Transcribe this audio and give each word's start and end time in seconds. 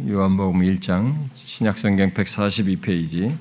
요한복음 0.00 0.62
1장 0.62 1.28
신약성경 1.34 2.12
142페이지 2.12 3.36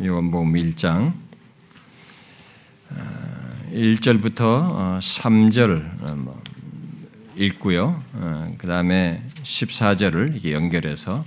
요한복음 0.00 0.52
1장 0.52 1.12
1절부터 3.72 5.00
3절 5.00 6.38
읽고요. 7.34 8.00
그 8.58 8.68
다음에 8.68 9.20
14절을 9.42 10.34
이렇게 10.34 10.52
연결해서 10.52 11.24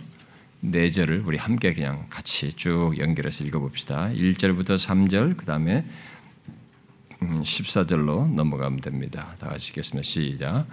4절을 0.64 1.28
우리 1.28 1.38
함께 1.38 1.74
그냥 1.74 2.06
같이 2.10 2.54
쭉 2.54 2.94
연결해서 2.98 3.44
읽어봅시다. 3.44 4.10
1절부터 4.14 4.78
3절, 4.78 5.36
그 5.36 5.46
다음에 5.46 5.84
14절로 7.22 8.26
음, 8.26 8.36
넘어가면 8.36 8.82
됩니다. 8.82 9.36
다 9.40 9.50
같이 9.50 9.70
읽겠습니다. 9.70 10.04
시작. 10.04 10.66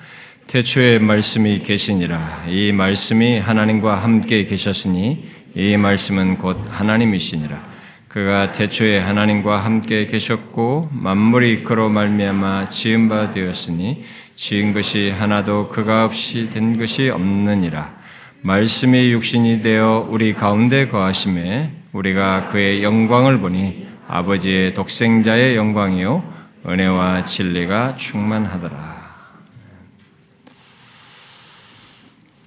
태초에 0.46 0.98
말씀이 0.98 1.60
계시니라. 1.60 2.46
이 2.48 2.72
말씀이 2.72 3.38
하나님과 3.38 3.96
함께 3.96 4.44
계셨으니 4.44 5.24
이 5.54 5.76
말씀은 5.76 6.38
곧 6.38 6.58
하나님이시니라. 6.68 7.78
그가 8.08 8.52
태초에 8.52 8.98
하나님과 8.98 9.58
함께 9.58 10.06
계셨고 10.06 10.88
만물이 10.92 11.64
그로 11.64 11.90
말미암아 11.90 12.70
지은 12.70 13.10
바 13.10 13.30
되었으니 13.30 14.02
지은 14.34 14.72
것이 14.72 15.10
하나도 15.10 15.68
그가 15.68 16.06
없이 16.06 16.48
된 16.48 16.78
것이 16.78 17.10
없느니라. 17.10 17.98
말씀이 18.40 19.12
육신이 19.12 19.60
되어 19.60 20.06
우리 20.08 20.32
가운데 20.32 20.88
거하심에 20.88 21.72
우리가 21.92 22.46
그의 22.46 22.82
영광을 22.82 23.38
보니 23.40 23.86
아버지의 24.06 24.72
독생자의 24.72 25.56
영광이요 25.56 26.37
은혜와 26.68 27.24
진리가 27.24 27.96
충만하더라. 27.96 29.08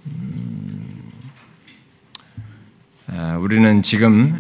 음, 0.06 1.12
아, 3.08 3.38
우리는 3.38 3.82
지금 3.82 4.40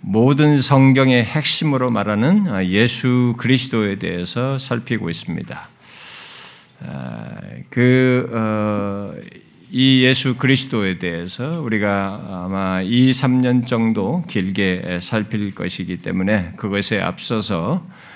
모든 0.00 0.60
성경의 0.60 1.24
핵심으로 1.24 1.90
말하는 1.90 2.46
아, 2.46 2.64
예수 2.66 3.34
그리스도에 3.38 3.98
대해서 3.98 4.58
살피고 4.58 5.10
있습니다. 5.10 5.68
아, 6.86 7.26
그, 7.70 8.30
어, 8.32 9.14
이 9.72 10.04
예수 10.04 10.36
그리스도에 10.36 10.98
대해서 10.98 11.60
우리가 11.62 12.44
아마 12.44 12.80
2, 12.82 13.10
3년 13.10 13.66
정도 13.66 14.22
길게 14.28 15.00
살필 15.02 15.52
것이기 15.54 15.96
때문에 15.96 16.52
그것에 16.56 17.00
앞서서 17.00 17.84
어, 17.84 18.13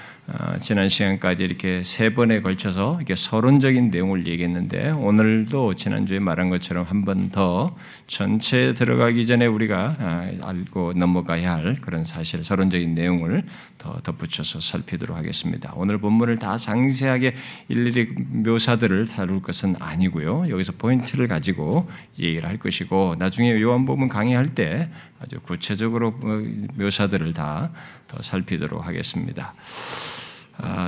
지난 0.60 0.90
시간까지 0.90 1.42
이렇게 1.42 1.82
세 1.82 2.12
번에 2.12 2.42
걸쳐서 2.42 2.96
이렇게 2.96 3.14
서론적인 3.14 3.90
내용을 3.90 4.26
얘기했는데 4.26 4.90
오늘도 4.90 5.74
지난주에 5.74 6.18
말한 6.18 6.50
것처럼 6.50 6.84
한 6.84 7.04
번 7.04 7.30
더 7.32 7.70
전체에 8.06 8.74
들어가기 8.74 9.26
전에 9.26 9.46
우리가 9.46 9.96
아, 9.98 10.30
알고 10.42 10.94
넘어가야 10.94 11.54
할 11.54 11.76
그런 11.80 12.04
사실 12.04 12.44
서론적인 12.44 12.94
내용을 12.94 13.44
더 13.78 14.00
덧붙여서 14.02 14.60
살피도록 14.60 15.16
하겠습니다. 15.16 15.72
오늘 15.76 15.98
본문을 15.98 16.38
다 16.38 16.58
상세하게 16.58 17.34
일일이 17.68 18.08
묘사들을 18.16 19.06
다룰 19.06 19.40
것은 19.40 19.76
아니고요. 19.78 20.48
여기서 20.50 20.72
포인트를 20.78 21.28
가지고 21.28 21.88
얘기를 22.18 22.48
할 22.48 22.58
것이고 22.58 23.16
나중에 23.18 23.60
요한복음 23.60 24.08
강의할 24.08 24.54
때 24.54 24.90
아주 25.20 25.40
구체적으로 25.40 26.10
뭐 26.12 26.42
묘사들을 26.76 27.32
다 27.32 27.70
더 28.08 28.22
살피도록 28.22 28.86
하겠습니다. 28.86 29.54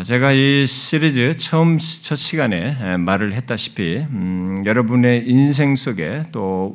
아, 0.01 0.03
제가 0.03 0.33
이 0.33 0.67
시리즈 0.67 1.37
처음 1.37 1.77
첫 1.77 2.17
시간에 2.17 2.97
말을 2.97 3.35
했다시피 3.35 4.07
음, 4.09 4.63
여러분의 4.65 5.29
인생 5.29 5.77
속에 5.77 6.23
또 6.33 6.75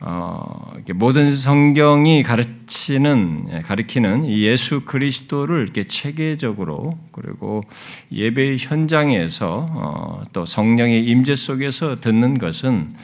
어, 0.00 0.72
모든 0.96 1.30
성경이 1.30 2.24
가르치는 2.24 3.62
가리키는 3.62 4.28
예수 4.30 4.80
그리스도를 4.80 5.62
이렇게 5.62 5.84
체계적으로 5.84 6.98
그리고 7.12 7.62
예배 8.10 8.56
현장에서 8.58 9.68
어, 9.70 10.22
또 10.32 10.44
성령의 10.44 11.04
임재 11.04 11.36
속에서 11.36 12.00
듣는 12.00 12.36
것은 12.38 12.96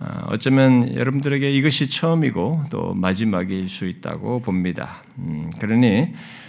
어, 0.00 0.26
어쩌면 0.30 0.96
여러분들에게 0.96 1.48
이것이 1.48 1.88
처음이고 1.88 2.64
또 2.70 2.92
마지막일 2.94 3.68
수 3.68 3.86
있다고 3.86 4.40
봅니다. 4.40 5.04
음, 5.18 5.48
그러니 5.60 6.08
어, 6.08 6.39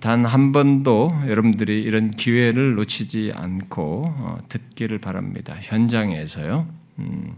단 0.00 0.24
한 0.26 0.52
번도 0.52 1.22
여러분들이 1.28 1.82
이런 1.82 2.10
기회를 2.10 2.74
놓치지 2.74 3.32
않고 3.34 4.04
어, 4.16 4.38
듣기를 4.48 4.98
바랍니다. 4.98 5.54
현장에서요. 5.60 6.66
음, 6.98 7.34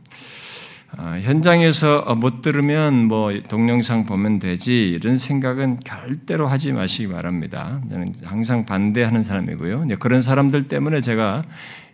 어, 0.98 1.18
현장에서 1.20 2.14
못 2.16 2.42
들으면 2.42 3.04
뭐 3.04 3.32
동영상 3.48 4.06
보면 4.06 4.38
되지 4.38 4.88
이런 4.88 5.18
생각은 5.18 5.80
절대로 5.84 6.46
하지 6.46 6.72
마시기 6.72 7.08
바랍니다. 7.08 7.80
저는 7.90 8.14
항상 8.24 8.64
반대하는 8.64 9.22
사람이고요. 9.22 9.86
그런 9.98 10.20
사람들 10.20 10.68
때문에 10.68 11.00
제가 11.00 11.44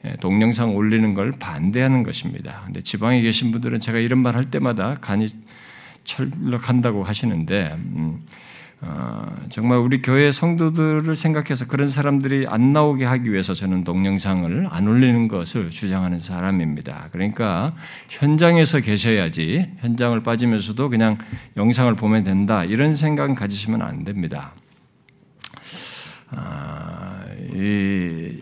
예, 0.04 0.16
동영상 0.20 0.75
올리는 0.75 1.14
걸 1.14 1.32
반대하는 1.32 2.03
것입니다. 2.03 2.62
근데 2.64 2.81
지방에 2.81 3.20
계신 3.22 3.53
분들은 3.53 3.81
제가 3.81 3.99
이런 3.99 4.19
말 4.19 4.34
할 4.34 4.44
때마다 4.47 4.97
간이 5.00 5.28
철렁한다고 6.04 7.04
하시는데 7.04 7.76
음, 7.78 8.19
어, 8.19 8.26
정말 9.48 9.78
우리 9.78 10.03
교회 10.03 10.32
성도들을 10.32 11.15
생각해서 11.15 11.66
그런 11.66 11.87
사람들이 11.87 12.47
안 12.48 12.72
나오게 12.72 13.04
하기 13.04 13.31
위해서 13.31 13.54
저는 13.54 13.84
동영상을 13.84 14.69
안 14.70 14.88
올리는 14.88 15.28
것을 15.28 15.70
주장하는 15.70 16.19
사람입니다. 16.19 17.09
그러니까 17.12 17.75
현장에서 18.09 18.81
계셔야지 18.81 19.70
현장을 19.78 20.20
빠지면서도 20.22 20.88
그냥 20.88 21.19
영상을 21.56 21.94
보면 21.94 22.25
된다 22.25 22.65
이런 22.65 22.94
생각 22.94 23.32
가지시면 23.34 23.82
안 23.82 24.04
됩니다. 24.04 24.53
아, 26.31 27.25
이, 27.54 28.32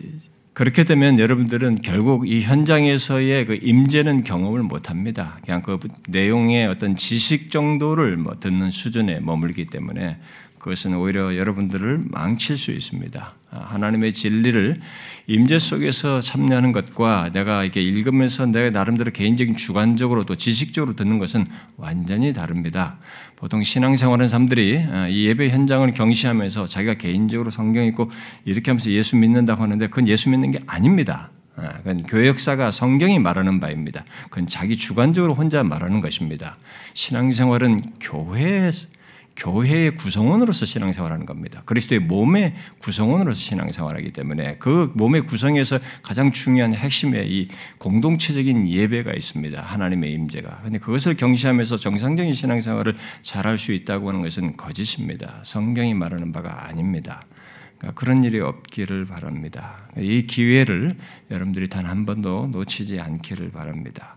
그렇게 0.53 0.83
되면 0.83 1.17
여러분들은 1.17 1.81
결국 1.81 2.27
이 2.27 2.41
현장에서의 2.41 3.45
그 3.45 3.59
임재는 3.61 4.23
경험을 4.23 4.63
못 4.63 4.89
합니다. 4.89 5.37
그냥 5.45 5.61
그 5.61 5.79
내용의 6.09 6.67
어떤 6.67 6.97
지식 6.97 7.51
정도를 7.51 8.17
뭐 8.17 8.37
듣는 8.37 8.69
수준에 8.69 9.21
머물기 9.21 9.67
때문에 9.67 10.17
그것은 10.59 10.93
오히려 10.95 11.37
여러분들을 11.37 12.03
망칠 12.09 12.57
수 12.57 12.71
있습니다. 12.71 13.33
하나님의 13.49 14.13
진리를 14.13 14.79
임재 15.25 15.57
속에서 15.57 16.21
참여하는 16.21 16.71
것과 16.71 17.31
내가 17.33 17.63
이렇게 17.63 17.81
읽으면서 17.81 18.45
내가 18.45 18.69
나름대로 18.69 19.11
개인적인 19.11 19.55
주관적으로 19.55 20.23
또 20.25 20.35
지식적으로 20.35 20.95
듣는 20.95 21.17
것은 21.17 21.47
완전히 21.77 22.31
다릅니다. 22.33 22.99
보통 23.41 23.63
신앙생활하는 23.63 24.27
사람들이 24.27 24.85
이 25.09 25.25
예배 25.25 25.49
현장을 25.49 25.91
경시하면서 25.91 26.67
자기가 26.67 26.93
개인적으로 26.93 27.49
성경 27.49 27.83
읽고 27.85 28.11
이렇게 28.45 28.69
하면서 28.69 28.91
예수 28.91 29.15
믿는다고 29.15 29.63
하는데 29.63 29.87
그건 29.87 30.07
예수 30.07 30.29
믿는 30.29 30.51
게 30.51 30.59
아닙니다. 30.67 31.31
그건 31.55 32.03
교회 32.03 32.27
역사가 32.27 32.69
성경이 32.69 33.17
말하는 33.17 33.59
바입니다. 33.59 34.05
그건 34.29 34.45
자기 34.45 34.77
주관적으로 34.77 35.33
혼자 35.33 35.63
말하는 35.63 36.01
것입니다. 36.01 36.57
신앙생활은 36.93 37.81
교회에서 37.99 38.87
교회의 39.41 39.95
구성원으로서 39.95 40.65
신앙생활하는 40.65 41.25
겁니다. 41.25 41.63
그리스도의 41.65 41.99
몸의 42.01 42.53
구성원으로서 42.77 43.39
신앙생활하기 43.39 44.13
때문에 44.13 44.57
그 44.59 44.91
몸의 44.93 45.25
구성에서 45.25 45.79
가장 46.03 46.31
중요한 46.31 46.75
핵심의 46.75 47.27
이 47.31 47.47
공동체적인 47.79 48.69
예배가 48.69 49.13
있습니다. 49.13 49.59
하나님의 49.59 50.13
임재가. 50.13 50.61
근데 50.63 50.77
그것을 50.77 51.15
경시하면서 51.17 51.77
정상적인 51.77 52.33
신앙생활을 52.33 52.95
잘할 53.23 53.57
수 53.57 53.73
있다고 53.73 54.09
하는 54.09 54.21
것은 54.21 54.57
거짓입니다. 54.57 55.39
성경이 55.43 55.95
말하는 55.95 56.31
바가 56.31 56.67
아닙니다. 56.67 57.25
그러니까 57.79 57.99
그런 57.99 58.23
일이 58.23 58.39
없기를 58.39 59.05
바랍니다. 59.05 59.87
이 59.97 60.27
기회를 60.27 60.97
여러분들이 61.31 61.67
단 61.67 61.87
한 61.87 62.05
번도 62.05 62.49
놓치지 62.51 62.99
않기를 62.99 63.49
바랍니다. 63.51 64.15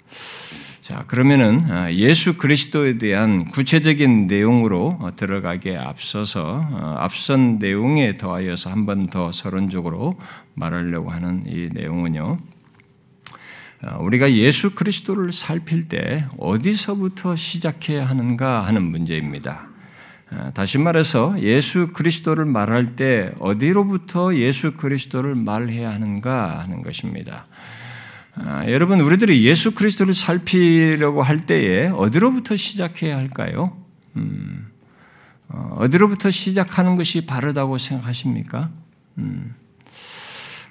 자, 0.84 1.04
그러면은 1.06 1.62
아, 1.70 1.90
예수 1.94 2.36
그리스도에 2.36 2.98
대한 2.98 3.46
구체적인 3.46 4.26
내용으로 4.26 4.98
어, 5.00 5.16
들어가기에 5.16 5.78
앞서서 5.78 6.62
어, 6.70 6.96
앞선 6.98 7.58
내용에 7.58 8.18
더하여서 8.18 8.68
한 8.68 8.84
번 8.84 9.06
더 9.06 9.32
서론적으로 9.32 10.20
말하려고 10.52 11.08
하는 11.08 11.40
이 11.46 11.70
내용은요. 11.72 12.36
아, 13.80 13.96
우리가 13.96 14.30
예수 14.34 14.74
그리스도를 14.74 15.32
살필 15.32 15.88
때 15.88 16.26
어디서부터 16.36 17.34
시작해야 17.34 18.04
하는가 18.04 18.66
하는 18.66 18.82
문제입니다. 18.82 19.66
아, 20.28 20.50
다시 20.52 20.76
말해서 20.76 21.40
예수 21.40 21.94
그리스도를 21.94 22.44
말할 22.44 22.94
때 22.94 23.32
어디로부터 23.40 24.34
예수 24.34 24.74
그리스도를 24.74 25.34
말해야 25.34 25.90
하는가 25.94 26.58
하는 26.58 26.82
것입니다. 26.82 27.46
아, 28.36 28.68
여러분 28.68 29.00
우리들이 29.00 29.44
예수 29.44 29.74
그리스도를 29.74 30.12
살피려고 30.12 31.22
할 31.22 31.38
때에 31.38 31.88
어디로부터 31.88 32.56
시작해야 32.56 33.16
할까요? 33.16 33.76
음, 34.16 34.66
어, 35.48 35.86
디로부터 35.90 36.30
시작하는 36.30 36.96
것이 36.96 37.26
바르다고 37.26 37.78
생각하십니까? 37.78 38.70
음, 39.18 39.54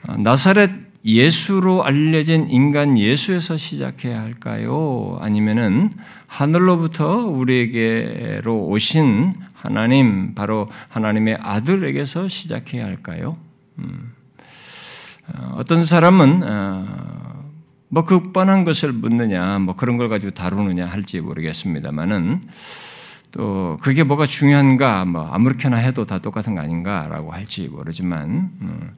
어, 0.08 0.18
나사렛 0.18 0.72
예수로 1.06 1.84
알려진 1.84 2.48
인간 2.50 2.98
예수에서 2.98 3.58
시작해야 3.58 4.22
할까요? 4.22 5.18
아니면은 5.22 5.92
하늘로부터 6.28 7.16
우리에게로 7.28 8.68
오신 8.68 9.36
하나님, 9.54 10.34
바로 10.34 10.70
하나님의 10.90 11.38
아들에게서 11.42 12.28
시작해야 12.28 12.86
할까요? 12.86 13.38
음. 13.80 14.14
어, 15.28 15.56
어떤 15.58 15.86
사람은 15.86 16.44
어, 16.44 17.23
뭐 17.94 18.04
극반한 18.04 18.64
것을 18.64 18.92
묻느냐, 18.92 19.60
뭐 19.60 19.76
그런 19.76 19.98
걸 19.98 20.10
가지고 20.10 20.32
다루느냐 20.32 20.88
할지 20.88 21.22
모르겠습니다만은 21.22 22.42
또 23.30 23.78
그게 23.82 24.04
뭐가 24.04 24.26
중요한가, 24.26 25.06
뭐 25.06 25.28
아무렇게나 25.28 25.78
해도 25.78 26.04
다 26.04 26.18
똑같은 26.18 26.56
거 26.56 26.62
아닌가라고 26.62 27.32
할지 27.32 27.68
모르지만 27.68 28.50
음, 28.62 28.96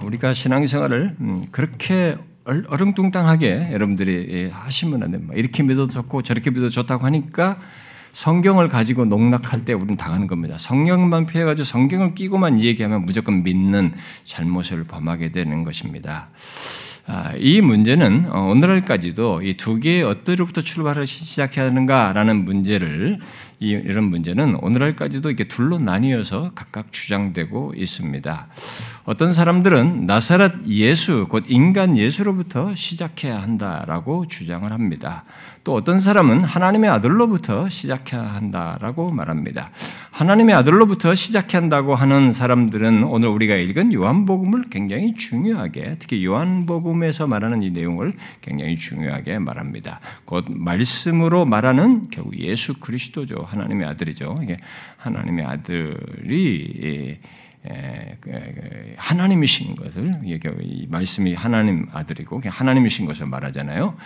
우리가 0.00 0.32
신앙생활을 0.32 1.16
음, 1.20 1.46
그렇게 1.50 2.16
어릉뚱땅하게 2.46 3.68
여러분들이 3.72 4.28
예, 4.30 4.48
하시면 4.48 5.02
안 5.02 5.10
됩니다. 5.10 5.34
이렇게 5.36 5.62
믿어도 5.62 5.92
좋고 5.92 6.22
저렇게 6.22 6.48
믿어도 6.48 6.70
좋다고 6.70 7.04
하니까 7.04 7.58
성경을 8.12 8.68
가지고 8.68 9.04
농락할 9.06 9.64
때 9.64 9.72
우리는 9.72 9.96
당하는 9.96 10.26
겁니다. 10.26 10.56
성경만 10.58 11.26
피해가지고 11.26 11.64
성경을 11.64 12.14
끼고만 12.14 12.60
얘기하면 12.60 13.04
무조건 13.06 13.42
믿는 13.42 13.92
잘못을 14.24 14.84
범하게 14.84 15.32
되는 15.32 15.64
것입니다. 15.64 16.28
아, 17.06 17.32
이 17.36 17.60
문제는 17.60 18.26
어, 18.30 18.42
오늘날까지도 18.42 19.42
이 19.42 19.54
두 19.56 19.80
개의 19.80 20.04
어디로부터 20.04 20.60
출발을 20.60 21.06
시작해야 21.06 21.66
하는가라는 21.66 22.44
문제를 22.44 23.18
이런 23.62 24.04
문제는 24.04 24.56
오늘날까지도 24.60 25.30
이렇게 25.30 25.44
둘로 25.44 25.78
나뉘어서 25.78 26.52
각각 26.54 26.92
주장되고 26.92 27.74
있습니다. 27.76 28.48
어떤 29.04 29.32
사람들은 29.32 30.06
나사렛 30.06 30.66
예수, 30.66 31.26
곧 31.28 31.44
인간 31.48 31.96
예수로부터 31.96 32.74
시작해야 32.74 33.42
한다라고 33.42 34.26
주장을 34.28 34.70
합니다. 34.70 35.24
또 35.64 35.74
어떤 35.74 36.00
사람은 36.00 36.44
하나님의 36.44 36.90
아들로부터 36.90 37.68
시작해야 37.68 38.22
한다라고 38.22 39.10
말합니다. 39.10 39.70
하나님의 40.10 40.54
아들로부터 40.54 41.14
시작해야 41.14 41.62
한다고 41.62 41.94
하는 41.94 42.32
사람들은 42.32 43.04
오늘 43.04 43.28
우리가 43.28 43.56
읽은 43.56 43.92
요한복음을 43.92 44.64
굉장히 44.70 45.14
중요하게, 45.14 45.96
특히 45.98 46.24
요한복음에서 46.24 47.26
말하는 47.26 47.62
이 47.62 47.70
내용을 47.70 48.14
굉장히 48.40 48.76
중요하게 48.76 49.38
말합니다. 49.38 50.00
곧 50.24 50.46
말씀으로 50.48 51.44
말하는 51.44 52.08
결국 52.10 52.38
예수 52.38 52.74
그리스도죠. 52.74 53.46
하나님의 53.52 53.86
아들이죠. 53.86 54.40
이게 54.42 54.56
하나님의 54.96 55.44
아들이 55.44 57.18
그, 58.20 58.30
그, 58.30 58.94
하나님이신 58.96 59.76
것을 59.76 60.20
이 60.24 60.86
말씀이 60.90 61.34
하나님 61.34 61.86
아들이고 61.92 62.42
하나님이신 62.44 63.06
것을 63.06 63.26
말하잖아요. 63.26 63.96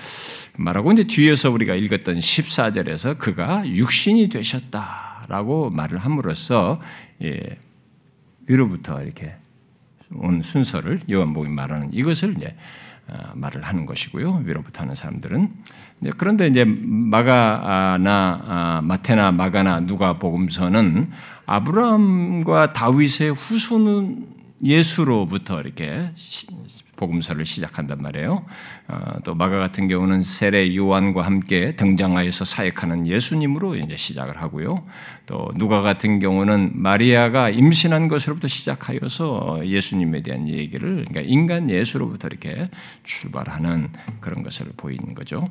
말하고 0.57 0.93
이제 0.93 1.05
뒤에서 1.05 1.51
우리가 1.51 1.75
읽었던 1.75 2.19
14절에서 2.19 3.19
그가 3.19 3.67
육신이 3.67 4.29
되셨다라고 4.29 5.71
말을 5.71 5.99
함으로써 5.99 6.81
예, 7.23 7.59
위로부터 8.47 9.03
이렇게 9.03 9.35
온 10.15 10.43
순서를 10.43 11.01
요한복음이 11.11 11.53
말하는 11.53 11.93
이것을 11.93 12.35
이제 12.37 12.49
어, 12.49 12.55
말을 13.35 13.63
하는 13.63 13.87
것이고요. 13.87 14.43
위로부터 14.45 14.83
하는 14.83 14.95
사람들은 14.95 15.51
그런데 16.17 16.49
이제 16.49 16.65
마가나 16.65 18.43
아, 18.45 18.81
마테나 18.83 19.33
마가나 19.33 19.81
누가 19.81 20.15
복음서는 20.15 21.11
아브라함과 21.47 22.73
다윗의 22.73 23.33
후손은 23.33 24.27
예수로부터 24.63 25.61
이렇게 25.61 26.11
복음서를 26.97 27.45
시작한단 27.45 28.03
말이에요. 28.03 28.45
어, 28.89 28.99
또 29.25 29.35
마가 29.35 29.59
같은 29.59 29.89
경우는 29.89 30.23
세례 30.23 30.75
요한과 30.75 31.23
함께 31.23 31.77
등장하여서 31.77 32.45
사역하는 32.45 33.07
예수님으로 33.07 33.77
이제 33.77 33.97
시작을 33.97 34.41
하고요. 34.41 34.85
또 35.27 35.51
누가 35.57 35.83
같은 35.83 36.19
경우는 36.19 36.73
마리아가 36.75 37.51
임신한 37.51 38.09
것으로부터 38.09 38.49
시작하여서 38.49 39.63
예수님에 39.65 40.23
대한 40.23 40.49
얘기를 40.49 41.05
그러니까 41.07 41.21
인간 41.21 41.71
예수로부터 41.71 42.29
이렇게 42.29 42.69
출발하는 43.05 43.91
그런 44.21 44.43
것을 44.43 44.67
보이는 44.77 45.15
거죠. 45.15 45.49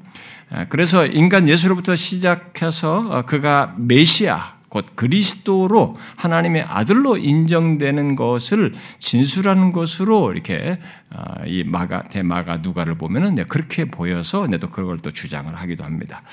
아, 0.50 0.66
그래서 0.66 1.06
인간 1.06 1.48
예수로부터 1.48 1.96
시작해서 1.96 3.08
어, 3.10 3.22
그가 3.24 3.76
메시아 3.78 4.55
곧 4.76 4.88
그리스도로 4.98 5.96
하나님의 6.18 6.64
아들로 6.64 7.16
인정되는 7.16 8.18
것을 8.18 8.74
진술하는 9.00 9.72
것으로 9.72 10.34
이렇게 10.34 10.80
아, 11.10 11.46
이 11.46 11.64
마가 11.64 12.10
대마가 12.10 12.58
누가를 12.58 12.96
보면은 12.96 13.36
그렇게 13.48 13.86
보여서 13.86 14.46
또 14.60 14.70
그걸 14.70 15.00
또 15.00 15.12
주장을 15.12 15.56
하기도 15.56 15.86
합니다. 15.86 16.24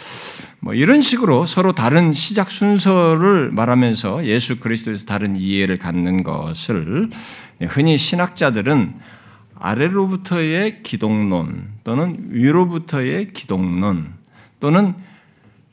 뭐 0.58 0.74
이런 0.74 1.02
식으로 1.02 1.46
서로 1.46 1.72
다른 1.72 2.10
시작 2.10 2.50
순서를 2.50 3.52
말하면서 3.52 4.26
예수 4.26 4.58
그리스도에서 4.58 5.06
다른 5.06 5.36
이해를 5.36 5.78
갖는 5.78 6.24
것을 6.24 7.10
흔히 7.68 7.96
신학자들은 7.96 8.94
아래로부터의 9.54 10.82
기독론 10.82 11.68
또는 11.84 12.26
위로부터의 12.30 13.34
기독론 13.34 14.14
또는 14.58 14.96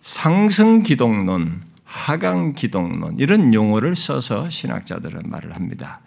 상승 0.02 0.84
기독론 0.84 1.68
하강 1.90 2.54
기독론 2.54 3.16
이런 3.18 3.52
용어를 3.52 3.96
써서 3.96 4.48
신학자들은 4.48 5.24
말을 5.26 5.56
합니다. 5.56 6.02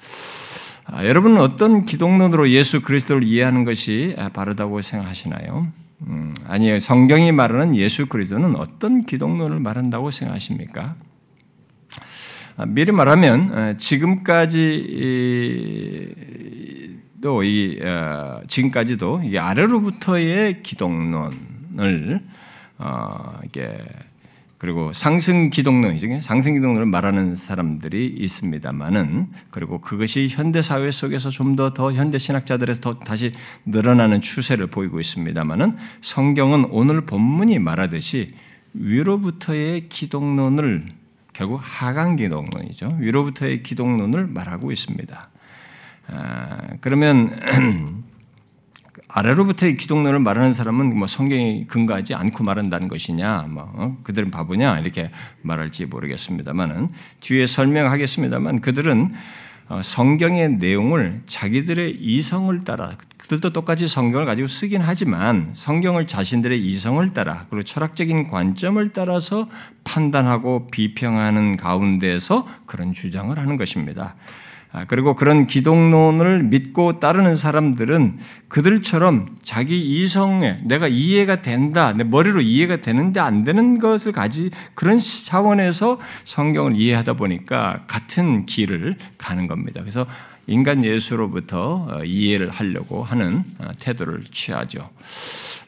아, 0.84 1.04
여러분은 1.04 1.40
어떤 1.40 1.84
기독론으로 1.84 2.50
예수 2.50 2.82
그리스도를 2.82 3.24
이해하는 3.24 3.64
것이 3.64 4.16
바르다고 4.32 4.80
생각하시나요? 4.80 5.66
음, 6.06 6.34
아니요. 6.46 6.78
성경이 6.78 7.32
말하는 7.32 7.74
예수 7.74 8.06
그리스도는 8.06 8.54
어떤 8.56 9.04
기독론을 9.04 9.58
말한다고 9.58 10.12
생각하십니까? 10.12 10.94
아, 12.56 12.66
미리 12.66 12.92
말하면 12.92 13.52
어, 13.52 13.76
지금까지도 13.76 14.84
이 17.42 17.80
어, 17.82 18.40
지금까지도 18.46 19.22
이 19.24 19.36
아래로부터의 19.36 20.62
기독론을 20.62 22.20
어, 22.78 23.40
이게 23.44 23.78
그리고 24.62 24.92
상승 24.92 25.50
기독론 25.50 25.98
중에 25.98 26.20
상승 26.20 26.54
기독론을 26.54 26.86
말하는 26.86 27.34
사람들이 27.34 28.14
있습니다만은 28.16 29.32
그리고 29.50 29.80
그것이 29.80 30.28
현대 30.30 30.62
사회 30.62 30.92
속에서 30.92 31.30
좀 31.30 31.56
더 31.56 31.74
더 31.74 31.92
현대 31.92 32.16
신학자들에서 32.16 32.80
더 32.80 32.98
다시 33.00 33.32
늘어나는 33.66 34.20
추세를 34.20 34.68
보이고 34.68 35.00
있습니다만은 35.00 35.72
성경은 36.00 36.66
오늘 36.70 37.00
본문이 37.06 37.58
말하듯이 37.58 38.34
위로부터의 38.74 39.88
기독론을 39.88 40.92
결국 41.32 41.58
하강 41.60 42.14
기독론이죠. 42.14 42.98
위로부터의 43.00 43.64
기독론을 43.64 44.28
말하고 44.28 44.70
있습니다. 44.70 45.28
아, 46.06 46.58
그러면 46.80 47.36
아래로부터의 49.14 49.76
기독론을 49.76 50.20
말하는 50.20 50.54
사람은 50.54 50.96
뭐 50.96 51.06
성경이 51.06 51.66
근거하지 51.66 52.14
않고 52.14 52.44
말한다는 52.44 52.88
것이냐, 52.88 53.46
뭐 53.50 53.70
어? 53.74 53.96
그들은 54.02 54.30
바보냐 54.30 54.78
이렇게 54.78 55.10
말할지 55.42 55.84
모르겠습니다만은 55.84 56.90
뒤에 57.20 57.46
설명하겠습니다만 57.46 58.60
그들은 58.62 59.12
어, 59.68 59.80
성경의 59.82 60.54
내용을 60.56 61.22
자기들의 61.26 61.98
이성을 62.00 62.64
따라 62.64 62.96
그들도 63.18 63.52
똑같이 63.52 63.86
성경을 63.86 64.26
가지고 64.26 64.48
쓰긴 64.48 64.82
하지만 64.82 65.50
성경을 65.52 66.06
자신들의 66.06 66.62
이성을 66.66 67.12
따라 67.12 67.46
그리고 67.48 67.62
철학적인 67.62 68.28
관점을 68.28 68.92
따라서 68.92 69.48
판단하고 69.84 70.68
비평하는 70.68 71.56
가운데서 71.56 72.48
그런 72.66 72.92
주장을 72.92 73.38
하는 73.38 73.56
것입니다. 73.56 74.16
아, 74.74 74.86
그리고 74.86 75.14
그런 75.14 75.46
기독론을 75.46 76.44
믿고 76.44 76.98
따르는 76.98 77.36
사람들은 77.36 78.18
그들처럼 78.48 79.36
자기 79.42 79.78
이성에 79.78 80.60
내가 80.64 80.88
이해가 80.88 81.42
된다, 81.42 81.92
내 81.92 82.04
머리로 82.04 82.40
이해가 82.40 82.80
되는데 82.80 83.20
안 83.20 83.44
되는 83.44 83.78
것을 83.78 84.12
가지 84.12 84.50
그런 84.74 84.98
차원에서 84.98 85.98
성경을 86.24 86.76
이해하다 86.76 87.14
보니까 87.14 87.84
같은 87.86 88.46
길을 88.46 88.96
가는 89.18 89.46
겁니다. 89.46 89.80
그래서 89.80 90.06
인간 90.46 90.82
예수로부터 90.84 91.86
어, 91.90 92.04
이해를 92.04 92.48
하려고 92.48 93.04
하는 93.04 93.44
어, 93.58 93.68
태도를 93.78 94.24
취하죠. 94.32 94.88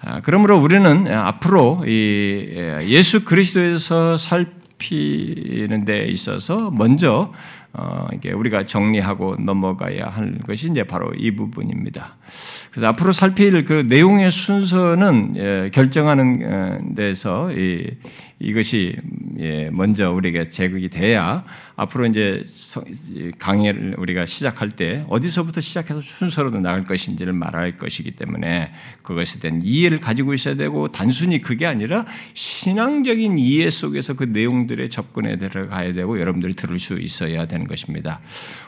아, 0.01 0.21
그러므로 0.23 0.59
우리는 0.59 1.09
앞으로 1.09 1.85
예수 1.87 3.25
그리스도에서 3.25 4.17
살피는 4.17 5.85
데 5.85 6.07
있어서 6.07 6.71
먼저 6.71 7.33
어, 7.77 8.07
이게 8.15 8.33
우리가 8.33 8.67
정리하고 8.67 9.37
넘어가야 9.39 10.07
할 10.07 10.39
것이 10.47 10.69
이제 10.71 10.85
바로 10.85 11.13
이 11.17 11.33
부분입니다. 11.33 12.17
그래서 12.71 12.87
앞으로 12.89 13.13
살필 13.13 13.65
그 13.65 13.85
내용의 13.89 14.31
순서는 14.31 15.35
예, 15.37 15.71
결정하는 15.73 16.41
어, 16.45 16.95
데서 16.95 17.51
이, 17.53 17.91
이것이 18.45 18.97
예, 19.41 19.69
먼저 19.73 20.13
우리에게 20.13 20.49
제극이 20.49 20.89
돼야 20.89 21.45
앞으로 21.75 22.07
이제 22.07 22.45
강의를 23.39 23.97
우리가 23.99 24.27
시작할 24.27 24.71
때 24.71 25.05
어디서부터 25.09 25.61
시작해서 25.61 26.01
순서로 26.01 26.51
나갈 26.61 26.85
것인지를 26.85 27.33
말할 27.33 27.77
것이기 27.79 28.13
때문에 28.13 28.73
그것에 29.03 29.41
대한 29.41 29.61
이해를 29.63 29.99
가지고 29.99 30.35
있어야 30.35 30.55
되고 30.55 30.93
단순히 30.93 31.41
그게 31.41 31.67
아니라 31.67 32.07
신앙적인 32.35 33.39
이해 33.39 33.71
속에서 33.71 34.15
그 34.15 34.25
내용들에 34.25 34.89
접근해 34.89 35.37
들어가야 35.37 35.93
되고 35.95 36.21
여러분들이 36.21 36.55
들을 36.55 36.79
수 36.79 37.01
있어야 37.01 37.47
되는 37.47 37.67
것입니다. 37.67 38.21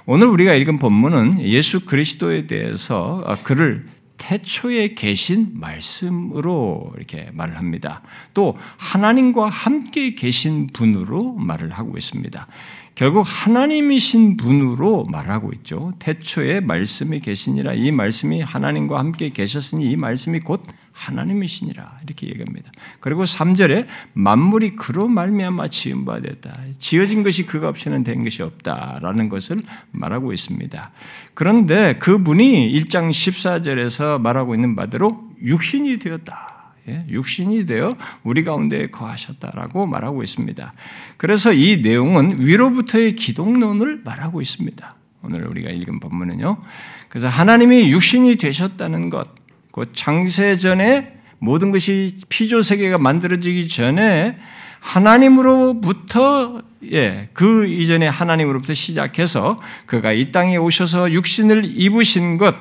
오늘 0.04 0.26
우리가 0.26 0.54
읽은 0.54 0.78
본문은 0.78 1.42
예수 1.42 1.84
그리스도에 1.84 2.46
대해서 2.46 3.24
그를 3.44 3.84
태초에 4.18 4.94
계신 4.94 5.50
말씀으로 5.54 6.92
이렇게 6.96 7.30
말을 7.32 7.58
합니다. 7.58 8.02
또 8.34 8.56
하나님과 8.76 9.48
함께 9.48 10.14
계신 10.14 10.68
분으로 10.68 11.34
말을 11.34 11.70
하고 11.72 11.96
있습니다. 11.96 12.46
결국 12.94 13.24
하나님이신 13.26 14.38
분으로 14.38 15.04
말하고 15.04 15.52
있죠. 15.52 15.92
태초에 15.98 16.60
말씀이 16.60 17.20
계시니라 17.20 17.74
이 17.74 17.92
말씀이 17.92 18.40
하나님과 18.40 18.98
함께 18.98 19.28
계셨으니 19.28 19.90
이 19.90 19.96
말씀이 19.96 20.40
곧 20.40 20.64
하나님이시니라 20.96 21.98
이렇게 22.04 22.26
얘기합니다. 22.28 22.72
그리고 23.00 23.24
3절에 23.24 23.86
만물이 24.14 24.76
그로 24.76 25.08
말미암아 25.08 25.68
지은 25.68 26.06
바 26.06 26.20
됐다. 26.20 26.58
지어진 26.78 27.22
것이 27.22 27.44
그가 27.44 27.68
없이는 27.68 28.02
된 28.02 28.24
것이 28.24 28.42
없다라는 28.42 29.28
것을 29.28 29.62
말하고 29.92 30.32
있습니다. 30.32 30.90
그런데 31.34 31.98
그분이 31.98 32.72
1장 32.72 33.10
14절에서 33.10 34.20
말하고 34.20 34.54
있는 34.54 34.74
바대로 34.74 35.30
육신이 35.42 35.98
되었다. 35.98 36.54
예, 36.88 37.04
육신이 37.08 37.66
되어 37.66 37.96
우리 38.22 38.44
가운데 38.44 38.88
거하셨다라고 38.88 39.86
말하고 39.86 40.22
있습니다. 40.22 40.72
그래서 41.16 41.52
이 41.52 41.82
내용은 41.82 42.46
위로부터의 42.46 43.16
기독론을 43.16 44.02
말하고 44.04 44.40
있습니다. 44.40 44.94
오늘 45.22 45.46
우리가 45.48 45.70
읽은 45.70 45.98
본문은요. 45.98 46.62
그래서 47.08 47.28
하나님이 47.28 47.90
육신이 47.90 48.36
되셨다는 48.36 49.10
것, 49.10 49.35
그 49.76 49.92
창세 49.92 50.56
전에 50.56 51.12
모든 51.38 51.70
것이 51.70 52.16
피조 52.30 52.62
세계가 52.62 52.96
만들어지기 52.96 53.68
전에 53.68 54.38
하나님으로부터 54.80 56.62
예, 56.92 57.28
그 57.34 57.66
이전에 57.66 58.08
하나님으로부터 58.08 58.72
시작해서 58.72 59.60
그가 59.84 60.12
이 60.12 60.32
땅에 60.32 60.56
오셔서 60.56 61.12
육신을 61.12 61.64
입으신 61.76 62.38
것, 62.38 62.54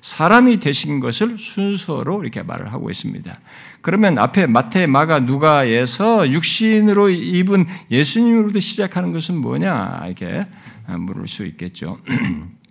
사람이 0.00 0.60
되신 0.60 1.00
것을 1.00 1.36
순서로 1.36 2.22
이렇게 2.22 2.42
말을 2.42 2.72
하고 2.72 2.88
있습니다. 2.88 3.38
그러면 3.82 4.16
앞에 4.16 4.46
마태, 4.46 4.86
마가, 4.86 5.20
누가에서 5.20 6.30
육신으로 6.30 7.10
입은 7.10 7.66
예수님으로부터 7.90 8.60
시작하는 8.60 9.12
것은 9.12 9.36
뭐냐 9.36 10.04
이렇게 10.06 10.46
물을 10.86 11.28
수 11.28 11.44
있겠죠. 11.44 11.98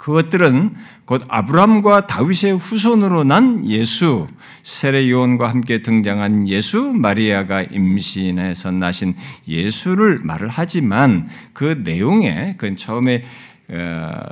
그것들은 0.00 0.76
곧 1.04 1.24
아브람과 1.28 2.06
다윗의 2.06 2.56
후손으로 2.56 3.22
난 3.24 3.68
예수, 3.68 4.26
세례 4.62 5.10
요한과 5.10 5.50
함께 5.50 5.82
등장한 5.82 6.48
예수, 6.48 6.94
마리아가 6.94 7.62
임신해서 7.62 8.70
나신 8.70 9.14
예수를 9.46 10.20
말을 10.22 10.48
하지만 10.50 11.28
그 11.52 11.82
내용에 11.84 12.54
그 12.56 12.74
처음에 12.76 13.24
어, 13.68 14.22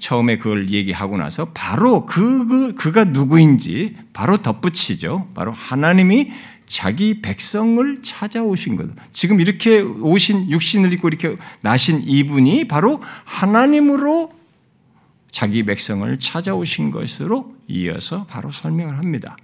처음에 0.00 0.38
그걸 0.38 0.70
얘기하고 0.70 1.18
나서 1.18 1.50
바로 1.52 2.06
그, 2.06 2.46
그 2.48 2.74
그가 2.74 3.04
누구인지 3.04 3.96
바로 4.14 4.38
덧붙이죠. 4.38 5.28
바로 5.34 5.52
하나님이 5.52 6.32
자기 6.64 7.20
백성을 7.20 7.96
찾아오신 8.02 8.76
것. 8.76 8.88
지금 9.12 9.40
이렇게 9.40 9.80
오신 9.80 10.50
육신을 10.50 10.94
입고 10.94 11.08
이렇게 11.08 11.36
나신 11.60 12.02
이분이 12.02 12.66
바로 12.66 13.02
하나님으로 13.24 14.37
자기 15.30 15.62
백성을 15.62 16.18
찾아오신 16.18 16.90
것으로 16.90 17.54
이어서 17.68 18.24
바로 18.26 18.50
설명을 18.50 18.98
합니다. 18.98 19.36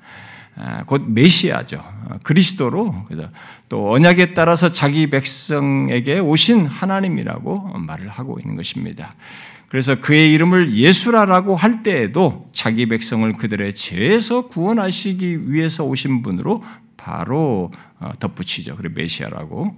아, 0.57 0.85
곧 0.85 1.03
메시아죠. 1.09 1.83
그리스도로 2.23 3.05
그래서 3.07 3.29
또 3.69 3.93
언약에 3.93 4.35
따라서 4.35 4.71
자기 4.71 5.11
백성에게 5.11 6.21
오신 6.21 6.67
하나님이라고 6.67 7.79
말을 7.79 8.09
하고 8.09 8.39
있는 8.41 8.55
것입니다. 8.55 9.15
그래서 9.69 9.97
그의 9.97 10.33
이름을 10.33 10.73
예수라라고 10.73 11.57
할 11.57 11.83
때에도 11.83 12.49
자기 12.53 12.87
백성을 12.87 13.33
그들의 13.33 13.75
죄에서 13.75 14.47
구원하시기 14.47 15.51
위해서 15.51 15.83
오신 15.83 16.23
분으로 16.23 16.63
바로 17.05 17.71
어, 18.01 18.13
덧붙이죠. 18.19 18.77
그리고 18.77 18.95
메시아라고. 18.95 19.77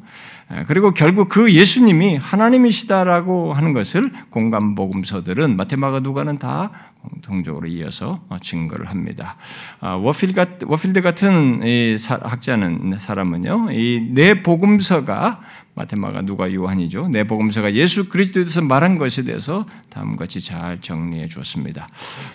그리고 0.69 0.93
결국 0.93 1.29
그 1.29 1.53
예수님이 1.53 2.19
하나님이시다라고 2.19 3.53
하는 3.53 3.73
것을 3.73 4.13
공간 4.31 4.77
복음서들은 4.77 5.57
마테마가 5.57 5.99
누가는 6.01 6.39
다 6.39 6.71
공통적으로 7.03 7.67
이어서 7.67 8.21
어, 8.29 8.39
증거를 8.41 8.87
합니다. 8.91 9.37
아, 9.81 9.95
워필드 9.95 11.01
같은 11.03 11.63
학자는 12.23 12.97
사람은요, 13.01 13.73
이 13.73 14.09
네 14.15 14.43
복음서가 14.45 15.41
마테마가 15.77 16.23
누가 16.23 16.53
요한이죠. 16.53 17.09
네 17.09 17.25
복음서가 17.25 17.75
예수 17.75 18.09
그리스도에 18.09 18.45
대해서 18.45 18.63
말한 18.63 18.99
것에 18.99 19.23
대해서 19.23 19.67
다음과 19.91 20.17
같이 20.17 20.41
잘 20.41 20.81
정리해 20.81 21.29
주었습니다. 21.29 21.87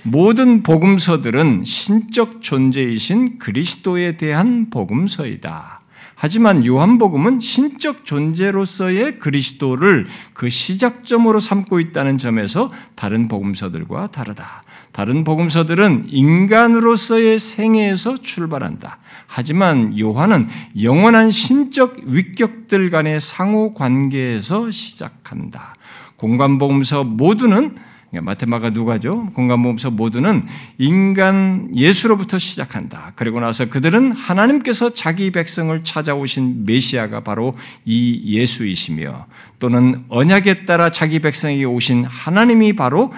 모든 0.04 0.64
복음서들은 0.64 1.66
신적 1.66 2.42
존재이신 2.42 3.40
그리스도에 3.40 4.18
대한 4.18 4.70
복음서이다. 4.70 5.82
하지만 6.14 6.64
요한복음은 6.68 7.40
신적 7.40 8.06
존재로서의 8.06 9.18
그리스도를 9.18 10.06
그 10.34 10.50
시작점으로 10.50 11.40
삼고 11.40 11.80
있다는 11.80 12.20
점에서 12.20 12.72
다른 12.94 13.28
복음서들과 13.28 14.12
다르다. 14.12 14.62
다른 14.92 15.24
복음서들은 15.24 16.06
인간으로서의 16.10 17.40
생애에서 17.40 18.18
출발한다. 18.18 19.00
하지만 19.34 19.98
요한은 19.98 20.50
영원한 20.82 21.32
신적 21.32 22.02
위격들 22.04 22.90
간의 22.90 23.22
상호 23.22 23.72
관계에서 23.72 24.72
시작한다. 24.72 25.74
공간복음서 26.18 27.06
모두는 27.06 27.78
마테마가 28.12 28.72
누가죠? 28.72 29.28
공간복음서 29.34 29.92
모두는 29.92 30.46
인간 30.78 31.70
예수로부터 31.74 32.40
시작한다. 32.40 33.14
그리고 33.16 33.40
나서 33.40 33.70
그들은 33.70 34.12
하나님께서 34.12 34.94
자기 34.94 35.32
백성을 35.32 35.82
찾아오신 35.82 36.66
메시아가 36.66 37.22
바로 37.22 37.56
이 37.86 38.36
예수이시며 38.38 39.28
또는 39.60 40.04
언약에 40.10 40.66
따라 40.66 40.90
자기 40.90 41.20
백성에게 41.20 41.64
오신 41.64 42.04
하나님이 42.04 42.74
바로 42.74 43.14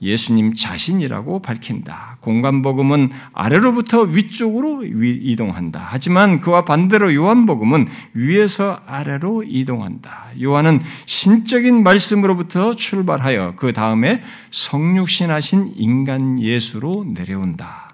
예수님 0.00 0.54
자신이라고 0.54 1.40
밝힌다. 1.42 2.18
공간복음은 2.20 3.10
아래로부터 3.32 4.02
위쪽으로 4.02 4.84
이동한다. 4.84 5.86
하지만 5.90 6.40
그와 6.40 6.64
반대로 6.64 7.14
요한복음은 7.14 7.88
위에서 8.14 8.80
아래로 8.86 9.44
이동한다. 9.46 10.28
요한은 10.40 10.80
신적인 11.06 11.82
말씀으로부터 11.82 12.74
출발하여 12.74 13.54
그 13.56 13.72
다음에 13.72 14.22
성육신하신 14.50 15.72
인간 15.76 16.40
예수로 16.40 17.04
내려온다. 17.14 17.87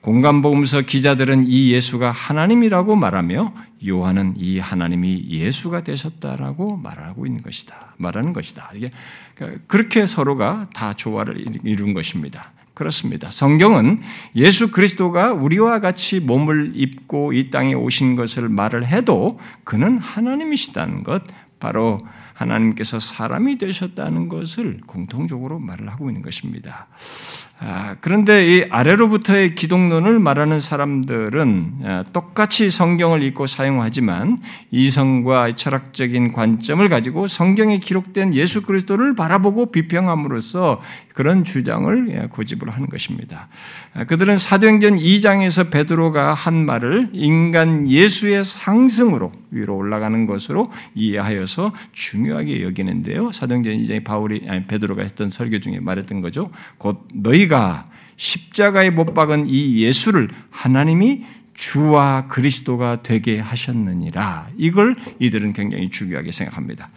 공간복음서 0.00 0.82
기자들은 0.82 1.44
이 1.46 1.72
예수가 1.72 2.10
하나님이라고 2.10 2.96
말하며 2.96 3.52
요한은 3.86 4.34
이 4.36 4.58
하나님이 4.58 5.26
예수가 5.28 5.82
되셨다라고 5.84 6.76
말하고 6.76 7.26
있는 7.26 7.42
것이다. 7.42 7.94
말하는 7.96 8.32
것이다. 8.32 8.70
이게 8.74 8.90
그렇게 9.66 10.06
서로가 10.06 10.68
다 10.72 10.92
조화를 10.92 11.44
이룬 11.64 11.94
것입니다. 11.94 12.52
그렇습니다. 12.74 13.28
성경은 13.30 14.00
예수 14.36 14.70
그리스도가 14.70 15.32
우리와 15.32 15.80
같이 15.80 16.20
몸을 16.20 16.72
입고 16.76 17.32
이 17.32 17.50
땅에 17.50 17.74
오신 17.74 18.14
것을 18.14 18.48
말을 18.48 18.86
해도 18.86 19.40
그는 19.64 19.98
하나님이시다는 19.98 21.02
것, 21.02 21.24
바로 21.58 21.98
하나님께서 22.34 23.00
사람이 23.00 23.58
되셨다는 23.58 24.28
것을 24.28 24.80
공통적으로 24.86 25.58
말을 25.58 25.88
하고 25.90 26.08
있는 26.08 26.22
것입니다. 26.22 26.86
아, 27.60 27.96
그런데 28.00 28.46
이 28.46 28.66
아래로부터의 28.70 29.56
기독론을 29.56 30.20
말하는 30.20 30.60
사람들은 30.60 31.72
아, 31.82 32.04
똑같이 32.12 32.70
성경을 32.70 33.22
읽고 33.24 33.48
사용하지만 33.48 34.38
이성과 34.70 35.52
철학적인 35.52 36.32
관점을 36.32 36.88
가지고 36.88 37.26
성경에 37.26 37.78
기록된 37.78 38.32
예수 38.34 38.62
그리스도를 38.62 39.16
바라보고 39.16 39.72
비평함으로써 39.72 40.80
그런 41.14 41.42
주장을 41.42 42.10
예, 42.10 42.28
고집을 42.28 42.70
하는 42.70 42.88
것입니다. 42.88 43.48
아, 43.92 44.04
그들은 44.04 44.36
사도행전 44.36 44.94
2장에서 44.94 45.68
베드로가 45.68 46.34
한 46.34 46.64
말을 46.64 47.08
인간 47.12 47.90
예수의 47.90 48.44
상승으로 48.44 49.32
위로 49.50 49.74
올라가는 49.74 50.26
것으로 50.26 50.70
이해하여서 50.94 51.72
중요하게 51.90 52.62
여기는데요. 52.62 53.32
사도행전 53.32 53.72
2장에 53.82 54.04
바울이 54.04 54.44
아니 54.46 54.64
베드로가 54.66 55.02
했던 55.02 55.28
설교 55.28 55.58
중에 55.58 55.80
말했던 55.80 56.20
거죠. 56.20 56.50
곧 56.76 57.08
너희 57.12 57.47
우리가 57.48 57.86
십자가에 58.16 58.90
못 58.90 59.14
박은 59.14 59.46
이 59.48 59.82
예수를 59.82 60.28
하나님이 60.50 61.24
주와 61.54 62.28
그리스도가 62.28 63.02
되게 63.02 63.40
하셨느니라. 63.40 64.48
이걸 64.56 64.94
이들은 65.18 65.52
굉장히 65.54 65.90
중요하게 65.90 66.30
생각합니다. 66.30 66.90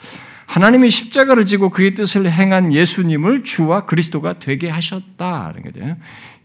하나님이 0.46 0.90
십자가를 0.90 1.46
지고 1.46 1.70
그의 1.70 1.94
뜻을 1.94 2.30
행한 2.30 2.74
예수님을 2.74 3.44
주와 3.44 3.86
그리스도가 3.86 4.40
되게 4.40 4.70
하셨다는 4.70 5.64
거죠. 5.64 5.96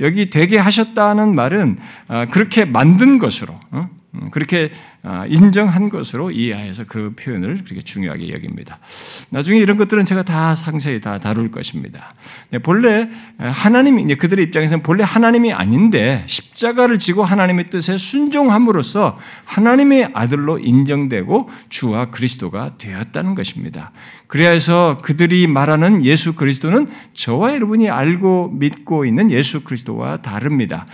여기 0.01 0.31
되게 0.31 0.57
하셨다는 0.57 1.35
말은 1.35 1.79
아, 2.07 2.27
그렇게 2.27 2.65
만든 2.65 3.19
것으로 3.19 3.59
어? 3.73 3.81
음, 3.81 3.89
그렇게 4.31 4.71
아, 5.03 5.25
인정한 5.29 5.89
것으로 5.89 6.31
이해해서 6.31 6.85
그 6.85 7.15
표현을 7.17 7.63
그렇게 7.65 7.81
중요하게 7.81 8.31
여깁니다. 8.31 8.79
나중에 9.31 9.59
이런 9.59 9.77
것들은 9.77 10.05
제가 10.05 10.25
다 10.25 10.55
상세히 10.55 11.01
다 11.01 11.19
다룰 11.19 11.51
것입니다. 11.51 12.15
네, 12.51 12.59
본래 12.59 13.09
하나님이 13.39 14.17
그들의 14.17 14.45
입장에서는 14.47 14.83
본래 14.83 15.05
하나님이 15.05 15.53
아닌데 15.53 16.25
십자가를 16.27 16.99
지고 16.99 17.23
하나님의 17.23 17.71
뜻에 17.71 17.99
순종함으로써 17.99 19.19
하나님의 19.45 20.11
아들로 20.13 20.59
인정되고 20.59 21.49
주와 21.69 22.11
그리스도가 22.11 22.77
되었다는 22.79 23.35
것입니다. 23.35 23.93
그래서 24.27 24.99
그들이 25.03 25.47
말하는 25.47 26.05
예수 26.05 26.35
그리스도는 26.35 26.89
저와 27.15 27.55
여러분이 27.55 27.91
알고 27.91 28.51
믿고 28.55 29.05
있는 29.05 29.31
예수 29.31 29.63
그리스도와 29.63 30.17
다릅니다. 30.23 30.87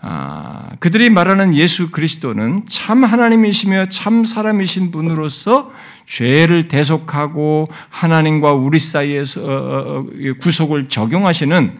아, 0.00 0.70
그들이 0.78 1.10
말하는 1.10 1.54
예수 1.54 1.90
그리스도는 1.90 2.66
참 2.68 3.02
하나님이시며 3.02 3.86
참 3.86 4.24
사람이신 4.24 4.92
분으로서 4.92 5.72
죄를 6.06 6.68
대속하고 6.68 7.66
하나님과 7.88 8.52
우리 8.52 8.78
사이에서 8.78 9.42
어, 9.42 9.46
어, 9.46 9.98
어, 9.98 10.06
구속을 10.40 10.88
적용하시는 10.88 11.76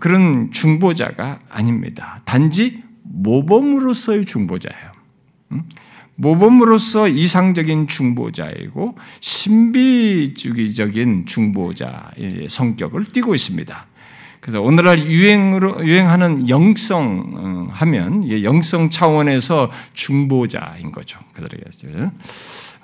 그런 0.00 0.50
중보자가 0.52 1.38
아닙니다. 1.48 2.20
단지 2.24 2.82
모범으로서의 3.04 4.24
중보자예요. 4.24 4.92
모범으로서 6.16 7.08
이상적인 7.08 7.88
중보자이고 7.88 8.96
신비주의적인 9.20 11.26
중보자의 11.26 12.48
성격을 12.48 13.04
띠고 13.06 13.34
있습니다. 13.34 13.86
그래서 14.42 14.60
오늘날 14.60 15.06
유행으로 15.06 15.86
유행하는 15.86 16.48
영성 16.48 17.32
어, 17.36 17.68
하면 17.70 18.28
영성 18.42 18.90
차원에서 18.90 19.70
중보자인 19.94 20.90
거죠. 20.90 21.20
그들에게 21.32 21.64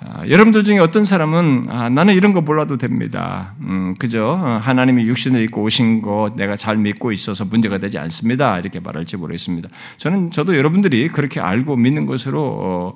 아, 0.01 0.25
여러분들 0.29 0.63
중에 0.63 0.79
어떤 0.79 1.03
사람은 1.03 1.65
아, 1.67 1.89
나는 1.89 2.13
이런 2.13 2.31
거 2.31 2.39
몰라도 2.39 2.77
됩니다. 2.77 3.55
음, 3.59 3.95
그저 3.99 4.37
어, 4.39 4.59
하나님이 4.61 5.05
육신을 5.07 5.41
입고 5.43 5.63
오신 5.63 6.01
것 6.01 6.31
내가 6.37 6.55
잘 6.55 6.77
믿고 6.77 7.11
있어서 7.11 7.43
문제가 7.43 7.77
되지 7.77 7.97
않습니다. 7.97 8.57
이렇게 8.57 8.79
말할지 8.79 9.17
모르겠습니다. 9.17 9.67
저는 9.97 10.31
저도 10.31 10.55
여러분들이 10.55 11.09
그렇게 11.09 11.41
알고 11.41 11.75
믿는 11.75 12.05
것으로 12.05 12.41
어, 12.41 12.95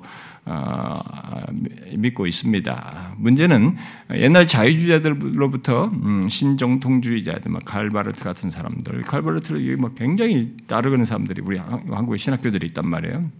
믿고 1.96 2.26
있습니다. 2.26 3.14
문제는 3.16 3.76
옛날 4.14 4.46
자유주의자들로부터 4.46 5.86
음, 5.86 6.28
신정통주의자들, 6.28 7.50
막 7.50 7.64
칼바르트 7.64 8.22
같은 8.22 8.50
사람들, 8.50 9.02
칼바르트를 9.02 9.76
뭐 9.76 9.90
굉장히 9.94 10.56
따르는 10.66 11.04
사람들이 11.04 11.42
우리 11.44 11.58
한국의 11.58 12.18
신학교들이 12.18 12.66
있단 12.68 12.86
말이에요. 12.86 13.30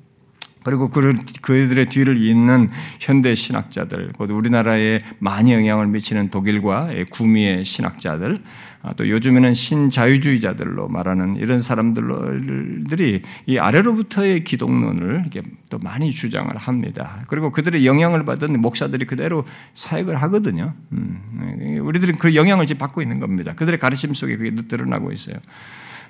그리고 0.65 0.89
그들의 0.89 1.87
뒤를 1.87 2.17
잇는 2.17 2.71
현대 2.99 3.35
신학자들, 3.35 4.13
곧 4.17 4.31
우리나라에 4.31 5.03
많이 5.19 5.53
영향을 5.53 5.87
미치는 5.87 6.31
독일과 6.31 6.91
구미의 7.11 7.65
신학자들, 7.65 8.41
아, 8.83 8.93
또 8.95 9.09
요즘에는 9.09 9.55
신자유주의자들로 9.55 10.89
말하는 10.89 11.37
이런 11.37 11.61
사람들이 11.61 13.23
이 13.47 13.59
아래로부터의 13.59 14.45
기독론을 14.45 15.21
이렇게 15.21 15.43
또 15.71 15.79
많이 15.79 16.11
주장을 16.11 16.55
합니다. 16.55 17.25
그리고 17.29 17.51
그들의 17.51 17.87
영향을 17.87 18.25
받은 18.25 18.61
목사들이 18.61 19.07
그대로 19.07 19.45
사역을 19.75 20.17
하거든요. 20.23 20.75
음, 20.93 21.81
우리들은 21.83 22.19
그 22.19 22.35
영향을 22.35 22.67
지금 22.67 22.79
받고 22.79 23.01
있는 23.01 23.21
겁니다. 23.21 23.55
그들의 23.55 23.79
가르침 23.79 24.13
속에 24.13 24.37
그게 24.37 24.55
드러나고 24.55 25.13
있어요. 25.13 25.37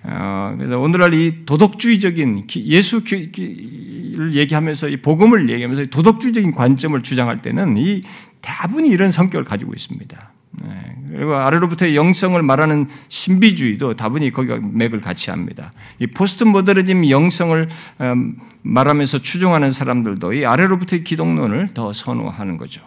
어, 0.06 0.54
그래서 0.58 0.78
오늘날 0.78 1.14
이 1.14 1.46
도덕주의적인 1.46 2.46
예수를 2.54 3.30
얘기하면서 4.34 4.88
이 4.90 4.96
복음을 4.98 5.48
얘기하면서 5.48 5.86
도덕주의적인 5.86 6.52
관점을 6.52 7.02
주장할 7.02 7.40
때는 7.40 7.76
이 7.78 8.02
대부분이 8.42 8.90
이런 8.90 9.10
성격을 9.10 9.44
가지고 9.44 9.72
있습니다. 9.72 10.30
네. 10.62 10.96
그리고 11.10 11.34
아래로부터의 11.34 11.96
영성을 11.96 12.40
말하는 12.42 12.86
신비주의도 13.08 13.94
다분히 13.94 14.30
거기가 14.30 14.60
맥을 14.60 15.00
같이 15.00 15.30
합니다. 15.30 15.72
이 15.98 16.06
포스트 16.06 16.44
모더니즘 16.44 17.08
영성을 17.08 17.68
음, 18.00 18.36
말하면서 18.62 19.18
추종하는 19.18 19.70
사람들도 19.70 20.32
이 20.34 20.44
아래로부터의 20.44 21.02
기독론을 21.02 21.70
더 21.74 21.92
선호하는 21.92 22.56
거죠. 22.56 22.82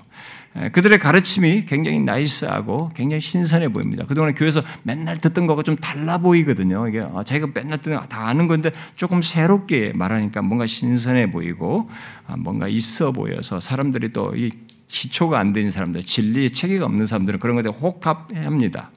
그들의 0.71 0.97
가르침이 0.99 1.65
굉장히 1.65 1.99
nice하고 1.99 2.91
굉장히 2.95 3.21
신선해 3.21 3.69
보입니다. 3.69 4.05
그동안 4.05 4.33
교회에서 4.33 4.61
맨날 4.83 5.19
듣던 5.19 5.45
거가 5.47 5.63
좀 5.63 5.75
달라 5.75 6.17
보이거든요. 6.17 6.87
이게 6.87 7.01
아, 7.01 7.23
자기가 7.23 7.51
맨날 7.53 7.79
듣는 7.79 7.99
다 8.09 8.27
아는 8.27 8.47
건데 8.47 8.71
조금 8.95 9.21
새롭게 9.21 9.91
말하니까 9.93 10.41
뭔가 10.41 10.65
신선해 10.65 11.31
보이고 11.31 11.89
아, 12.25 12.35
뭔가 12.37 12.67
있어 12.67 13.11
보여서 13.11 13.59
사람들이 13.59 14.13
또 14.13 14.33
이 14.35 14.51
기초가 14.87 15.37
안 15.37 15.53
되는 15.53 15.69
사람들, 15.69 16.03
진리의 16.03 16.51
체계가 16.51 16.85
없는 16.85 17.05
사람들은 17.05 17.39
그런 17.39 17.55
것에 17.55 17.69
혹합합니다. 17.69 18.91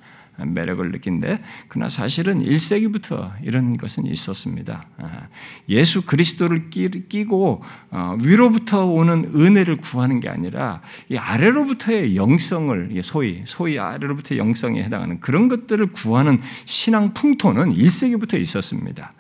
매력을 0.47 0.91
느낀데 0.91 1.41
그러나 1.69 1.89
사실은 1.89 2.45
1세기부터 2.45 3.33
이런 3.43 3.77
것은 3.77 4.07
있었습니다. 4.07 4.87
아, 4.99 5.29
예수 5.69 6.07
그리스도를 6.07 6.71
끼고 6.71 7.63
어, 7.91 8.17
위로부터 8.21 8.87
오는 8.87 9.31
은혜를 9.35 9.77
구하는 9.77 10.21
게 10.21 10.29
아니라 10.29 10.81
이 11.09 11.17
아래로부터의 11.17 12.17
영성을 12.17 13.01
소위 13.03 13.43
소위 13.45 13.79
아래로부터 13.79 14.37
영성에 14.37 14.83
해당하는 14.83 15.21
그런 15.21 15.49
것들을 15.49 15.87
구하는 15.87 16.41
신앙 16.65 17.13
풍토는 17.15 17.75
1세기부터 17.75 18.41
있었습니다. 18.41 19.13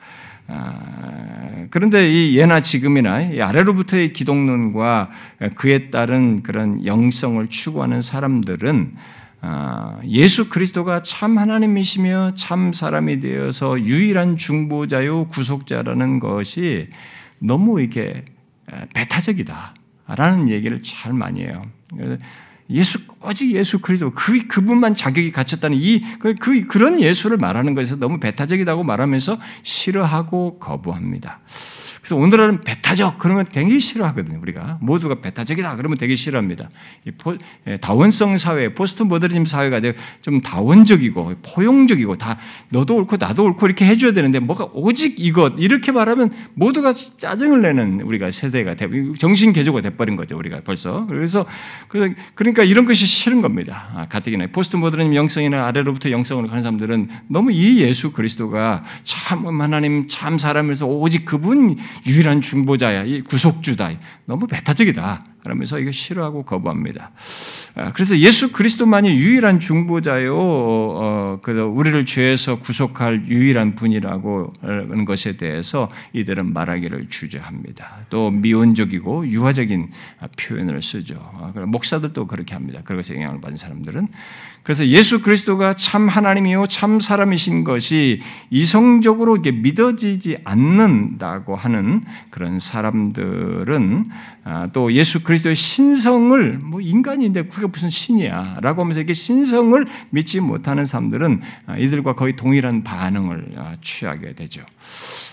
아, 0.52 1.66
그런데 1.70 2.10
이 2.10 2.36
예나 2.36 2.60
지금이나 2.60 3.30
아래로부터의 3.40 4.12
기독론과 4.12 5.10
그에 5.54 5.90
따른 5.90 6.42
그런 6.42 6.84
영성을 6.84 7.46
추구하는 7.46 8.02
사람들은 8.02 8.92
아, 8.96 9.19
예수 10.04 10.48
그리스도가 10.48 11.02
참 11.02 11.38
하나님이시며 11.38 12.34
참 12.34 12.72
사람이 12.72 13.20
되어서 13.20 13.80
유일한 13.80 14.36
중보자요 14.36 15.28
구속자라는 15.28 16.18
것이 16.18 16.88
너무 17.38 17.80
이렇게 17.80 18.24
배타적이다라는 18.94 20.48
얘기를 20.48 20.82
잘 20.82 21.12
많이 21.12 21.42
해요. 21.42 21.62
예수 22.70 22.98
오직 23.22 23.52
예수 23.52 23.80
그리스도 23.80 24.12
그 24.12 24.46
그분만 24.46 24.94
자격이 24.94 25.32
갖췄다는 25.32 25.76
이 25.76 26.02
그, 26.18 26.34
그 26.34 26.66
그런 26.66 27.00
예수를 27.00 27.36
말하는 27.36 27.74
것에서 27.74 27.96
너무 27.96 28.20
배타적이라고 28.20 28.84
말하면서 28.84 29.38
싫어하고 29.62 30.58
거부합니다. 30.58 31.40
그래서 32.00 32.16
오늘은 32.16 32.62
배타적 32.62 33.18
그러면 33.18 33.44
되게 33.50 33.78
싫어하거든요. 33.78 34.38
우리가 34.40 34.78
모두가 34.80 35.20
배타적이다 35.20 35.76
그러면 35.76 35.98
되게 35.98 36.14
싫어합니다. 36.14 36.70
예, 37.66 37.76
다원성 37.76 38.38
사회, 38.38 38.72
포스트 38.74 39.02
모더니즘 39.02 39.44
사회가 39.44 39.80
좀 40.22 40.40
다원적이고 40.40 41.34
포용적이고 41.54 42.16
다 42.16 42.38
너도 42.70 42.96
옳고 42.96 43.16
나도 43.18 43.44
옳고 43.44 43.66
이렇게 43.66 43.84
해줘야 43.84 44.12
되는데 44.12 44.38
뭐가 44.38 44.68
오직 44.72 45.20
이것 45.20 45.54
이렇게 45.58 45.92
말하면 45.92 46.30
모두가 46.54 46.92
짜증을 46.92 47.60
내는 47.62 48.00
우리가 48.00 48.30
세대가 48.30 48.74
돼 48.74 48.88
정신 49.18 49.52
개조가 49.52 49.82
돼버린 49.82 50.16
거죠. 50.16 50.36
우리가 50.38 50.62
벌써 50.64 51.06
그래서 51.06 51.44
그, 51.88 52.14
그러니까 52.34 52.64
이런 52.64 52.86
것이 52.86 53.04
싫은 53.04 53.42
겁니다. 53.42 53.90
아, 53.94 54.06
가뜩이나 54.06 54.46
포스트 54.52 54.76
모더니즘 54.76 55.14
영성이나 55.14 55.66
아래로부터 55.66 56.10
영성으로 56.10 56.48
가는 56.48 56.62
사람들은 56.62 57.08
너무 57.28 57.52
이 57.52 57.80
예수 57.82 58.12
그리스도가 58.12 58.84
참 59.02 59.60
하나님 59.60 60.06
참 60.06 60.38
사람에서 60.38 60.86
오직 60.86 61.24
그분 61.24 61.76
유일한 62.06 62.40
중보자야, 62.40 63.04
이 63.04 63.20
구속주다. 63.22 63.90
너무 64.26 64.46
배타적이다. 64.46 65.24
그러면서 65.42 65.78
이거 65.78 65.90
싫어하고 65.90 66.44
거부합니다. 66.44 67.12
아, 67.74 67.92
그래서 67.92 68.18
예수 68.18 68.52
그리스도만이 68.52 69.10
유일한 69.10 69.58
중보자요, 69.58 70.36
어, 70.36 71.38
그 71.42 71.52
우리를 71.52 72.04
죄에서 72.04 72.58
구속할 72.58 73.26
유일한 73.28 73.74
분이라고 73.74 74.52
하는 74.60 75.04
것에 75.04 75.36
대해서 75.36 75.90
이들은 76.12 76.52
말하기를 76.52 77.08
주저합니다. 77.08 78.06
또 78.10 78.30
미온적이고 78.30 79.28
유화적인 79.28 79.90
표현을 80.38 80.82
쓰죠. 80.82 81.16
아, 81.36 81.52
목사들도 81.66 82.26
그렇게 82.26 82.54
합니다. 82.54 82.80
그것에 82.84 83.14
영향을 83.14 83.40
받은 83.40 83.56
사람들은 83.56 84.08
그래서 84.62 84.86
예수 84.86 85.22
그리스도가 85.22 85.74
참 85.74 86.08
하나님이요 86.08 86.66
참 86.66 87.00
사람이신 87.00 87.64
것이 87.64 88.20
이성적으로 88.50 89.36
이게 89.36 89.50
믿어지지 89.52 90.38
않는다고 90.44 91.56
하는 91.56 92.02
그런 92.30 92.58
사람들은 92.58 94.04
아, 94.44 94.68
또 94.72 94.92
예수 94.92 95.22
그리스도의 95.22 95.54
신성을 95.54 96.58
뭐 96.58 96.80
인간인데 96.80 97.44
그게 97.44 97.66
무슨 97.66 97.90
신이야라고 97.90 98.82
하면서 98.82 99.00
이게 99.00 99.12
신성을 99.12 99.86
믿지 100.10 100.40
못하는 100.40 100.86
사람들은 100.86 101.40
아, 101.66 101.76
이들과 101.76 102.14
거의 102.14 102.36
동일한 102.36 102.84
반응을 102.84 103.54
아, 103.56 103.76
취하게 103.80 104.34
되죠. 104.34 104.62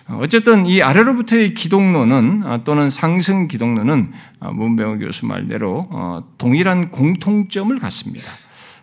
어쨌든 0.09 0.65
이 0.65 0.81
아래로부터의 0.81 1.53
기독론은 1.53 2.43
어, 2.45 2.63
또는 2.63 2.89
상승 2.89 3.47
기독론은 3.47 4.11
어, 4.39 4.51
문병호 4.51 4.99
교수 4.99 5.25
말대로 5.25 5.85
어, 5.91 6.23
동일한 6.37 6.91
공통점을 6.91 7.77
갖습니다. 7.79 8.31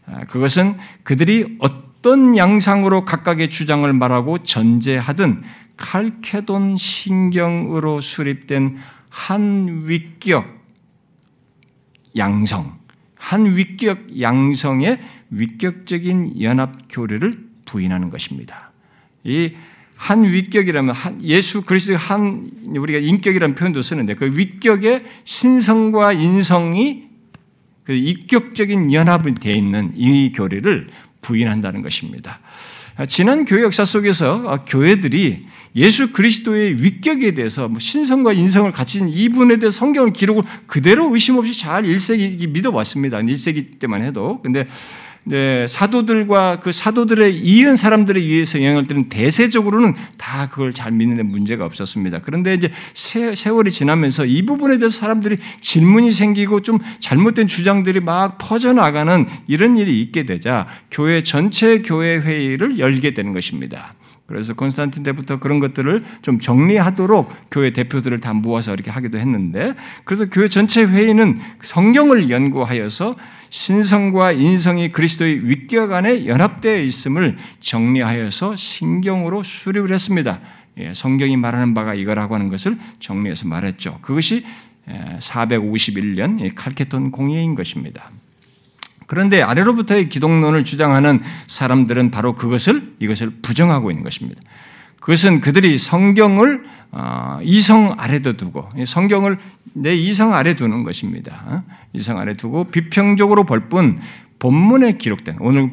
아, 0.06 0.24
그것은 0.24 0.76
그들이 1.02 1.56
어떤 1.58 2.36
양상으로 2.36 3.04
각각의 3.04 3.50
주장을 3.50 3.90
말하고 3.92 4.38
전제하든 4.38 5.42
칼케돈 5.76 6.76
신경으로 6.76 8.00
수립된 8.00 8.78
한 9.08 9.82
위격 9.86 10.46
양성, 12.16 12.78
한 13.16 13.56
위격 13.56 14.20
양성의 14.20 15.00
위격적인 15.30 16.40
연합 16.42 16.82
교리를 16.88 17.48
부인하는 17.64 18.10
것입니다. 18.10 18.70
이 19.24 19.54
한 19.96 20.24
위격이라면 20.24 20.94
한 20.94 21.22
예수 21.22 21.62
그리스도의 21.62 21.96
한 21.96 22.50
우리가 22.76 22.98
인격이라는 22.98 23.54
표현도 23.54 23.80
쓰는데 23.82 24.14
그 24.14 24.26
위격의 24.36 25.04
신성과 25.24 26.12
인성이 26.12 27.03
그 27.84 27.92
인격적인 27.92 28.92
연합이 28.92 29.34
되어 29.34 29.54
있는 29.54 29.92
이 29.94 30.32
교리를 30.32 30.88
부인한다는 31.20 31.82
것입니다. 31.82 32.40
지난 33.08 33.44
교회 33.44 33.62
역사 33.62 33.84
속에서 33.84 34.64
교회들이 34.66 35.46
예수 35.76 36.12
그리스도의 36.12 36.82
위격에 36.82 37.34
대해서 37.34 37.68
뭐 37.68 37.80
신성과 37.80 38.32
인성을 38.32 38.70
갖춘 38.70 39.08
이분에 39.08 39.56
대해 39.56 39.70
성경을 39.70 40.12
기록을 40.12 40.44
그대로 40.66 41.12
의심 41.12 41.36
없이 41.36 41.58
잘 41.58 41.82
1세기 41.82 42.48
믿어왔습니다. 42.48 43.18
1세기 43.18 43.80
때만 43.80 44.02
해도. 44.02 44.40
근데 44.42 44.66
네, 45.26 45.66
사도들과 45.66 46.60
그 46.60 46.70
사도들의 46.70 47.38
이은 47.38 47.76
사람들에 47.76 48.20
의해서 48.20 48.58
영향을 48.58 48.86
받는 48.86 49.08
대세적으로는 49.08 49.94
다 50.18 50.48
그걸 50.48 50.74
잘 50.74 50.92
믿는 50.92 51.16
데 51.16 51.22
문제가 51.22 51.64
없었습니다. 51.64 52.20
그런데 52.20 52.54
이제 52.54 52.70
세월이 52.92 53.70
지나면서 53.70 54.26
이 54.26 54.44
부분에 54.44 54.76
대해서 54.76 54.98
사람들이 55.00 55.38
질문이 55.60 56.12
생기고 56.12 56.60
좀 56.60 56.78
잘못된 57.00 57.46
주장들이 57.46 58.00
막 58.00 58.36
퍼져나가는 58.38 59.24
이런 59.46 59.78
일이 59.78 60.00
있게 60.02 60.26
되자 60.26 60.66
교회 60.90 61.22
전체 61.22 61.78
교회 61.78 62.18
회의를 62.18 62.78
열게 62.78 63.14
되는 63.14 63.32
것입니다. 63.32 63.94
그래서 64.26 64.54
콘스탄틴 64.54 65.02
때부터 65.02 65.38
그런 65.38 65.58
것들을 65.58 66.02
좀 66.22 66.38
정리하도록 66.38 67.50
교회 67.50 67.72
대표들을 67.72 68.20
다 68.20 68.32
모아서 68.32 68.72
이렇게 68.72 68.90
하기도 68.90 69.18
했는데 69.18 69.74
그래서 70.04 70.24
교회 70.30 70.48
전체 70.48 70.82
회의는 70.82 71.38
성경을 71.60 72.30
연구하여서 72.30 73.16
신성과 73.50 74.32
인성이 74.32 74.90
그리스도의 74.90 75.48
위격 75.48 75.92
안에 75.92 76.26
연합되어 76.26 76.80
있음을 76.80 77.36
정리하여서 77.60 78.56
신경으로 78.56 79.42
수립을 79.42 79.92
했습니다. 79.92 80.40
예, 80.78 80.92
성경이 80.92 81.36
말하는 81.36 81.74
바가 81.74 81.94
이거라고 81.94 82.34
하는 82.34 82.48
것을 82.48 82.78
정리해서 82.98 83.46
말했죠. 83.46 83.98
그것이 84.00 84.44
451년 85.20 86.52
칼케톤 86.54 87.10
공예인 87.10 87.54
것입니다. 87.54 88.10
그런데 89.06 89.42
아래로부터의 89.42 90.08
기독론을 90.08 90.64
주장하는 90.64 91.20
사람들은 91.46 92.10
바로 92.10 92.34
그것을 92.34 92.94
이것을 93.00 93.30
부정하고 93.42 93.90
있는 93.90 94.02
것입니다. 94.04 94.42
그것은 95.00 95.40
그들이 95.40 95.76
성경을 95.78 96.64
어, 96.90 97.40
이성 97.42 97.94
아래도 97.98 98.36
두고 98.36 98.68
성경을 98.86 99.38
내 99.74 99.94
이성 99.94 100.34
아래 100.34 100.54
두는 100.54 100.84
것입니다. 100.84 101.64
이성 101.92 102.18
아래 102.18 102.34
두고 102.34 102.64
비평적으로 102.64 103.44
볼 103.44 103.68
뿐 103.68 103.98
본문에 104.38 104.98
기록된 104.98 105.36
오늘 105.40 105.70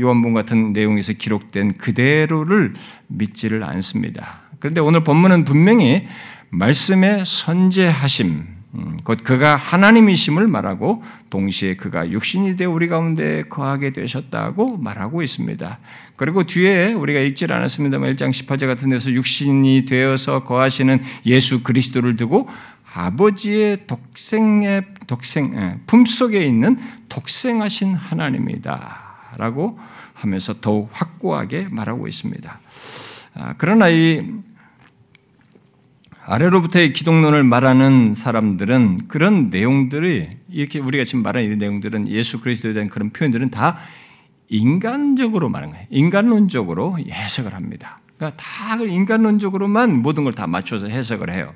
요한본 0.00 0.32
같은 0.32 0.72
내용에서 0.72 1.12
기록된 1.14 1.76
그대로를 1.76 2.74
믿지를 3.08 3.64
않습니다. 3.64 4.42
그런데 4.60 4.80
오늘 4.80 5.02
본문은 5.02 5.44
분명히 5.44 6.06
말씀의 6.50 7.24
선제하심 7.26 8.26
음, 8.28 8.55
곧 9.04 9.20
그가 9.22 9.56
하나님이심을 9.56 10.48
말하고 10.48 11.02
동시에 11.30 11.76
그가 11.76 12.10
육신이 12.10 12.56
되어 12.56 12.70
우리 12.70 12.88
가운데 12.88 13.44
거하게 13.48 13.92
되셨다고 13.92 14.76
말하고 14.76 15.22
있습니다. 15.22 15.78
그리고 16.16 16.44
뒤에 16.44 16.92
우리가 16.92 17.20
읽질 17.20 17.52
않았습니다만 17.52 18.12
1장 18.14 18.30
18절 18.30 18.66
같은 18.66 18.88
데서 18.88 19.12
육신이 19.12 19.86
되어서 19.86 20.44
거하시는 20.44 21.00
예수 21.26 21.62
그리스도를 21.62 22.16
두고 22.16 22.48
아버지의 22.96 23.86
독생의 23.86 24.86
독생 25.06 25.54
예, 25.54 25.78
품속에 25.86 26.40
있는 26.42 26.78
독생하신 27.10 27.94
하나님이다라고 27.94 29.78
하면서 30.14 30.54
더욱 30.60 30.88
확고하게 30.92 31.68
말하고 31.70 32.08
있습니다. 32.08 32.60
아, 33.34 33.54
그러나 33.58 33.90
이 33.90 34.24
아래로부터의 36.28 36.92
기독론을 36.92 37.44
말하는 37.44 38.16
사람들은 38.16 39.06
그런 39.06 39.48
내용들이 39.50 40.28
이렇게 40.50 40.80
우리가 40.80 41.04
지금 41.04 41.22
말하는 41.22 41.52
이 41.52 41.56
내용들은 41.56 42.08
예수 42.08 42.40
그리스도에 42.40 42.72
대한 42.72 42.88
그런 42.88 43.10
표현들은 43.10 43.50
다 43.50 43.78
인간적으로 44.48 45.48
말하는 45.48 45.72
거예요. 45.72 45.86
인간론적으로 45.90 46.98
해석을 46.98 47.54
합니다. 47.54 48.00
그러니까 48.18 48.42
다 48.42 48.76
인간론적으로만 48.82 50.02
모든 50.02 50.24
걸 50.24 50.32
다 50.32 50.48
맞춰서 50.48 50.88
해석을 50.88 51.30
해요. 51.32 51.52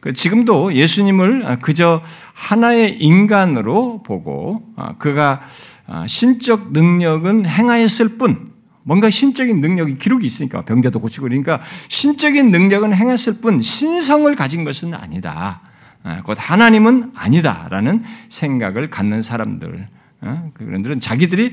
그 0.00 0.12
지금도 0.12 0.74
예수님을 0.74 1.60
그저 1.60 2.02
하나의 2.34 2.98
인간으로 3.00 4.02
보고 4.02 4.62
아, 4.76 4.94
그가 4.98 5.40
아, 5.86 6.06
신적 6.06 6.72
능력은 6.72 7.46
행하였을 7.46 8.18
뿐 8.18 8.51
뭔가 8.84 9.10
신적인 9.10 9.60
능력이 9.60 9.94
기록이 9.94 10.26
있으니까 10.26 10.62
병자도 10.62 11.00
고치고 11.00 11.28
그러니까 11.28 11.60
신적인 11.88 12.50
능력은 12.50 12.94
행했을 12.94 13.40
뿐 13.40 13.62
신성을 13.62 14.34
가진 14.34 14.64
것은 14.64 14.94
아니다. 14.94 15.60
아, 16.04 16.22
곧 16.22 16.36
하나님은 16.38 17.12
아니다라는 17.14 18.02
생각을 18.28 18.90
갖는 18.90 19.22
사람들. 19.22 19.88
어, 20.22 20.50
그런들은 20.54 21.00
자기들이 21.00 21.52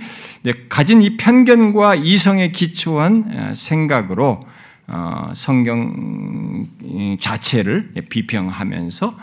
가진 0.70 1.02
이 1.02 1.18
편견과 1.18 1.96
이성에 1.96 2.52
기초한 2.52 3.32
어, 3.34 3.54
생각으로 3.54 4.40
어, 4.88 5.32
성경 5.36 6.68
자체를 7.20 7.94
비평하면서 8.10 9.16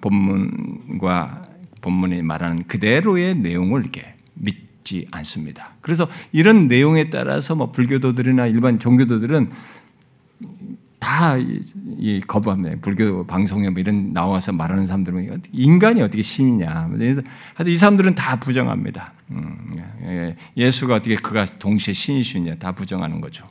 본문과 0.00 1.42
본문이 1.82 2.22
말하는 2.22 2.64
그대로의 2.66 3.34
내용을 3.36 3.82
이렇게 3.82 4.14
믿있 4.34 4.69
지 4.84 5.06
않습니다. 5.10 5.74
그래서 5.80 6.08
이런 6.32 6.68
내용에 6.68 7.10
따라서 7.10 7.54
뭐 7.54 7.70
불교도들이나 7.70 8.46
일반 8.46 8.78
종교도들은 8.78 9.50
다 10.98 11.34
거부합니다. 12.26 12.76
불교 12.80 13.26
방송에 13.26 13.70
뭐 13.70 13.80
이런 13.80 14.12
나와서 14.12 14.52
말하는 14.52 14.86
사람들은 14.86 15.42
인간이 15.52 16.02
어떻게 16.02 16.22
신이냐. 16.22 16.90
그래서 16.92 17.22
하여튼 17.54 17.72
이 17.72 17.76
사람들은 17.76 18.14
다 18.14 18.38
부정합니다. 18.38 19.12
음, 19.30 19.82
예, 20.04 20.36
예수가 20.56 20.96
어떻게 20.96 21.16
그가 21.16 21.46
동시에 21.46 21.94
신이시냐 21.94 22.56
다 22.56 22.72
부정하는 22.72 23.20
거죠. 23.20 23.48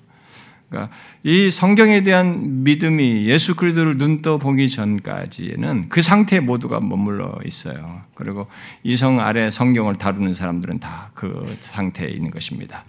그러니까 0.69 0.93
이 1.23 1.49
성경에 1.49 2.03
대한 2.03 2.63
믿음이 2.63 3.25
예수 3.25 3.55
그리스도를 3.55 3.97
눈떠 3.97 4.37
보기 4.37 4.69
전까지는 4.69 5.89
그 5.89 6.01
상태에 6.01 6.39
모두가 6.39 6.79
머물러 6.79 7.37
있어요. 7.45 8.01
그리고 8.13 8.47
이성 8.83 9.19
아래 9.19 9.49
성경을 9.49 9.95
다루는 9.95 10.33
사람들은 10.33 10.79
다 10.79 11.09
그 11.19 11.57
상태에 11.59 12.07
있는 12.07 12.31
것입니다. 12.31 12.85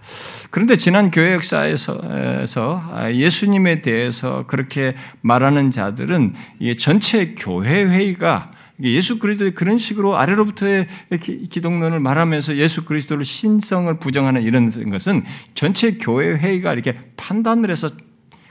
그런데 0.51 0.77
지난 0.77 1.11
교회 1.11 1.33
역사에서 1.33 2.01
예수님에 3.11 3.81
대해서 3.81 4.45
그렇게 4.47 4.95
말하는 5.19 5.69
자들은 5.69 6.33
전체 6.77 7.35
교회 7.37 7.83
회의가 7.83 8.51
예수 8.83 9.19
그리스도의 9.19 9.51
그런 9.53 9.77
식으로 9.77 10.17
아래로부터의 10.17 10.87
기독론을 11.49 11.99
말하면서 11.99 12.57
예수 12.57 12.85
그리스도를 12.85 13.25
신성을 13.25 13.93
부정하는 13.99 14.43
이런 14.43 14.89
것은 14.89 15.23
전체 15.53 15.93
교회 15.93 16.35
회의가 16.35 16.73
이렇게 16.73 16.97
판단을 17.17 17.69
해서 17.71 17.89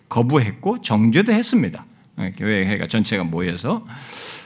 거부했고 0.08 0.82
정죄도 0.82 1.32
했습니다. 1.32 1.84
예, 2.20 2.34
교회 2.36 2.66
회의가 2.66 2.86
전체가 2.86 3.24
모여서 3.24 3.86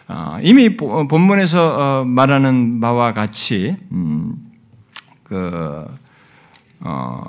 어, 0.07 0.39
이미 0.43 0.77
본문에서 0.77 2.01
어, 2.01 2.05
말하는 2.05 2.81
바와 2.81 3.15
같이 3.15 3.77
음, 3.91 4.35
그 5.23 5.87
어, 6.81 7.25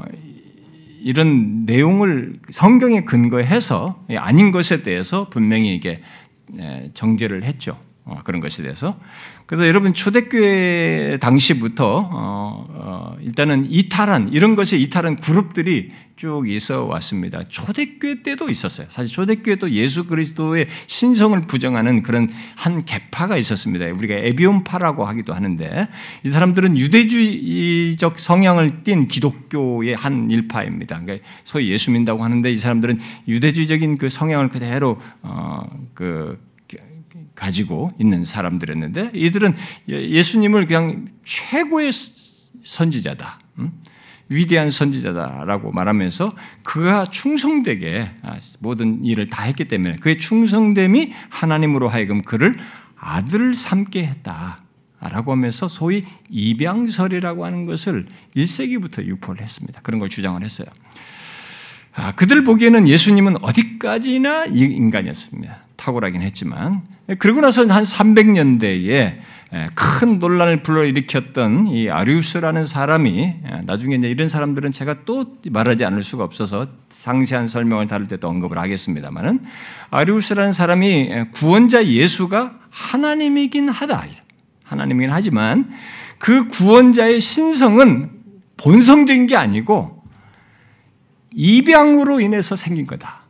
이런 1.02 1.66
내용을 1.66 2.40
성경에 2.50 3.06
근거해서 3.06 4.04
아닌 4.18 4.52
것에 4.52 4.84
대해서 4.84 5.30
분명히 5.30 5.74
이게 5.76 6.02
예, 6.58 6.92
정죄를 6.94 7.44
했죠. 7.44 7.78
어, 8.08 8.20
그런 8.24 8.40
것에 8.40 8.62
대해서. 8.62 9.00
그래서 9.48 9.68
여러분 9.68 9.92
초대교회 9.92 11.18
당시부터 11.20 12.10
어, 12.12 12.68
어, 12.70 13.18
일단은 13.20 13.66
이탈한 13.68 14.32
이런 14.32 14.56
것에 14.56 14.78
이탈한 14.78 15.18
그룹들이 15.18 15.92
쭉 16.16 16.48
있어 16.48 16.86
왔습니다. 16.86 17.48
초대교회 17.48 18.22
때도 18.22 18.48
있었어요. 18.50 18.86
사실 18.92 19.12
초대교회도 19.12 19.72
예수 19.72 20.06
그리스도의 20.06 20.68
신성을 20.86 21.48
부정하는 21.48 22.04
그런 22.04 22.30
한 22.56 22.86
계파가 22.86 23.38
있었습니다. 23.38 23.88
우리가 23.88 24.14
에비온파라고 24.14 25.06
하기도 25.06 25.34
하는데 25.34 25.88
이 26.24 26.30
사람들은 26.30 26.78
유대주의적 26.78 28.20
성향을 28.20 28.84
띤 28.84 29.08
기독교의 29.08 29.96
한 29.96 30.30
일파입니다. 30.30 31.02
그러니까 31.02 31.28
소위 31.44 31.72
예수 31.72 31.90
믿다고 31.90 32.24
하는데 32.24 32.52
이 32.52 32.56
사람들은 32.56 33.00
유대주의적인 33.28 33.98
그 33.98 34.10
성향을 34.10 34.50
그대로 34.50 35.00
어, 35.24 35.64
그 35.96 36.40
가지고 37.36 37.92
있는 38.00 38.24
사람들이었는데 38.24 39.12
이들은 39.14 39.54
예, 39.90 40.10
예수님을 40.10 40.68
그냥 40.68 41.08
최고의 41.24 41.92
선지자다. 42.64 43.40
위대한 44.30 44.70
선지자다라고 44.70 45.72
말하면서 45.72 46.36
그가 46.64 47.06
충성되게 47.06 48.10
아, 48.24 48.38
모든 48.60 49.06
일을 49.06 49.30
다 49.30 49.44
했기 49.44 49.66
때문에 49.66 49.98
그의 49.98 50.18
충성됨이 50.18 51.14
하나님으로 51.30 51.90
하여금 51.90 52.24
그를 52.24 52.58
아들을 52.98 53.54
삼게 53.54 54.06
했다. 54.06 54.62
라고 55.00 55.32
하면서 55.32 55.68
소위 55.68 56.02
입양설이라고 56.30 57.46
하는 57.46 57.68
것을 57.68 58.08
1세기부터 58.36 59.06
유포를 59.06 59.42
했습니다. 59.42 59.82
그런 59.84 60.00
걸 60.00 60.10
주장을 60.10 60.42
했어요. 60.42 60.68
아, 61.94 62.12
그들 62.14 62.44
보기에는 62.44 62.88
예수님은 62.88 63.44
어디까지나 63.44 64.46
인간이었습니다. 64.46 65.65
탁월하긴 65.78 66.22
했지만. 66.22 66.84
그러고 67.20 67.42
나서 67.42 67.66
한 67.68 67.84
300년대에 67.84 69.18
큰 69.74 70.20
논란을 70.20 70.64
불러일으켰던 70.64 71.68
이 71.68 71.90
아리우스라는 71.90 72.66
사람이 72.66 73.36
나중에 73.64 73.96
이제 73.96 74.10
이런 74.10 74.28
사람들은 74.28 74.72
제가 74.72 75.06
또 75.06 75.38
말하지 75.50 75.86
않을 75.86 76.04
수가 76.04 76.24
없어서 76.24 76.68
상세한 76.90 77.48
설명을 77.48 77.88
다룰 77.88 78.08
때도 78.08 78.28
언급을 78.28 78.58
하겠습니다만은 78.58 79.46
아리우스라는 79.92 80.52
사람이 80.52 81.32
구원자 81.34 81.86
예수가 81.86 82.60
하나님이긴 82.70 83.70
하다. 83.70 84.06
하나님이긴 84.64 85.12
하지만 85.14 85.70
그 86.18 86.48
구원자의 86.48 87.22
신성은 87.22 88.10
본성적인 88.58 89.28
게 89.28 89.36
아니고 89.36 90.04
입양으로 91.32 92.20
인해서 92.20 92.56
생긴 92.56 92.88
거다. 92.88 93.25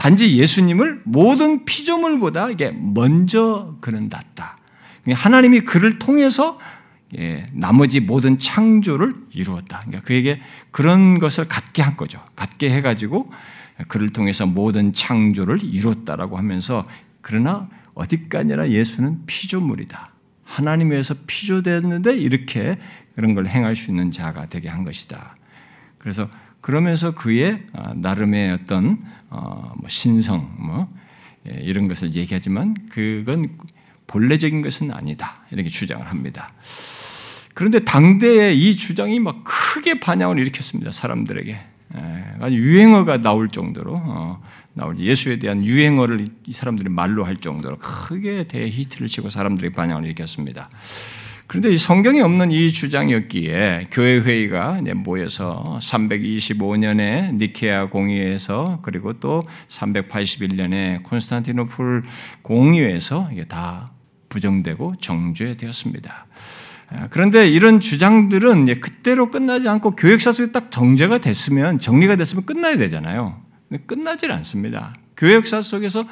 단지 0.00 0.38
예수님을 0.38 1.02
모든 1.04 1.66
피조물보다 1.66 2.48
이게 2.48 2.70
먼저 2.70 3.76
그는 3.82 4.08
낫다. 4.08 4.56
하나님이 5.12 5.60
그를 5.60 5.98
통해서 5.98 6.58
예, 7.18 7.50
나머지 7.52 8.00
모든 8.00 8.38
창조를 8.38 9.14
이루었다. 9.34 9.80
그러니까 9.80 10.00
그에게 10.00 10.40
그런 10.70 11.18
것을 11.18 11.48
갖게 11.48 11.82
한 11.82 11.98
거죠. 11.98 12.24
갖게 12.34 12.70
해가지고 12.70 13.30
그를 13.88 14.08
통해서 14.08 14.46
모든 14.46 14.94
창조를 14.94 15.62
이뤘다라고 15.62 16.38
하면서 16.38 16.88
그러나 17.20 17.68
어디까지나 17.92 18.70
예수는 18.70 19.26
피조물이다. 19.26 20.12
하나님에서 20.44 21.14
피조되었는데 21.26 22.16
이렇게 22.16 22.78
그런 23.16 23.34
걸 23.34 23.48
행할 23.48 23.76
수 23.76 23.90
있는 23.90 24.10
자가 24.10 24.46
되게 24.46 24.70
한 24.70 24.82
것이다. 24.82 25.36
그래서 25.98 26.30
그러면서 26.62 27.14
그의 27.14 27.64
어, 27.74 27.92
나름의 27.94 28.52
어떤 28.52 28.98
어, 29.30 29.72
뭐 29.76 29.88
신성 29.88 30.54
뭐 30.58 30.88
예, 31.48 31.58
이런 31.62 31.88
것을 31.88 32.14
얘기하지만 32.14 32.74
그건 32.90 33.56
본래적인 34.06 34.60
것은 34.60 34.92
아니다 34.92 35.42
이렇게 35.50 35.68
주장을 35.68 36.04
합니다. 36.06 36.52
그런데 37.54 37.80
당대에 37.80 38.52
이 38.52 38.76
주장이 38.76 39.20
막 39.20 39.42
크게 39.44 40.00
반향을 40.00 40.38
일으켰습니다 40.38 40.92
사람들에게 40.92 41.58
예, 41.96 42.50
유행어가 42.50 43.18
나올 43.18 43.48
정도로 43.48 43.94
어, 43.96 44.42
예수에 44.98 45.38
대한 45.38 45.64
유행어를 45.64 46.28
이 46.46 46.52
사람들이 46.52 46.88
말로 46.88 47.24
할 47.24 47.36
정도로 47.36 47.78
크게 47.78 48.44
대히트를 48.44 49.08
치고 49.08 49.30
사람들이 49.30 49.70
반향을 49.72 50.04
일으켰습니다. 50.04 50.70
그런데 51.50 51.70
이 51.70 51.78
성경에 51.78 52.20
없는 52.20 52.52
이 52.52 52.70
주장이었기에 52.70 53.88
교회 53.90 54.20
회의가 54.20 54.82
모여서 54.94 55.80
325년에 55.82 57.34
니케아 57.34 57.88
공의에서 57.88 58.78
그리고 58.82 59.14
또 59.14 59.48
381년에 59.66 61.02
콘스탄티노플 61.02 62.04
공의에서 62.42 63.30
이게 63.32 63.46
다 63.46 63.90
부정되고 64.28 64.94
정죄되었습니다. 65.00 66.26
아, 66.90 67.08
그런데 67.10 67.48
이런 67.48 67.80
주장들은 67.80 68.80
그때로 68.80 69.32
끝나지 69.32 69.68
않고 69.68 69.96
교역사 69.96 70.30
속에 70.30 70.52
딱 70.52 70.70
정제가 70.70 71.18
됐으면 71.18 71.80
정리가 71.80 72.14
됐으면 72.14 72.46
끝나야 72.46 72.76
되잖아요. 72.76 73.42
끝나질 73.88 74.30
않습니다. 74.30 74.94
교역사 75.16 75.62
속에서 75.62 76.04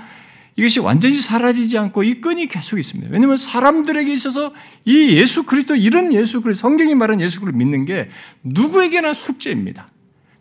이것이 0.58 0.80
완전히 0.80 1.14
사라지지 1.14 1.78
않고 1.78 2.02
이 2.02 2.20
끈이 2.20 2.48
계속 2.48 2.80
있습니다. 2.80 3.10
왜냐하면 3.12 3.36
사람들에게 3.36 4.12
있어서 4.12 4.52
이 4.84 5.10
예수 5.12 5.44
그리스도 5.44 5.76
이런 5.76 6.12
예수 6.12 6.42
그리스도 6.42 6.62
성경이 6.62 6.96
말하는 6.96 7.20
예수 7.22 7.40
그리스도 7.40 7.56
믿는 7.56 7.84
게 7.84 8.08
누구에게나 8.42 9.14
숙제입니다. 9.14 9.86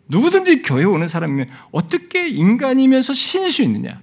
누구든지 0.08 0.62
교회 0.62 0.82
오는 0.82 1.06
사람이면 1.06 1.46
어떻게 1.70 2.26
인간이면서 2.26 3.12
신일 3.12 3.52
수 3.52 3.62
있느냐? 3.62 4.00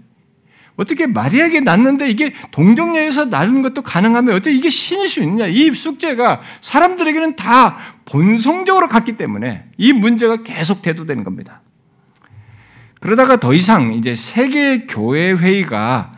어떻게 0.77 1.05
마리아에게 1.05 1.59
낳는데 1.59 2.09
이게 2.09 2.33
동정녀에서 2.51 3.25
낳는 3.25 3.61
것도 3.61 3.81
가능하면 3.81 4.35
어떻게 4.35 4.55
이게 4.55 4.69
신일 4.69 5.09
수 5.09 5.21
있느냐? 5.21 5.47
이 5.47 5.69
숙제가 5.69 6.39
사람들에게는 6.61 7.35
다 7.35 7.75
본성적으로 8.05 8.87
갔기 8.87 9.17
때문에 9.17 9.65
이 9.77 9.91
문제가 9.91 10.43
계속 10.43 10.81
대두되는 10.81 11.25
겁니다. 11.25 11.61
그러다가 13.05 13.39
더 13.39 13.53
이상 13.53 13.93
이제 13.93 14.15
세계 14.15 14.87
교회 14.87 15.31
회의가 15.31 16.11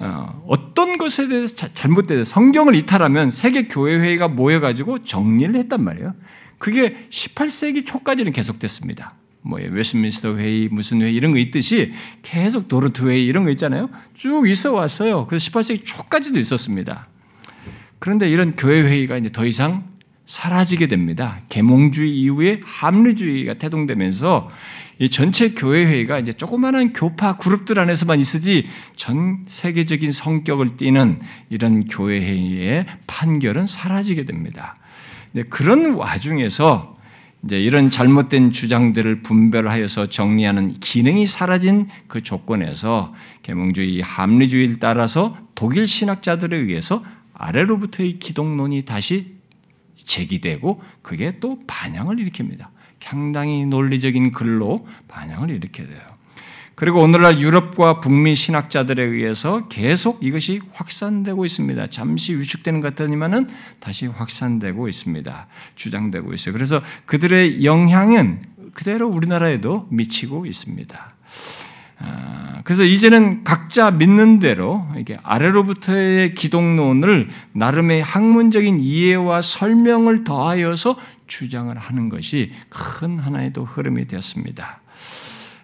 어, 0.00 0.42
어떤 0.48 0.96
것에 0.96 1.28
대해서 1.28 1.68
잘못돼서 1.74 2.24
성경을 2.24 2.74
이탈하면 2.74 3.30
세계 3.30 3.68
교회 3.68 3.98
회의가 3.98 4.26
모여가지고 4.26 5.04
정리를 5.04 5.54
했단 5.56 5.84
말이에요. 5.84 6.14
그게 6.56 7.06
18세기 7.10 7.84
초까지는 7.84 8.32
계속됐습니다. 8.32 9.12
뭐 9.42 9.60
웨스민스터 9.60 10.38
회의 10.38 10.68
무슨 10.70 11.02
회의 11.02 11.14
이런 11.14 11.32
거 11.32 11.38
있듯이 11.38 11.92
계속 12.22 12.66
도르트 12.66 13.06
회의 13.06 13.26
이런 13.26 13.44
거 13.44 13.50
있잖아요. 13.50 13.90
쭉 14.14 14.48
있어 14.48 14.72
왔어요. 14.72 15.26
그래서 15.26 15.50
18세기 15.50 15.82
초까지도 15.84 16.38
있었습니다. 16.38 17.08
그런데 17.98 18.30
이런 18.30 18.56
교회 18.56 18.80
회의가 18.80 19.18
이제 19.18 19.30
더 19.30 19.44
이상 19.44 19.84
사라지게 20.26 20.88
됩니다. 20.88 21.40
계몽주의 21.48 22.14
이후에 22.20 22.60
합리주의가 22.64 23.54
태동되면서 23.54 24.50
이 24.98 25.10
전체 25.10 25.50
교회 25.50 25.84
회의가 25.84 26.18
이제 26.18 26.32
조그마한 26.32 26.92
교파 26.92 27.36
그룹들 27.36 27.78
안에서만 27.78 28.18
있으지 28.18 28.66
전 28.96 29.44
세계적인 29.46 30.10
성격을 30.10 30.76
띠는 30.78 31.20
이런 31.50 31.84
교회 31.84 32.20
회의의 32.20 32.86
판결은 33.06 33.66
사라지게 33.66 34.24
됩니다. 34.24 34.76
그런 35.50 35.94
와중에서 35.94 36.96
이제 37.44 37.60
이런 37.60 37.90
잘못된 37.90 38.50
주장들을 38.50 39.22
분별하여서 39.22 40.06
정리하는 40.06 40.80
기능이 40.80 41.26
사라진 41.26 41.86
그 42.08 42.22
조건에서 42.22 43.14
계몽주의 43.42 44.00
합리주의를 44.00 44.80
따라서 44.80 45.36
독일 45.54 45.86
신학자들에 45.86 46.56
의해서 46.56 47.04
아래로부터의 47.34 48.18
기독론이 48.18 48.82
다시 48.82 49.35
제기되고 49.96 50.82
그게 51.02 51.38
또 51.40 51.58
반향을 51.66 52.16
일으킵니다. 52.16 52.68
상당히 53.06 53.64
논리적인 53.66 54.32
글로 54.32 54.84
반향을 55.06 55.50
일으켜야 55.50 55.86
돼요. 55.86 56.00
그리고 56.74 57.00
오늘날 57.00 57.40
유럽과 57.40 58.00
북미 58.00 58.34
신학자들에 58.34 59.02
의해서 59.02 59.68
계속 59.68 60.22
이것이 60.22 60.60
확산되고 60.72 61.44
있습니다. 61.44 61.86
잠시 61.86 62.34
위축되는 62.34 62.80
것 62.80 62.94
같더니만은 62.94 63.48
다시 63.80 64.06
확산되고 64.06 64.88
있습니다. 64.88 65.46
주장되고 65.76 66.34
있어요. 66.34 66.52
그래서 66.52 66.82
그들의 67.06 67.64
영향은 67.64 68.42
그대로 68.74 69.08
우리나라에도 69.08 69.86
미치고 69.90 70.46
있습니다. 70.46 71.15
아, 71.98 72.60
그래서 72.64 72.84
이제는 72.84 73.44
각자 73.44 73.90
믿는 73.90 74.38
대로 74.38 74.86
이게 74.98 75.16
아래로부터의 75.22 76.34
기독론을 76.34 77.28
나름의 77.52 78.02
학문적인 78.02 78.80
이해와 78.80 79.40
설명을 79.40 80.24
더하여서 80.24 80.98
주장을 81.26 81.76
하는 81.76 82.08
것이 82.08 82.52
큰 82.68 83.18
하나의 83.18 83.52
또 83.52 83.64
흐름이 83.64 84.06
되었습니다. 84.08 84.80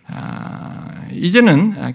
아, 0.08 1.04
이제는 1.12 1.94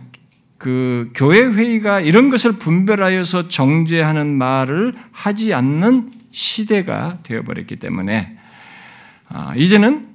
그 0.57 1.11
교회 1.15 1.45
회의가 1.45 1.99
이런 2.01 2.29
것을 2.29 2.53
분별하여서 2.53 3.47
정죄하는 3.47 4.27
말을 4.37 4.95
하지 5.11 5.53
않는 5.53 6.11
시대가 6.31 7.17
되어버렸기 7.23 7.77
때문에 7.77 8.37
아, 9.29 9.53
이제는 9.55 10.06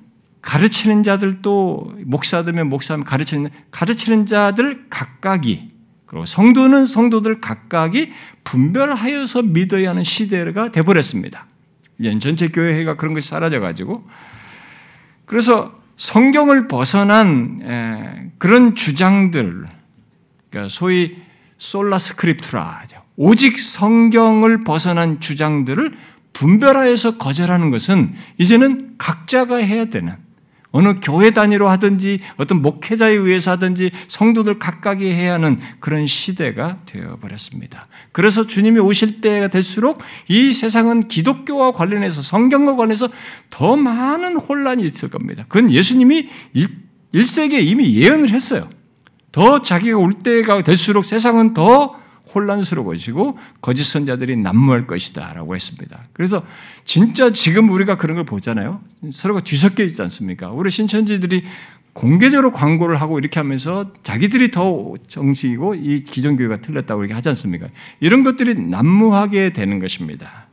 가르치는 0.42 1.02
자들도 1.02 1.94
목사들면 2.05 2.68
목사면 2.68 3.05
가르치는 3.05 3.50
가르치는 3.70 4.26
자들 4.26 4.87
각각이 4.90 5.70
그리고 6.05 6.26
성도는 6.26 6.85
성도들 6.85 7.40
각각이 7.40 8.12
분별하여서 8.44 9.42
믿어야 9.42 9.90
하는 9.90 10.05
시대가 10.05 10.70
되버렸습니다. 10.70 11.46
전체 12.20 12.48
교회가 12.48 12.96
그런 12.96 13.14
것이 13.14 13.28
사라져가지고 13.28 14.07
그래서 15.24 15.81
성경을 15.96 16.66
벗어난 16.68 18.33
그런 18.38 18.74
주장들, 18.74 19.66
그러니까 20.50 20.68
소위 20.68 21.16
솔라 21.59 21.96
스크립트라, 21.96 22.83
오직 23.16 23.59
성경을 23.59 24.64
벗어난 24.64 25.20
주장들을 25.20 25.96
분별하여서 26.33 27.18
거절하는 27.18 27.70
것은 27.70 28.14
이제는 28.38 28.96
각자가 28.98 29.57
해야 29.57 29.85
되는 29.85 30.16
어느 30.72 30.94
교회 31.02 31.30
단위로 31.30 31.68
하든지 31.68 32.20
어떤 32.37 32.62
목회자에 32.62 33.12
의해서 33.12 33.52
하든지 33.52 33.90
성도들 34.08 34.58
각각이 34.58 35.06
해야 35.06 35.35
하는 35.35 35.58
그런 35.80 36.06
시대가 36.06 36.78
되어버렸습니다. 36.87 37.87
그래서 38.11 38.46
주님이 38.46 38.80
오실 38.80 39.20
때가 39.20 39.48
될수록 39.48 40.00
이 40.28 40.52
세상은 40.52 41.06
기독교와 41.08 41.72
관련해서 41.72 42.22
성경과 42.22 42.76
관련해서 42.76 43.08
더 43.50 43.76
많은 43.76 44.37
혼란이 44.37 44.82
있을 44.85 45.11
겁니다. 45.11 45.44
그건 45.48 45.70
예수님이 45.70 46.28
1세기에 47.14 47.64
이미 47.64 47.94
예언을 47.94 48.30
했어요. 48.30 48.68
더 49.30 49.62
자기가 49.62 49.98
올 49.98 50.12
때가 50.12 50.62
될수록 50.62 51.04
세상은 51.04 51.54
더 51.54 52.01
혼란스러워지고 52.35 53.38
거짓 53.61 53.85
선자들이 53.85 54.37
난무할 54.37 54.87
것이다라고 54.87 55.55
했습니다. 55.55 56.01
그래서 56.12 56.45
진짜 56.85 57.31
지금 57.31 57.71
우리가 57.71 57.97
그런 57.97 58.16
걸 58.16 58.25
보잖아요. 58.25 58.81
서로가 59.11 59.40
뒤섞여 59.40 59.85
있지 59.85 60.01
않습니까? 60.03 60.51
우리 60.51 60.71
신천지들이 60.71 61.45
공개적으로 61.92 62.53
광고를 62.53 62.97
하고 63.01 63.18
이렇게 63.18 63.38
하면서 63.38 63.92
자기들이 64.03 64.51
더 64.51 64.95
정식이고 65.09 65.75
이 65.75 66.01
기존 66.01 66.37
교회가 66.37 66.62
틀렸다고 66.62 67.03
이렇게 67.03 67.14
하지 67.14 67.29
않습니까? 67.31 67.68
이런 68.01 68.23
것들이 68.23 68.55
난무하게 68.55 69.53
되는 69.53 69.79
것입니다. 69.79 70.47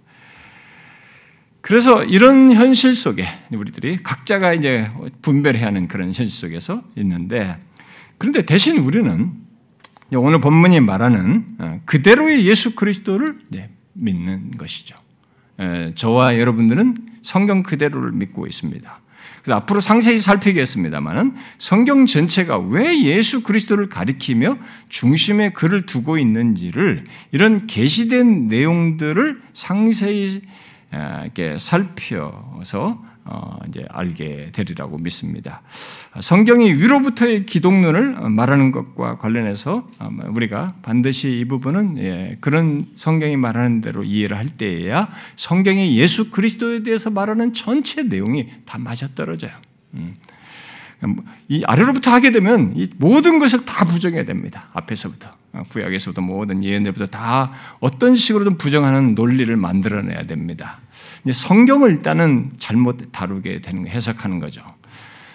그래서 1.62 2.04
이런 2.04 2.52
현실 2.52 2.94
속에 2.94 3.26
우리들이 3.52 4.02
각자가 4.04 4.54
이제 4.54 4.90
분별해야 5.22 5.68
하는 5.68 5.88
그런 5.88 6.08
현실 6.08 6.30
속에서 6.30 6.84
있는데 6.96 7.58
그런데 8.18 8.44
대신 8.44 8.78
우리는 8.80 9.32
오늘 10.16 10.40
본문이 10.42 10.80
말하는 10.80 11.46
어, 11.60 11.82
그대로의 11.86 12.46
예수 12.46 12.76
그리스도를 12.76 13.40
믿는 13.94 14.52
것이죠. 14.58 14.96
저와 15.96 16.40
여러분들은 16.40 16.96
성경 17.22 17.64
그대로를 17.64 18.14
믿고 18.14 18.48
있습니다. 18.48 19.00
앞으로 19.50 19.82
상세히 19.82 20.18
살피겠습니다만은 20.18 21.36
성경 21.58 22.06
전체가 22.06 22.58
왜 22.58 23.04
예수 23.04 23.44
그리스도를 23.44 23.90
가리키며 23.90 24.58
중심에 24.90 25.50
그를 25.50 25.86
두고 25.86 26.18
있는지를 26.18 27.06
이런 27.32 27.68
계시된 27.68 28.48
내용들을 28.48 29.42
상세히 29.54 30.42
이렇게 30.92 31.58
살펴서 31.58 33.04
어, 33.19 33.19
이제 33.68 33.86
알게 33.90 34.52
되리라고 34.52 34.98
믿습니다. 34.98 35.62
성경이 36.20 36.74
위로부터의 36.74 37.46
기독론을 37.46 38.30
말하는 38.30 38.72
것과 38.72 39.18
관련해서 39.18 39.88
우리가 40.30 40.76
반드시 40.82 41.40
이 41.40 41.46
부분은 41.46 41.98
예, 42.00 42.38
그런 42.42 42.86
성경이 42.96 43.38
말하는 43.38 43.82
대로 43.82 44.04
이해를 44.04 44.38
할 44.38 44.50
때에야 44.50 45.10
성경이 45.36 45.98
예수 45.98 46.32
그리스도에 46.32 46.84
대해서 46.84 47.10
말하는 47.10 47.54
전체 47.54 48.04
내용이 48.04 48.50
다 48.66 48.78
맞아떨어져요. 48.78 49.52
음. 51.04 51.18
이 51.48 51.64
아래로부터 51.66 52.12
하게 52.12 52.32
되면 52.32 52.74
이 52.76 52.88
모든 52.98 53.40
것을 53.40 53.66
다 53.66 53.86
부정해야 53.86 54.26
됩니다. 54.26 54.70
앞에서부터 54.74 55.30
어, 55.54 55.64
구약에서부터 55.70 56.22
모든 56.22 56.64
예언들부터 56.64 57.08
다 57.08 57.52
어떤 57.80 58.16
식으로든 58.16 58.58
부정하는 58.58 59.16
논리를 59.16 59.56
만들어내야 59.56 60.24
됩니다. 60.24 60.80
성경을 61.32 61.92
일단은 61.92 62.52
잘못 62.58 63.12
다루게 63.12 63.62
되는 63.62 63.88
해석하는 63.88 64.40
거죠. 64.40 64.62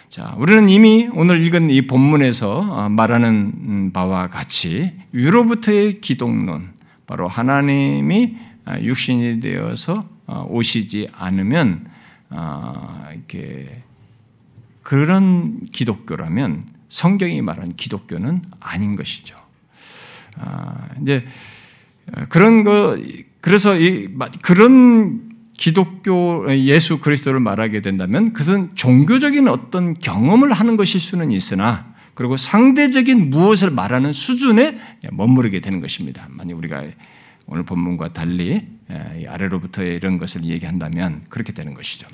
자, 0.08 0.32
우리는 0.38 0.68
이미 0.68 1.08
오늘 1.12 1.44
읽은 1.44 1.70
이 1.70 1.88
본문에서 1.88 2.58
어, 2.58 2.88
말하는 2.88 3.52
음, 3.56 3.90
바와 3.92 4.28
같이 4.28 4.92
위로부터의 5.10 6.00
기독론, 6.00 6.68
바로 7.06 7.26
하나님이 7.26 8.36
어, 8.66 8.76
육신이 8.80 9.40
되어서 9.40 10.08
어, 10.26 10.46
오시지 10.48 11.08
않으면 11.12 11.86
이렇게 13.12 13.82
그런 14.84 15.60
기독교라면 15.72 16.62
성경이 16.88 17.42
말한 17.42 17.74
기독교는 17.74 18.42
아닌 18.60 18.94
것이죠. 18.94 19.34
이제 21.02 21.26
그런 22.28 22.62
거 22.62 22.96
그래서 23.40 23.76
이 23.76 24.08
그런 24.42 25.32
기독교 25.54 26.46
예수 26.54 27.00
그리스도를 27.00 27.40
말하게 27.40 27.80
된다면 27.80 28.32
그것은 28.32 28.72
종교적인 28.74 29.48
어떤 29.48 29.94
경험을 29.94 30.52
하는 30.52 30.76
것일 30.76 31.00
수는 31.00 31.30
있으나 31.32 31.94
그리고 32.12 32.36
상대적인 32.36 33.30
무엇을 33.30 33.70
말하는 33.70 34.12
수준에 34.12 34.78
머무르게 35.10 35.60
되는 35.60 35.80
것입니다. 35.80 36.28
만약 36.30 36.58
우리가 36.58 36.84
오늘 37.46 37.64
본문과 37.64 38.12
달리 38.12 38.66
아래로부터 39.28 39.82
이런 39.82 40.18
것을 40.18 40.44
얘기한다면 40.44 41.24
그렇게 41.28 41.52
되는 41.52 41.72
것이죠. 41.72 42.06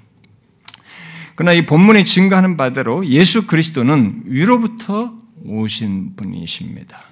그러나 1.40 1.54
이 1.54 1.64
본문이 1.64 2.04
증거하는 2.04 2.58
바대로 2.58 3.06
예수 3.06 3.46
그리스도는 3.46 4.24
위로부터 4.26 5.14
오신 5.46 6.14
분이십니다. 6.14 7.02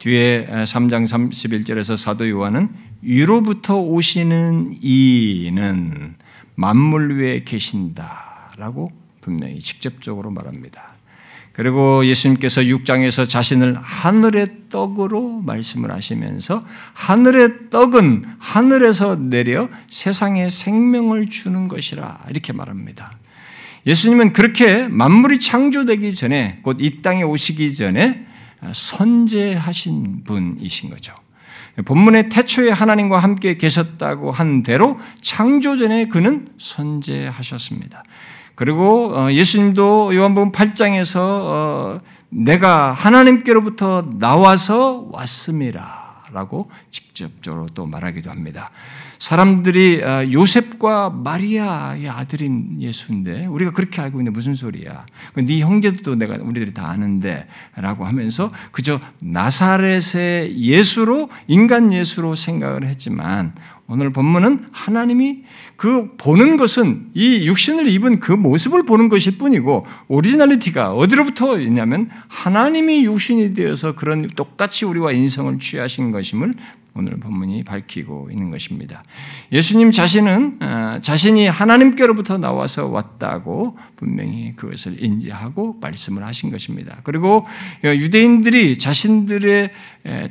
뒤에 0.00 0.48
3장 0.48 1.06
31절에서 1.06 1.96
사도 1.96 2.28
요한은 2.28 2.70
위로부터 3.00 3.78
오시는 3.78 4.72
이는 4.82 6.16
만물 6.56 7.20
위에 7.20 7.44
계신다라고 7.44 8.90
분명히 9.20 9.60
직접적으로 9.60 10.32
말합니다. 10.32 10.96
그리고 11.52 12.04
예수님께서 12.06 12.62
6장에서 12.62 13.28
자신을 13.28 13.78
하늘의 13.80 14.48
떡으로 14.68 15.42
말씀을 15.42 15.92
하시면서 15.92 16.66
하늘의 16.94 17.70
떡은 17.70 18.24
하늘에서 18.40 19.14
내려 19.14 19.68
세상에 19.88 20.48
생명을 20.48 21.28
주는 21.28 21.68
것이라 21.68 22.24
이렇게 22.30 22.52
말합니다. 22.52 23.12
예수님은 23.86 24.32
그렇게 24.32 24.88
만물이 24.88 25.40
창조되기 25.40 26.14
전에 26.14 26.58
곧 26.62 26.80
이 26.80 27.02
땅에 27.02 27.22
오시기 27.22 27.74
전에 27.74 28.26
선제하신 28.72 30.24
분이신 30.24 30.90
거죠. 30.90 31.14
본문의 31.84 32.28
태초에 32.28 32.70
하나님과 32.70 33.18
함께 33.18 33.56
계셨다고 33.56 34.30
한 34.30 34.62
대로 34.62 34.98
창조 35.22 35.76
전에 35.76 36.06
그는 36.06 36.48
선제하셨습니다. 36.58 38.04
그리고 38.54 39.12
어, 39.16 39.32
예수님도 39.32 40.14
요한복음 40.14 40.52
8장에서 40.52 41.18
어, 41.18 42.00
내가 42.28 42.92
하나님께로부터 42.92 44.02
나와서 44.18 45.08
왔음이라라고 45.10 46.70
직접적으로 46.92 47.66
또 47.74 47.86
말하기도 47.86 48.30
합니다. 48.30 48.70
사람들이 49.24 50.02
아, 50.04 50.30
요셉과 50.30 51.08
마리아의 51.08 52.10
아들인 52.10 52.76
예수인데 52.78 53.46
우리가 53.46 53.70
그렇게 53.70 54.02
알고 54.02 54.20
있는데 54.20 54.36
무슨 54.36 54.54
소리야? 54.54 55.06
네 55.36 55.60
형제도 55.60 56.14
내가 56.14 56.34
우리들이 56.34 56.74
다 56.74 56.90
아는데라고 56.90 58.04
하면서 58.04 58.50
그저 58.70 59.00
나사렛의 59.22 60.58
예수로 60.58 61.30
인간 61.46 61.90
예수로 61.90 62.34
생각을 62.34 62.86
했지만 62.86 63.54
오늘 63.86 64.12
본문은 64.12 64.66
하나님이 64.72 65.44
그 65.76 66.14
보는 66.18 66.58
것은 66.58 67.08
이 67.14 67.46
육신을 67.46 67.88
입은 67.88 68.20
그 68.20 68.32
모습을 68.32 68.84
보는 68.84 69.08
것일 69.08 69.38
뿐이고 69.38 69.86
originality가 70.08 70.92
어디로부터 70.92 71.60
있냐면 71.60 72.10
하나님이 72.28 73.06
육신이 73.06 73.54
되어서 73.54 73.94
그런 73.94 74.26
똑같이 74.36 74.84
우리와 74.84 75.12
인성을 75.12 75.58
취하신 75.58 76.12
것임을 76.12 76.54
오늘 76.96 77.18
본문이 77.18 77.64
밝히고 77.64 78.28
있는 78.30 78.50
것입니다. 78.50 79.02
예수님 79.50 79.90
자신은 79.90 80.58
어, 80.62 80.98
자신이 81.02 81.48
하나님께로부터 81.48 82.38
나와서 82.38 82.86
왔다고 82.86 83.76
분명히 83.96 84.54
그것을 84.54 85.02
인지하고 85.02 85.76
말씀을 85.80 86.24
하신 86.24 86.50
것입니다. 86.50 86.98
그리고 87.02 87.46
유대인들이 87.82 88.78
자신들의 88.78 89.70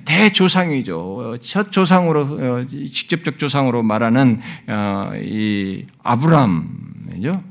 대조상이죠. 0.06 1.38
첫 1.42 1.72
조상으로 1.72 2.22
어, 2.22 2.66
직접적 2.66 3.38
조상으로 3.38 3.84
말하는 3.84 4.40
어, 4.68 5.12
이 5.16 5.86
아브람이죠. 6.04 7.44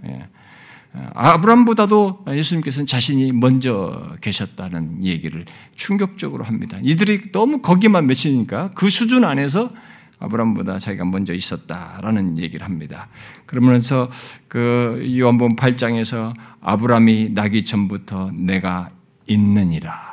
예. 0.97 1.01
아브람보다도 1.15 2.25
예수님께서는 2.29 2.87
자신이 2.87 3.33
먼저 3.33 4.17
계셨다는 4.21 5.05
얘기를 5.05 5.45
충격적으로 5.77 6.45
합니다. 6.45 6.79
이들이 6.83 7.33
너무 7.33 7.63
거기만 7.63 8.07
맺히니까 8.07 8.73
그 8.75 8.91
수준 8.91 9.25
안에서 9.25 9.71
아브람보다 10.19 10.79
자기가 10.79 11.05
먼저 11.05 11.35
있었다라는 11.35 12.39
얘기를 12.39 12.65
합니다. 12.65 13.09
그러면서 13.47 14.11
그 14.49 15.15
요한복음 15.19 15.57
8장에서 15.57 16.35
아브람이 16.61 17.31
나기 17.35 17.65
전부터 17.65 18.31
내가 18.33 18.91
있느니라 19.27 20.13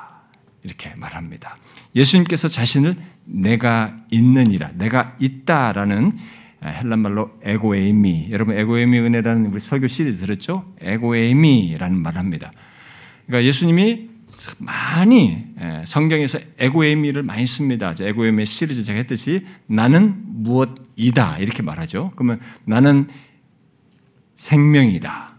이렇게 0.63 0.93
말합니다. 0.95 1.57
예수님께서 1.95 2.47
자신을 2.47 2.95
내가 3.25 3.95
있느니라, 4.11 4.71
내가 4.73 5.15
있다라는 5.19 6.13
헬란 6.63 6.99
말로 6.99 7.31
에고에이미. 7.43 8.27
여러분 8.31 8.57
에고에이미 8.57 8.99
은혜라는 8.99 9.47
우리 9.47 9.59
설교 9.59 9.87
시리즈 9.87 10.19
들었죠? 10.19 10.73
에고에이미라는 10.81 11.97
말을 11.97 12.19
합니다. 12.19 12.51
그러니까 13.27 13.47
예수님이 13.47 14.09
많이 14.57 15.45
성경에서 15.85 16.39
에고에이미를 16.59 17.23
많이 17.23 17.45
씁니다. 17.47 17.95
에고에이미 17.99 18.45
시리즈 18.45 18.83
제가 18.83 18.97
했듯이 18.97 19.45
나는 19.67 20.15
무엇이다 20.43 21.39
이렇게 21.39 21.63
말하죠. 21.63 22.11
그러면 22.15 22.39
나는 22.65 23.07
생명이다, 24.35 25.35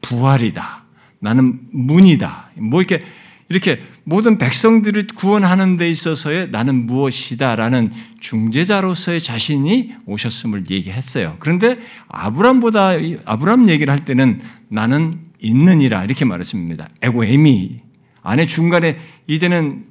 부활이다, 0.00 0.84
나는 1.20 1.60
문이다. 1.70 2.50
뭐 2.58 2.80
이렇게 2.80 3.04
이렇게 3.48 3.82
모든 4.04 4.36
백성들을 4.38 5.06
구원하는 5.14 5.76
데 5.76 5.88
있어서의 5.88 6.50
나는 6.50 6.86
무엇이다라는 6.86 7.92
중재자로서의 8.20 9.20
자신이 9.20 9.94
오셨음을 10.06 10.64
얘기했어요. 10.70 11.36
그런데 11.38 11.78
아브람보다 12.08 12.92
아브람 13.24 13.68
얘기를 13.68 13.92
할 13.92 14.04
때는 14.04 14.40
나는 14.68 15.14
있느니라 15.40 16.04
이렇게 16.04 16.24
말했습니다. 16.24 16.88
에고에미 17.02 17.80
안에 18.22 18.46
중간에 18.46 18.98
이제는 19.26 19.84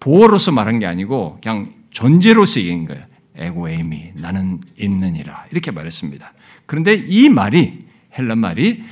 보어로서 0.00 0.52
말한 0.52 0.78
게 0.78 0.86
아니고 0.86 1.38
그냥 1.42 1.72
존재로서 1.90 2.60
얘기한 2.60 2.86
거예요. 2.86 3.02
에고에미 3.36 4.12
나는 4.14 4.60
있느니라 4.78 5.46
이렇게 5.50 5.70
말했습니다. 5.70 6.32
그런데 6.66 6.94
이 6.94 7.28
말이 7.28 7.78
헬란 8.18 8.38
말이 8.38 8.82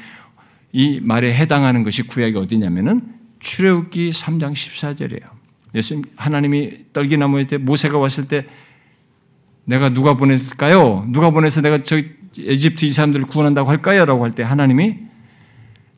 이 0.73 1.01
말에 1.03 1.35
해당하는 1.35 1.83
것이 1.83 2.03
구약이 2.03 2.37
어디냐면은 2.37 3.01
출애굽기 3.45 4.11
3장 4.11 4.53
14절이에요. 4.53 5.29
예수님 5.75 6.05
하나님이 6.17 6.93
떨기나무에 6.93 7.45
때 7.45 7.59
모세가 7.59 7.99
왔을 7.99 8.27
때 8.27 8.47
내가 9.65 9.91
누가 9.91 10.15
보냈을까요? 10.15 11.07
누가 11.09 11.31
보내서 11.31 11.61
내가 11.61 11.83
저 11.83 12.01
에집트 12.37 12.85
이 12.85 12.91
사람들을 12.91 13.27
구원한다고 13.27 13.71
할까요?라고 13.71 14.25
할 14.25 14.33
때 14.33 14.43
하나님이 14.43 14.99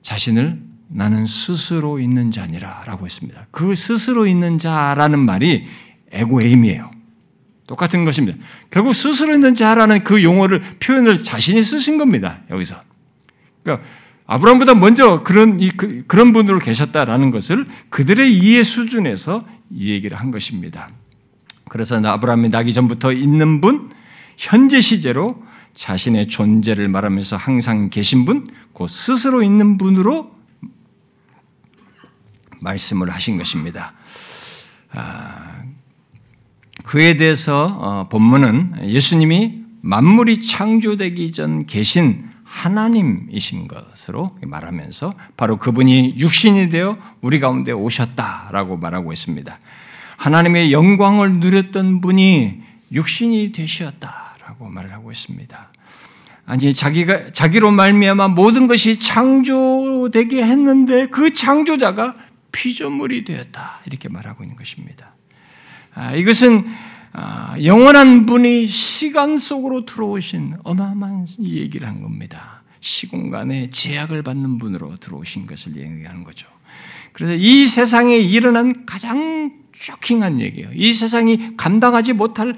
자신을 0.02 0.60
나는 0.88 1.26
스스로 1.26 1.98
있는 1.98 2.30
자니라라고 2.30 3.06
했습니다. 3.06 3.46
그 3.50 3.74
스스로 3.74 4.26
있는 4.26 4.58
자라는 4.58 5.18
말이 5.18 5.66
에고에임이에요. 6.12 6.90
똑같은 7.66 8.04
것입니다. 8.04 8.38
결국 8.70 8.94
스스로 8.94 9.34
있는 9.34 9.54
자라는 9.54 10.04
그 10.04 10.22
용어를 10.22 10.60
표현을 10.80 11.16
자신이 11.16 11.62
쓰신 11.62 11.98
겁니다. 11.98 12.40
여기서. 12.50 12.80
그러니까 13.62 13.86
아브라함보다 14.26 14.74
먼저 14.74 15.22
그런 15.22 15.60
이, 15.60 15.70
그, 15.70 16.04
런 16.08 16.32
분으로 16.32 16.58
계셨다라는 16.58 17.30
것을 17.30 17.66
그들의 17.90 18.36
이해 18.36 18.62
수준에서 18.62 19.46
이 19.70 19.90
얘기를 19.90 20.18
한 20.18 20.30
것입니다. 20.30 20.90
그래서 21.68 22.00
아브라함이 22.04 22.48
나기 22.48 22.72
전부터 22.72 23.12
있는 23.12 23.60
분, 23.60 23.90
현재 24.36 24.80
시제로 24.80 25.42
자신의 25.72 26.28
존재를 26.28 26.88
말하면서 26.88 27.36
항상 27.36 27.90
계신 27.90 28.24
분, 28.24 28.44
그 28.72 28.86
스스로 28.88 29.42
있는 29.42 29.78
분으로 29.78 30.34
말씀을 32.60 33.10
하신 33.10 33.38
것입니다. 33.38 33.92
아, 34.92 35.62
그에 36.84 37.16
대해서 37.16 37.66
어, 37.80 38.08
본문은 38.08 38.88
예수님이 38.88 39.64
만물이 39.82 40.40
창조되기 40.40 41.32
전 41.32 41.66
계신 41.66 42.28
하나님이신 42.46 43.68
것으로 43.68 44.36
말하면서 44.40 45.14
바로 45.36 45.58
그분이 45.58 46.14
육신이 46.16 46.70
되어 46.70 46.96
우리 47.20 47.40
가운데 47.40 47.72
오셨다라고 47.72 48.76
말하고 48.76 49.12
있습니다. 49.12 49.58
하나님의 50.16 50.72
영광을 50.72 51.34
누렸던 51.34 52.00
분이 52.00 52.62
육신이 52.92 53.52
되셨다라고 53.52 54.68
말을 54.68 54.92
하고 54.92 55.10
있습니다. 55.10 55.72
아니 56.46 56.72
자기가 56.72 57.32
자기로 57.32 57.72
말미암아 57.72 58.28
모든 58.28 58.68
것이 58.68 58.98
창조되게 58.98 60.44
했는데 60.44 61.08
그 61.08 61.32
창조자가 61.32 62.14
피조물이 62.52 63.24
되었다 63.24 63.80
이렇게 63.86 64.08
말하고 64.08 64.44
있는 64.44 64.56
것입니다. 64.56 65.14
아, 65.94 66.14
이것은 66.14 66.64
아, 66.64 66.95
영원한 67.62 68.26
분이 68.26 68.66
시간 68.66 69.38
속으로 69.38 69.86
들어오신 69.86 70.56
어마어마한 70.62 71.26
얘기를 71.40 71.88
한 71.88 72.02
겁니다. 72.02 72.62
시공간에 72.80 73.70
제약을 73.70 74.22
받는 74.22 74.58
분으로 74.58 74.96
들어오신 74.96 75.46
것을 75.46 75.76
얘기하는 75.76 76.24
거죠. 76.24 76.48
그래서 77.12 77.34
이 77.34 77.66
세상에 77.66 78.16
일어난 78.16 78.84
가장 78.84 79.52
쇼킹한 79.80 80.40
얘기예요. 80.40 80.70
이 80.74 80.92
세상이 80.92 81.56
감당하지 81.56 82.12
못할 82.12 82.56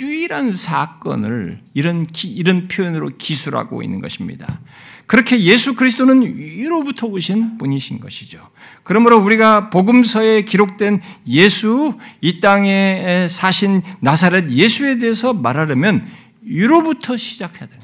유일한 0.00 0.52
사건을 0.52 1.60
이런 1.74 2.06
이런 2.24 2.68
표현으로 2.68 3.10
기술하고 3.18 3.82
있는 3.82 4.00
것입니다. 4.00 4.60
그렇게 5.08 5.40
예수 5.40 5.74
그리스도는 5.74 6.36
위로부터 6.36 7.06
오신 7.06 7.56
분이신 7.56 7.98
것이죠. 7.98 8.46
그러므로 8.82 9.18
우리가 9.18 9.70
복음서에 9.70 10.42
기록된 10.42 11.00
예수, 11.26 11.98
이 12.20 12.40
땅에 12.40 13.26
사신 13.28 13.80
나사렛 14.00 14.50
예수에 14.50 14.98
대해서 14.98 15.32
말하려면 15.32 16.06
위로부터 16.42 17.16
시작해야 17.16 17.68
돼요. 17.68 17.80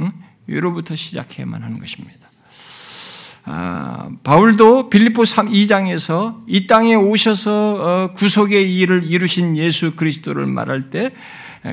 응? 0.00 0.12
위로부터 0.46 0.94
시작해야만 0.94 1.62
하는 1.62 1.80
것입니다. 1.80 2.28
아, 3.44 4.10
바울도 4.22 4.90
빌립보 4.90 5.24
3, 5.24 5.48
2장에서 5.48 6.42
이 6.46 6.66
땅에 6.66 6.94
오셔서 6.94 7.52
어, 7.80 8.12
구속의 8.12 8.76
일을 8.76 9.04
이루신 9.04 9.56
예수 9.56 9.96
그리스도를 9.96 10.44
말할 10.44 10.90
때 10.90 11.14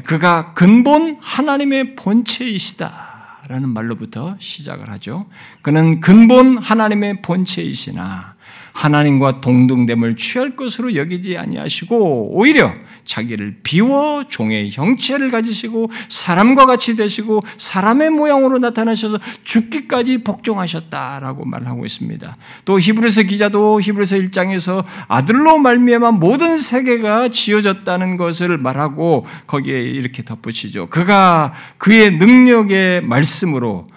그가 0.06 0.54
근본 0.54 1.18
하나님의 1.20 1.98
본체이시다. 1.98 3.13
라는 3.48 3.70
말로부터 3.70 4.36
시작을 4.40 4.90
하죠. 4.92 5.26
그는 5.62 6.00
근본 6.00 6.58
하나님의 6.58 7.22
본체이시나 7.22 8.33
하나님과 8.74 9.42
동등됨을 9.42 10.16
취할 10.18 10.56
것으로 10.56 10.96
여기지 10.96 11.38
아니하시고 11.38 12.36
오히려 12.38 12.74
자기를 13.06 13.58
비워 13.64 14.24
종의 14.28 14.72
형체를 14.72 15.30
가지시고 15.30 15.92
사람과 16.10 16.66
같이 16.66 16.96
되시고 16.96 17.42
사람의 17.58 18.10
모양으로 18.10 18.60
나타나셔서 18.60 19.20
죽기까지 19.44 20.20
복종하셨다라고 20.20 21.46
말하고 21.46 21.86
있습니다. 21.86 22.38
또 22.66 22.80
히브리서 22.80 23.24
기자도 23.24 23.82
히브리서 23.82 24.16
1장에서 24.18 24.84
아들로 25.08 25.60
말미암아 25.60 26.12
모든 26.12 26.58
세계가 26.58 27.30
지어졌다는 27.30 28.18
것을 28.18 28.58
말하고 28.58 29.26
거기에 29.48 29.82
이렇게 29.82 30.24
덧붙이죠. 30.24 30.88
그가 30.88 31.54
그의 31.78 32.18
능력의 32.18 33.02
말씀으로 33.02 33.88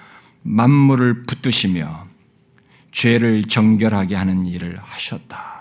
만물을 0.43 1.25
붙드시며 1.25 2.06
죄를 2.97 3.45
정결하게 3.45 4.17
하는 4.17 4.47
일을 4.47 4.79
하셨다. 4.83 5.55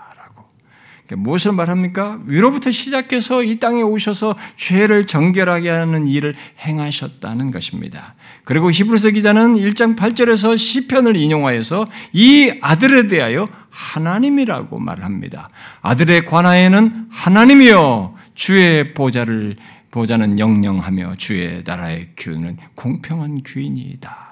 무엇을 1.08 1.52
말합니까? 1.52 2.18
위로부터 2.24 2.72
시작해서 2.72 3.44
이 3.44 3.60
땅에 3.60 3.82
오셔서 3.82 4.34
죄를 4.56 5.06
정결하게 5.06 5.68
하는 5.68 6.06
일을 6.06 6.34
행하셨다는 6.58 7.52
것입니다. 7.52 8.16
그리고 8.42 8.72
히브리서 8.72 9.10
기자는 9.10 9.54
1장 9.54 9.96
8절에서 9.96 10.58
시편을 10.58 11.16
인용하여서 11.16 11.86
이 12.12 12.58
아들에 12.60 13.06
대하여 13.06 13.48
하나님이라고 13.70 14.80
말합니다. 14.80 15.48
아들의 15.82 16.24
관하에는 16.24 17.06
하나님이여 17.10 18.16
주의 18.34 18.94
보좌를 18.94 19.56
보좌는 19.92 20.40
영영하며 20.40 21.14
주의 21.18 21.62
나라의 21.64 22.08
규는 22.16 22.56
공평한 22.74 23.42
규인이다. 23.44 24.25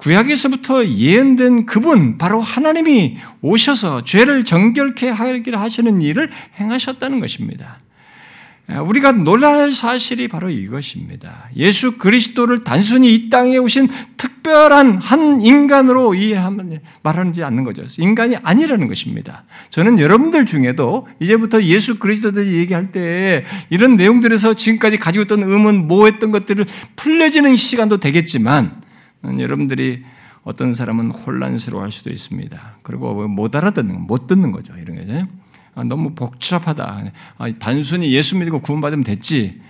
구약에서부터 0.00 0.86
예언된 0.86 1.66
그분, 1.66 2.18
바로 2.18 2.40
하나님이 2.40 3.18
오셔서 3.42 4.04
죄를 4.04 4.44
정결케 4.44 5.08
하기를 5.08 5.60
하시는 5.60 6.00
일을 6.00 6.30
행하셨다는 6.58 7.20
것입니다. 7.20 7.78
우리가 8.86 9.10
놀랄 9.10 9.72
사실이 9.72 10.28
바로 10.28 10.48
이것입니다. 10.48 11.50
예수 11.56 11.98
그리스도를 11.98 12.62
단순히 12.62 13.14
이 13.14 13.28
땅에 13.28 13.56
오신 13.56 13.88
특별한 14.16 14.98
한 14.98 15.40
인간으로 15.40 16.14
이해하면 16.14 16.78
말하지 17.02 17.42
않는 17.42 17.64
거죠. 17.64 17.82
인간이 17.98 18.36
아니라는 18.36 18.86
것입니다. 18.86 19.44
저는 19.70 19.98
여러분들 19.98 20.46
중에도 20.46 21.08
이제부터 21.18 21.64
예수 21.64 21.98
그리스도에 21.98 22.30
대해서 22.30 22.52
얘기할 22.52 22.92
때 22.92 23.44
이런 23.70 23.96
내용들에서 23.96 24.54
지금까지 24.54 24.98
가지고 24.98 25.24
있던 25.24 25.42
의문, 25.42 25.88
모호했던 25.88 26.30
것들을 26.30 26.64
풀려지는 26.94 27.56
시간도 27.56 27.98
되겠지만 27.98 28.82
여러분들이 29.24 30.04
어떤 30.42 30.72
사람은 30.72 31.10
혼란스러워 31.10 31.82
할 31.82 31.92
수도 31.92 32.10
있습니다. 32.10 32.78
그리고 32.82 33.28
못 33.28 33.54
알아듣는, 33.54 34.02
못 34.06 34.26
듣는 34.26 34.50
거죠. 34.50 34.74
이런 34.78 34.96
게. 34.96 35.26
아, 35.74 35.84
너무 35.84 36.14
복잡하다. 36.14 37.12
아, 37.38 37.50
단순히 37.58 38.12
예수 38.12 38.36
믿고 38.36 38.60
구원받으면 38.60 39.04
됐지. 39.04 39.60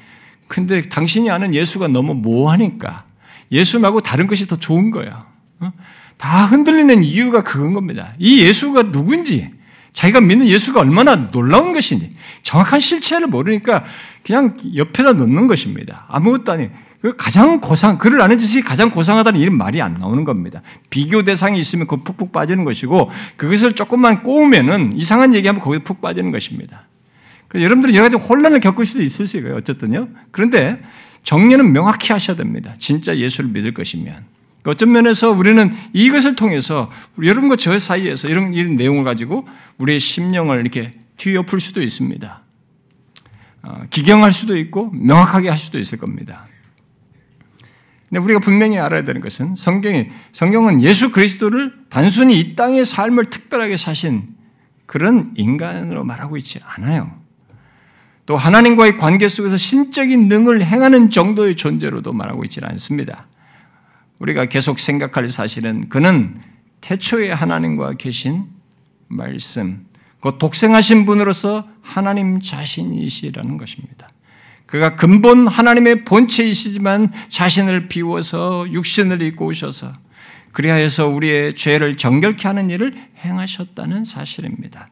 근데 0.48 0.82
당신이 0.82 1.30
아는 1.30 1.54
예수가 1.54 1.88
너무 1.88 2.14
모호하니까 2.14 3.04
예수 3.52 3.78
말고 3.78 4.00
다른 4.00 4.26
것이 4.26 4.46
더 4.46 4.56
좋은 4.56 4.90
거야. 4.90 5.26
어? 5.60 5.72
다 6.16 6.46
흔들리는 6.46 7.02
이유가 7.02 7.42
그건 7.42 7.72
겁니다. 7.72 8.14
이 8.18 8.40
예수가 8.40 8.92
누군지, 8.92 9.50
자기가 9.92 10.20
믿는 10.20 10.46
예수가 10.46 10.80
얼마나 10.80 11.30
놀라운 11.30 11.72
것이니 11.72 12.14
정확한 12.42 12.80
실체를 12.80 13.26
모르니까 13.26 13.84
그냥 14.24 14.56
옆에다 14.74 15.14
놓는 15.14 15.46
것입니다. 15.46 16.06
아무것도 16.08 16.52
아니. 16.52 16.70
그 17.00 17.16
가장 17.16 17.60
고상, 17.60 17.96
그를 17.96 18.20
아는 18.20 18.36
짓이 18.36 18.62
가장 18.62 18.90
고상하다는 18.90 19.40
이런 19.40 19.56
말이 19.56 19.80
안 19.80 19.94
나오는 19.94 20.24
겁니다. 20.24 20.60
비교 20.90 21.22
대상이 21.22 21.58
있으면 21.58 21.86
그 21.86 22.02
푹푹 22.02 22.30
빠지는 22.30 22.64
것이고 22.64 23.10
그것을 23.36 23.72
조금만 23.72 24.22
꼬우면은 24.22 24.92
이상한 24.94 25.34
얘기하면 25.34 25.62
거기서 25.62 25.82
푹 25.82 26.02
빠지는 26.02 26.30
것입니다. 26.30 26.86
여러분들은 27.54 27.94
여러 27.94 28.08
가지 28.08 28.16
혼란을 28.16 28.60
겪을 28.60 28.84
수도 28.84 29.02
있을 29.02 29.42
거예요. 29.42 29.56
어쨌든요. 29.56 30.08
그런데 30.30 30.80
정리는 31.24 31.72
명확히 31.72 32.12
하셔야 32.12 32.36
됩니다. 32.36 32.74
진짜 32.78 33.16
예수를 33.16 33.50
믿을 33.50 33.72
것이면. 33.72 34.24
어떤 34.64 34.92
면에서 34.92 35.30
우리는 35.30 35.72
이것을 35.94 36.36
통해서 36.36 36.90
여러분과 37.20 37.56
저 37.56 37.78
사이에서 37.78 38.28
이런, 38.28 38.52
이런 38.52 38.76
내용을 38.76 39.04
가지고 39.04 39.48
우리의 39.78 39.98
심령을 39.98 40.60
이렇게 40.60 40.92
뒤엎을 41.16 41.60
수도 41.60 41.82
있습니다. 41.82 42.42
어, 43.62 43.82
기경할 43.88 44.32
수도 44.32 44.56
있고 44.58 44.90
명확하게 44.92 45.48
할 45.48 45.56
수도 45.56 45.78
있을 45.78 45.98
겁니다. 45.98 46.46
근데 48.10 48.18
우리가 48.24 48.40
분명히 48.40 48.76
알아야 48.76 49.04
되는 49.04 49.20
것은 49.20 49.54
성경이 49.54 50.08
성경은 50.32 50.82
예수 50.82 51.12
그리스도를 51.12 51.72
단순히 51.88 52.40
이 52.40 52.56
땅의 52.56 52.84
삶을 52.84 53.30
특별하게 53.30 53.76
사신 53.76 54.34
그런 54.84 55.32
인간으로 55.36 56.04
말하고 56.04 56.36
있지 56.36 56.58
않아요. 56.64 57.12
또 58.26 58.36
하나님과의 58.36 58.96
관계 58.96 59.28
속에서 59.28 59.56
신적인 59.56 60.26
능을 60.26 60.64
행하는 60.64 61.10
정도의 61.10 61.56
존재로도 61.56 62.12
말하고 62.12 62.42
있지 62.44 62.60
않습니다. 62.62 63.28
우리가 64.18 64.46
계속 64.46 64.80
생각할 64.80 65.28
사실은 65.28 65.88
그는 65.88 66.40
태초에 66.80 67.30
하나님과 67.30 67.94
계신 67.94 68.46
말씀, 69.06 69.86
그 70.20 70.36
독생하신 70.38 71.06
분으로서 71.06 71.68
하나님 71.80 72.40
자신이시라는 72.40 73.56
것입니다. 73.56 74.09
그가 74.70 74.94
근본 74.94 75.48
하나님의 75.48 76.04
본체이시지만 76.04 77.12
자신을 77.28 77.88
비워서 77.88 78.70
육신을 78.70 79.20
입고 79.20 79.46
오셔서 79.46 79.92
그리하여서 80.52 81.08
우리의 81.08 81.54
죄를 81.54 81.96
정결케 81.96 82.46
하는 82.46 82.70
일을 82.70 82.94
행하셨다는 83.18 84.04
사실입니다. 84.04 84.90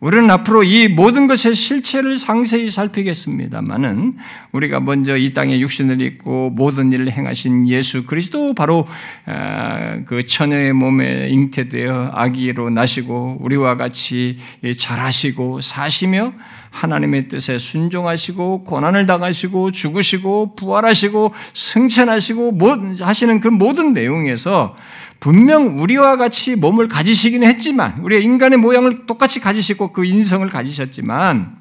우리는 0.00 0.30
앞으로 0.30 0.62
이 0.62 0.86
모든 0.86 1.26
것의 1.26 1.56
실체를 1.56 2.18
상세히 2.18 2.70
살피겠습니다만은 2.70 4.12
우리가 4.52 4.78
먼저 4.78 5.16
이 5.16 5.34
땅에 5.34 5.58
육신을 5.58 6.00
입고 6.00 6.50
모든 6.50 6.92
일을 6.92 7.10
행하신 7.10 7.68
예수 7.68 8.06
그리스도 8.06 8.54
바로 8.54 8.86
아, 9.26 9.98
그 10.06 10.24
처녀의 10.24 10.72
몸에 10.72 11.28
잉태되어 11.30 12.12
아기로 12.14 12.70
나시고 12.70 13.38
우리와 13.40 13.76
같이 13.76 14.36
자라시고 14.78 15.62
사시며 15.62 16.32
하나님의 16.70 17.28
뜻에 17.28 17.58
순종하시고 17.58 18.64
고난을 18.64 19.06
당하시고 19.06 19.72
죽으시고 19.72 20.54
부활하시고 20.54 21.34
승천하시고 21.54 22.58
하시는 23.00 23.40
그 23.40 23.48
모든 23.48 23.92
내용에서 23.92 24.76
분명 25.20 25.80
우리와 25.80 26.16
같이 26.16 26.54
몸을 26.54 26.88
가지시긴 26.88 27.42
했지만, 27.42 27.98
우리가 28.00 28.22
인간의 28.22 28.58
모양을 28.58 29.06
똑같이 29.06 29.40
가지시고 29.40 29.92
그 29.92 30.04
인성을 30.04 30.48
가지셨지만, 30.48 31.58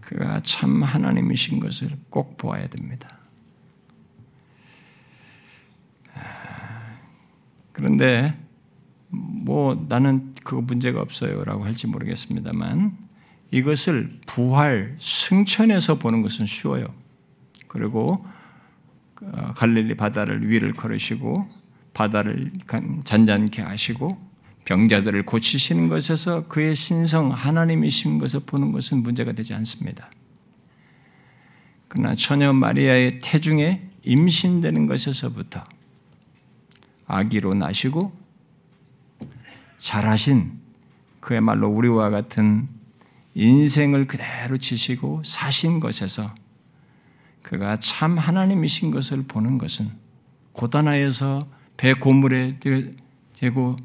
그가 0.00 0.40
참 0.44 0.82
하나님이신 0.82 1.60
것을 1.60 1.90
꼭 2.10 2.38
보아야 2.38 2.68
됩니다. 2.68 3.18
그런데 7.72 8.36
뭐 9.08 9.86
나는 9.88 10.34
그거 10.44 10.60
문제가 10.60 11.00
없어요라고 11.00 11.64
할지 11.64 11.86
모르겠습니다만 11.86 12.96
이것을 13.50 14.08
부활 14.26 14.96
승천에서 15.00 15.98
보는 15.98 16.22
것은 16.22 16.46
쉬워요. 16.46 16.86
그리고 17.66 18.24
어, 19.22 19.52
갈릴리 19.56 19.96
바다를 19.96 20.48
위를 20.48 20.72
걸으시고 20.72 21.48
바다를 21.94 22.52
잔잔케 23.04 23.62
하시고 23.62 24.28
병자들을 24.64 25.24
고치시는 25.24 25.88
것에서 25.88 26.46
그의 26.46 26.76
신성 26.76 27.32
하나님이신 27.32 28.18
것을 28.18 28.40
보는 28.40 28.70
것은 28.72 28.98
문제가 28.98 29.32
되지 29.32 29.54
않습니다. 29.54 30.10
그러나 31.88 32.14
처녀 32.14 32.52
마리아의 32.52 33.20
태중에 33.22 33.88
임신되는 34.02 34.86
것에서부터 34.86 35.64
아기로 37.06 37.54
나시고 37.54 38.12
잘하신 39.78 40.52
그야말로 41.20 41.68
우리와 41.68 42.10
같은 42.10 42.68
인생을 43.34 44.06
그대로 44.06 44.58
지시고 44.58 45.22
사신 45.24 45.80
것에서 45.80 46.34
그가 47.42 47.76
참 47.78 48.18
하나님이신 48.18 48.90
것을 48.90 49.24
보는 49.28 49.58
것은 49.58 49.90
고단하여서 50.52 51.48
배 51.76 51.92
고물에 51.92 52.58
대고 53.36 53.76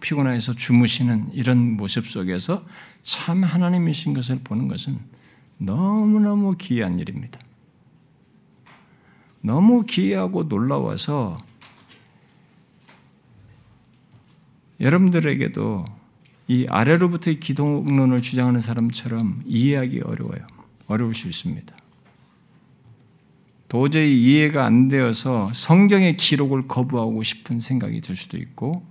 피곤해서 0.00 0.52
주무시는 0.52 1.30
이런 1.32 1.76
모습 1.76 2.06
속에서 2.06 2.64
참 3.02 3.44
하나님이신 3.44 4.14
것을 4.14 4.40
보는 4.44 4.68
것은 4.68 4.98
너무너무 5.58 6.56
기이한 6.56 6.98
일입니다. 6.98 7.40
너무 9.40 9.84
기이하고 9.84 10.44
놀라워서 10.44 11.38
여러분들에게도 14.80 15.84
이 16.48 16.66
아래로부터의 16.68 17.38
기독론을 17.38 18.22
주장하는 18.22 18.60
사람처럼 18.60 19.42
이해하기 19.46 20.00
어려워요. 20.00 20.46
어려울 20.86 21.14
수 21.14 21.28
있습니다. 21.28 21.76
도저히 23.68 24.20
이해가 24.20 24.64
안 24.64 24.88
되어서 24.88 25.52
성경의 25.52 26.16
기록을 26.16 26.66
거부하고 26.66 27.22
싶은 27.22 27.60
생각이 27.60 28.00
들 28.00 28.16
수도 28.16 28.36
있고 28.36 28.84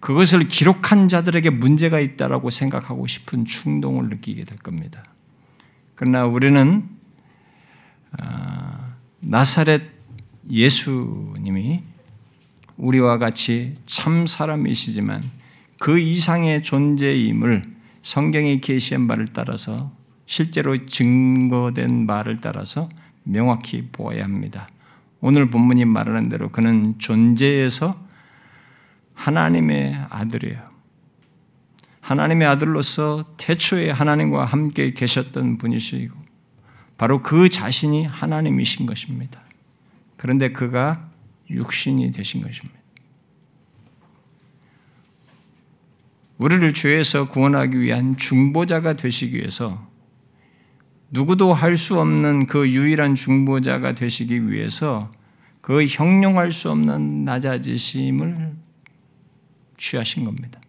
그것을 0.00 0.48
기록한 0.48 1.08
자들에게 1.08 1.48
문제가 1.48 1.98
있다라고 1.98 2.50
생각하고 2.50 3.06
싶은 3.06 3.46
충동을 3.46 4.10
느끼게 4.10 4.44
될 4.44 4.58
겁니다. 4.58 5.04
그러나 5.94 6.26
우리는 6.26 6.88
아, 8.18 8.96
나사렛 9.20 9.82
예수님이 10.50 11.82
우리와 12.82 13.18
같이 13.18 13.74
참 13.86 14.26
사람이시지만 14.26 15.22
그 15.78 16.00
이상의 16.00 16.62
존재임을 16.62 17.64
성경의 18.02 18.60
계시한 18.60 19.06
바를 19.06 19.28
따라서 19.32 19.92
실제로 20.26 20.86
증거된 20.86 22.06
말을 22.06 22.40
따라서 22.40 22.88
명확히 23.22 23.88
보아야 23.92 24.24
합니다. 24.24 24.68
오늘 25.20 25.48
본문이 25.48 25.84
말하는 25.84 26.28
대로 26.28 26.50
그는 26.50 26.98
존재에서 26.98 27.96
하나님의 29.14 30.06
아들이에요. 30.10 30.60
하나님의 32.00 32.48
아들로서 32.48 33.24
태초에 33.36 33.90
하나님과 33.90 34.44
함께 34.44 34.92
계셨던 34.92 35.58
분이시고 35.58 36.16
바로 36.98 37.22
그 37.22 37.48
자신이 37.48 38.06
하나님이신 38.06 38.86
것입니다. 38.86 39.40
그런데 40.16 40.50
그가 40.50 41.11
육신이 41.52 42.10
되신 42.10 42.42
것입니다. 42.42 42.80
우리를 46.38 46.74
죄에서 46.74 47.28
구원하기 47.28 47.78
위한 47.80 48.16
중보자가 48.16 48.94
되시기 48.94 49.36
위해서 49.36 49.86
누구도 51.10 51.52
할 51.52 51.76
수 51.76 52.00
없는 52.00 52.46
그 52.46 52.68
유일한 52.70 53.14
중보자가 53.14 53.94
되시기 53.94 54.50
위해서 54.50 55.12
그 55.60 55.86
형용할 55.86 56.50
수 56.50 56.70
없는 56.70 57.24
낮아지심을 57.24 58.56
취하신 59.76 60.24
겁니다. 60.24 60.60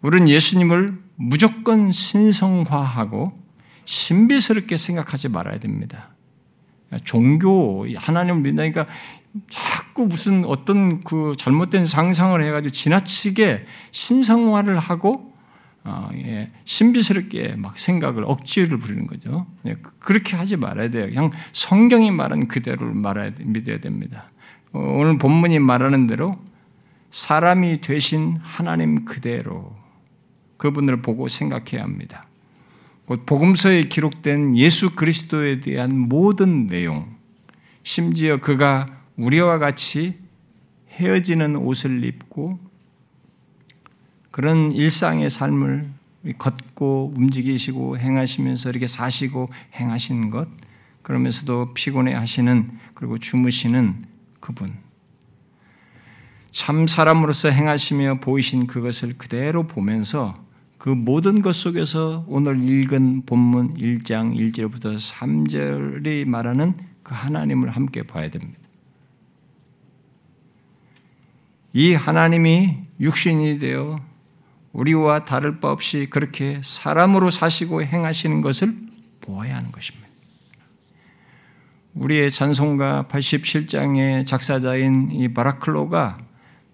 우리는 0.00 0.28
예수님을 0.28 0.98
무조건 1.16 1.90
신성화하고 1.90 3.38
신비스럽게 3.84 4.76
생각하지 4.76 5.28
말아야 5.28 5.58
됩니다. 5.58 6.10
종교, 7.04 7.86
하나님을 7.96 8.40
믿으니까 8.42 8.86
자꾸 9.48 10.06
무슨 10.06 10.44
어떤 10.44 11.02
그 11.04 11.34
잘못된 11.36 11.86
상상을 11.86 12.40
해가지고 12.42 12.72
지나치게 12.72 13.66
신성화를 13.92 14.78
하고 14.78 15.34
어, 15.84 16.10
예, 16.14 16.50
신비스럽게 16.64 17.54
막 17.56 17.78
생각을 17.78 18.24
억지를 18.26 18.76
부리는 18.78 19.06
거죠. 19.06 19.46
예, 19.66 19.76
그렇게 20.00 20.36
하지 20.36 20.56
말아야 20.56 20.90
돼요. 20.90 21.06
그냥 21.06 21.30
성경이 21.52 22.10
말한 22.10 22.48
그대로 22.48 22.92
말아야 22.92 23.30
믿어야 23.38 23.78
됩니다. 23.78 24.30
어, 24.72 24.80
오늘 24.98 25.16
본문이 25.18 25.60
말하는 25.60 26.08
대로 26.08 26.38
사람이 27.12 27.82
되신 27.82 28.38
하나님 28.42 29.04
그대로 29.04 29.76
그분을 30.56 31.02
보고 31.02 31.28
생각해야 31.28 31.82
합니다. 31.82 32.26
복음서에 33.26 33.82
기록된 33.82 34.56
예수 34.56 34.96
그리스도에 34.96 35.60
대한 35.60 35.96
모든 35.96 36.66
내용, 36.66 37.14
심지어 37.84 38.38
그가 38.38 38.95
우리와 39.16 39.58
같이 39.58 40.18
헤어지는 40.90 41.56
옷을 41.56 42.04
입고 42.04 42.58
그런 44.30 44.72
일상의 44.72 45.30
삶을 45.30 45.90
걷고 46.38 47.14
움직이시고 47.16 47.98
행하시면서 47.98 48.70
이렇게 48.70 48.86
사시고 48.86 49.50
행하시는 49.74 50.30
것, 50.30 50.48
그러면서도 51.02 51.72
피곤해 51.74 52.14
하시는 52.14 52.68
그리고 52.94 53.16
주무시는 53.16 54.04
그분. 54.40 54.74
참 56.50 56.86
사람으로서 56.86 57.50
행하시며 57.50 58.20
보이신 58.20 58.66
그것을 58.66 59.16
그대로 59.18 59.66
보면서 59.66 60.42
그 60.78 60.88
모든 60.88 61.42
것 61.42 61.54
속에서 61.54 62.24
오늘 62.28 62.62
읽은 62.62 63.22
본문 63.26 63.74
1장 63.74 64.36
1절부터 64.36 64.96
3절이 64.96 66.26
말하는 66.26 66.74
그 67.02 67.14
하나님을 67.14 67.70
함께 67.70 68.02
봐야 68.02 68.30
됩니다. 68.30 68.65
이 71.76 71.92
하나님이 71.92 72.74
육신이 73.00 73.58
되어 73.58 74.00
우리와 74.72 75.26
다를 75.26 75.60
바 75.60 75.70
없이 75.70 76.06
그렇게 76.08 76.58
사람으로 76.64 77.28
사시고 77.28 77.82
행하시는 77.82 78.40
것을 78.40 78.74
보아야 79.20 79.58
하는 79.58 79.72
것입니다. 79.72 80.08
우리의 81.92 82.30
찬송가 82.30 83.08
87장의 83.10 84.24
작사자인 84.24 85.10
이 85.12 85.34
바라클로가 85.34 86.16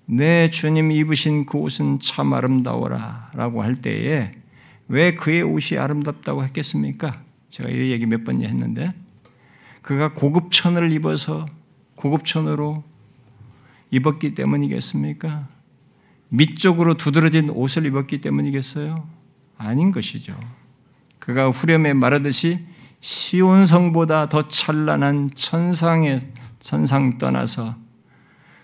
내 0.07 0.49
주님이 0.49 0.99
입으신 0.99 1.47
그 1.47 1.59
옷은 1.59 1.99
참 1.99 2.33
아름다워라 2.33 3.33
라고 3.35 3.65
할 3.65 3.83
때에 3.83 4.31
왜 4.87 5.17
그의 5.17 5.43
옷이 5.43 5.81
아름답다고 5.81 6.45
했겠습니까? 6.45 7.21
제가 7.51 7.71
이 7.71 7.91
얘기 7.91 8.07
몇 8.07 8.23
번 8.23 8.41
했는데 8.41 8.95
그가 9.81 10.13
고급천을 10.13 10.93
입어서 10.93 11.47
고급천으로 11.97 12.92
입었기 13.93 14.35
때문이겠습니까? 14.35 15.47
밑쪽으로 16.31 16.97
두드러진 16.97 17.51
옷을 17.51 17.87
입었기 17.87 18.21
때문이겠어요? 18.21 19.07
아닌 19.59 19.93
것이죠. 19.93 20.35
그가 21.21 21.51
후렴에 21.51 21.93
말하듯이 21.93 22.59
시온 23.01 23.67
성보다 23.67 24.29
더 24.29 24.49
찬란한 24.49 25.31
천상의 25.35 26.21
천상 26.59 27.19
떠나서 27.19 27.77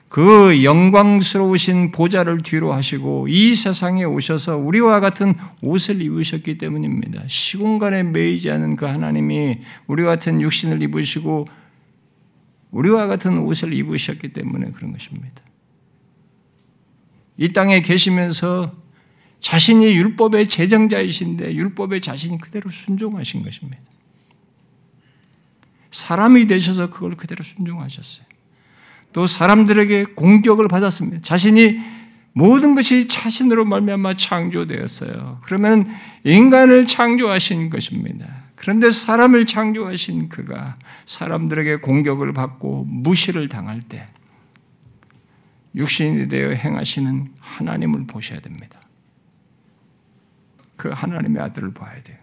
그 0.09 0.64
영광스러우신 0.64 1.93
보좌를 1.93 2.43
뒤로 2.43 2.72
하시고 2.72 3.29
이 3.29 3.55
세상에 3.55 4.05
오셔서 4.05 4.57
우리와 4.57 5.01
같은 5.01 5.35
옷을 5.61 6.01
입으셨기 6.01 6.57
때문입니다. 6.57 7.24
시공간에 7.26 8.03
매이지 8.03 8.51
않은 8.51 8.76
그 8.76 8.87
하나님이 8.87 9.59
우리와 9.87 10.12
같은 10.12 10.41
육신을 10.41 10.83
입으시고 10.83 11.47
우리와 12.70 13.06
같은 13.06 13.38
옷을 13.38 13.72
입으셨기 13.72 14.32
때문에 14.32 14.72
그런 14.72 14.92
것입니다. 14.92 15.42
이 17.36 17.52
땅에 17.52 17.80
계시면서 17.80 18.74
자신이 19.40 19.86
율법의 19.96 20.48
제정자이신데 20.48 21.54
율법의 21.54 22.00
자신이 22.00 22.38
그대로 22.38 22.70
순종하신 22.70 23.42
것입니다. 23.42 23.78
사람이 25.90 26.46
되셔서 26.46 26.90
그걸 26.90 27.14
그대로 27.14 27.42
순종하셨어요. 27.42 28.26
또 29.12 29.26
사람들에게 29.26 30.04
공격을 30.16 30.68
받았습니다. 30.68 31.20
자신이 31.22 31.78
모든 32.32 32.74
것이 32.74 33.08
자신으로 33.08 33.64
말미암아 33.64 34.14
창조되었어요. 34.14 35.40
그러면 35.42 35.86
인간을 36.24 36.86
창조하신 36.86 37.70
것입니다. 37.70 38.38
그런데 38.59 38.90
사람을 38.90 39.46
창조하신 39.46 40.28
그가 40.28 40.76
사람들에게 41.06 41.76
공격을 41.76 42.32
받고 42.32 42.84
무시를 42.84 43.48
당할 43.48 43.82
때 43.82 44.09
육신이 45.76 46.28
되어 46.28 46.50
행하시는 46.50 47.28
하나님을 47.38 48.06
보셔야 48.09 48.40
됩니다. 48.40 48.80
그 50.76 50.90
하나님의 50.90 51.40
아들을 51.42 51.72
봐야 51.72 52.00
돼요. 52.02 52.18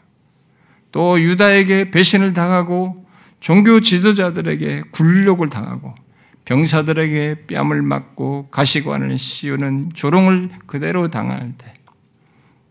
또 0.91 1.19
유다에게 1.21 1.91
배신을 1.91 2.33
당하고 2.33 3.05
종교 3.39 3.79
지도자들에게 3.79 4.83
굴욕을 4.91 5.49
당하고 5.49 5.95
병사들에게 6.43 7.47
뺨을 7.47 7.81
맞고 7.81 8.49
가시관을 8.49 9.17
씌우는 9.17 9.91
조롱을 9.93 10.49
그대로 10.67 11.09
당할 11.09 11.53
때, 11.57 11.73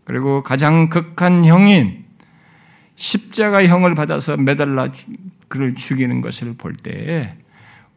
그리고 0.05 0.43
가장 0.43 0.87
극한 0.89 1.43
형인 1.43 2.04
십자가형을 2.95 3.95
받아서 3.95 4.37
매달라 4.37 4.89
그를 5.47 5.75
죽이는 5.75 6.21
것을 6.21 6.53
볼 6.53 6.75
때에 6.75 7.35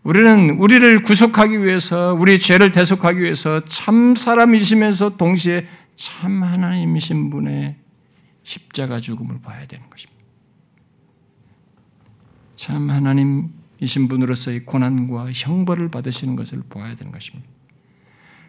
우리는 0.02 0.50
우리를 0.50 1.02
구속하기 1.02 1.64
위해서 1.64 2.14
우리 2.18 2.38
죄를 2.38 2.72
대속하기 2.72 3.20
위해서 3.20 3.60
참 3.60 4.14
사람이시면서 4.14 5.16
동시에 5.16 5.66
참 5.96 6.42
하나님이신 6.42 7.30
분의 7.30 7.76
십자가 8.42 9.00
죽음을 9.00 9.40
봐야 9.42 9.66
되는 9.66 9.88
것입니다. 9.90 10.24
참 12.56 12.90
하나님 12.90 13.50
이신 13.80 14.08
분으로서의 14.08 14.64
고난과 14.64 15.30
형벌을 15.32 15.90
받으시는 15.90 16.36
것을 16.36 16.62
보아야 16.68 16.96
되는 16.96 17.12
것입니다. 17.12 17.48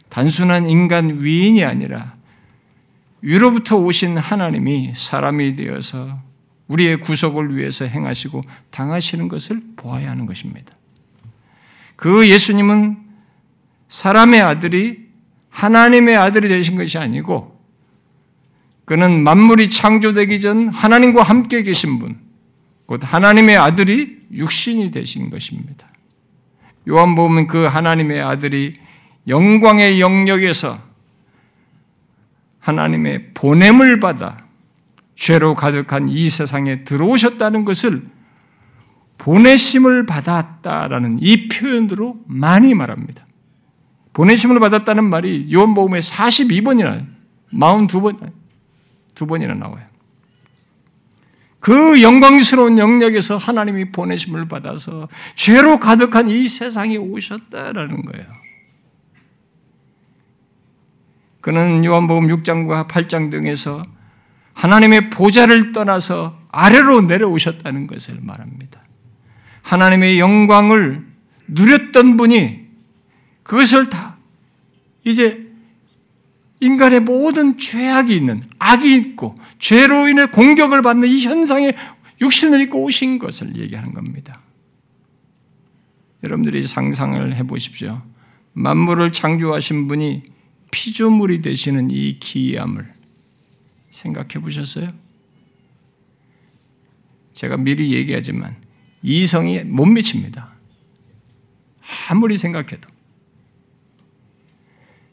단순한 0.10 0.70
인간 0.70 1.22
위인이 1.22 1.64
아니라 1.64 2.16
위로부터 3.22 3.78
오신 3.78 4.18
하나님이 4.18 4.94
사람이 4.96 5.56
되어서 5.56 6.20
우리의 6.70 7.02
구속을 7.02 7.58
위해서 7.58 7.86
행하시고 7.86 8.44
당하시는 8.72 9.28
것을 9.28 9.62
보아야 9.76 10.10
하는 10.12 10.26
것입니다. 10.26 10.74
그 11.96 12.30
예수님은 12.30 12.98
사람의 13.90 14.42
아들이 14.42 15.10
하나님의 15.50 16.16
아들이 16.16 16.48
되신 16.48 16.78
것이 16.78 16.98
아니고 16.98 17.60
그는 18.86 19.24
만물이 19.24 19.70
창조되기 19.70 20.42
전 20.42 20.70
하나님과 20.70 21.22
함께 21.22 21.62
계신 21.64 22.00
분, 22.00 22.18
곧 22.86 23.02
하나님의 23.04 23.58
아들이 23.58 24.20
육신이 24.32 24.92
되신 24.92 25.30
것입니다. 25.30 25.88
요한복음은 26.88 27.48
그 27.48 27.66
하나님의 27.66 28.22
아들이 28.22 28.80
영광의 29.28 30.00
영역에서 30.00 30.80
하나님의 32.60 33.34
보냄을 33.34 34.00
받아 34.00 34.49
죄로 35.20 35.54
가득한 35.54 36.08
이 36.08 36.30
세상에 36.30 36.86
들어오셨다는 36.86 37.66
것을 37.66 38.08
보내심을 39.18 40.06
받았다라는 40.06 41.18
이 41.20 41.50
표현으로 41.50 42.22
많이 42.26 42.74
말합니다. 42.74 43.28
보내심을 44.14 44.62
받았다는 44.62 45.04
말이 45.04 45.54
요한복음에 45.54 46.00
42번이나 46.00 47.06
42번 47.52 48.32
두 49.14 49.28
번이나 49.28 49.56
나와요. 49.56 49.86
그 51.60 52.02
영광스러운 52.02 52.80
영역에서 52.80 53.36
하나님이 53.36 53.92
보내심을 53.92 54.48
받아서 54.48 55.10
죄로 55.36 55.82
가득한 55.82 56.30
이 56.30 56.48
세상에 56.48 56.96
오셨다라는 56.96 58.06
거예요. 58.06 58.26
그는 61.42 61.84
요한복음 61.84 62.28
6장과 62.28 62.88
8장 62.88 63.30
등에서 63.30 63.84
하나님의 64.60 65.10
보좌를 65.10 65.72
떠나서 65.72 66.38
아래로 66.52 67.04
내려오셨다는 67.04 67.88
것을 67.88 68.20
말합니다. 68.22 68.84
하나님의 69.62 70.20
영광을 70.20 71.06
누렸던 71.48 72.18
분이 72.18 72.68
그것을 73.44 73.90
다 73.90 74.18
이제 75.06 75.48
인간의 76.60 77.00
모든 77.00 77.58
죄악이 77.58 78.14
있는 78.14 78.44
악이 78.60 78.96
있고 78.98 79.40
죄로 79.60 80.10
인해 80.10 80.26
공격을 80.26 80.82
받는 80.82 81.08
이 81.08 81.22
현상에 81.22 81.72
육신을 82.20 82.60
입고 82.64 82.84
오신 82.84 83.18
것을 83.18 83.56
얘기하는 83.56 83.94
겁니다. 83.94 84.42
여러분들이 86.26 86.68
상상을 86.68 87.34
해 87.34 87.44
보십시오. 87.44 88.02
만물을 88.52 89.14
창조하신 89.14 89.88
분이 89.88 90.24
피조물이 90.72 91.42
되시는 91.42 91.92
이 91.92 92.20
기이함을 92.20 92.99
생각해 94.00 94.40
보셨어요? 94.42 94.94
제가 97.34 97.58
미리 97.58 97.94
얘기하지만 97.94 98.56
이성이 99.02 99.64
못 99.64 99.86
미칩니다. 99.86 100.54
아무리 102.10 102.38
생각해도. 102.38 102.90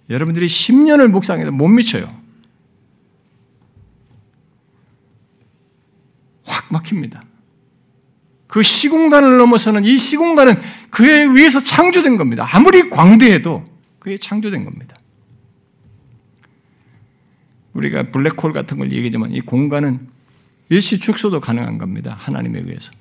여러분들이 0.08 0.46
10년을 0.46 1.08
묵상해도 1.08 1.50
못 1.50 1.68
미쳐요. 1.68 2.22
확 6.44 6.66
막힙니다. 6.70 7.24
그 8.46 8.62
시공간을 8.62 9.38
넘어서는 9.38 9.84
이 9.84 9.98
시공간은 9.98 10.54
그에 10.90 11.22
의해서 11.24 11.58
창조된 11.58 12.16
겁니다. 12.16 12.46
아무리 12.52 12.88
광대해도 12.88 13.64
그에 13.98 14.16
창조된 14.16 14.64
겁니다. 14.64 14.96
우리가 17.76 18.10
블랙홀 18.10 18.52
같은 18.52 18.78
걸 18.78 18.92
얘기하지만 18.92 19.32
이 19.32 19.40
공간은 19.40 20.08
일시 20.68 20.98
축소도 20.98 21.40
가능한 21.40 21.78
겁니다. 21.78 22.14
하나님에 22.18 22.60
의해서. 22.60 22.92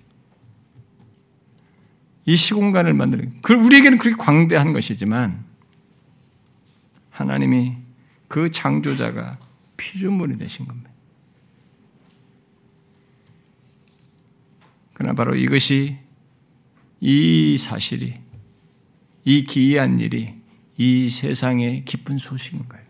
이 2.25 2.35
시공간을 2.35 2.93
만드는, 2.93 3.41
그 3.41 3.53
우리에게는 3.53 3.97
그렇게 3.97 4.17
광대한 4.17 4.73
것이지만 4.73 5.45
하나님이 7.11 7.77
그 8.27 8.51
창조자가 8.51 9.37
피조물이 9.77 10.37
되신 10.37 10.65
겁니다. 10.65 10.89
그러나 14.93 15.13
바로 15.13 15.35
이것이 15.35 15.97
이 16.99 17.57
사실이 17.57 18.15
이 19.25 19.43
기이한 19.43 19.99
일이 19.99 20.33
이 20.77 21.09
세상의 21.09 21.85
기쁜 21.85 22.17
소식인 22.17 22.67
거예요. 22.67 22.84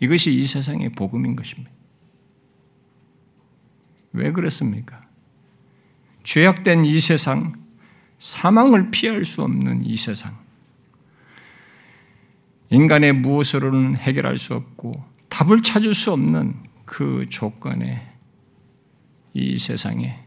이것이 0.00 0.32
이 0.32 0.42
세상의 0.44 0.90
복음인 0.90 1.36
것입니다. 1.36 1.70
왜 4.12 4.32
그렇습니까? 4.32 5.06
죄악된 6.22 6.84
이 6.84 7.00
세상, 7.00 7.52
사망을 8.18 8.90
피할 8.90 9.24
수 9.24 9.42
없는 9.42 9.84
이 9.84 9.96
세상, 9.96 10.36
인간의 12.70 13.14
무엇으로는 13.14 13.96
해결할 13.96 14.38
수 14.38 14.54
없고 14.54 15.02
답을 15.28 15.62
찾을 15.62 15.94
수 15.94 16.12
없는 16.12 16.54
그 16.84 17.26
조건에 17.28 18.06
이 19.34 19.58
세상에 19.58 20.24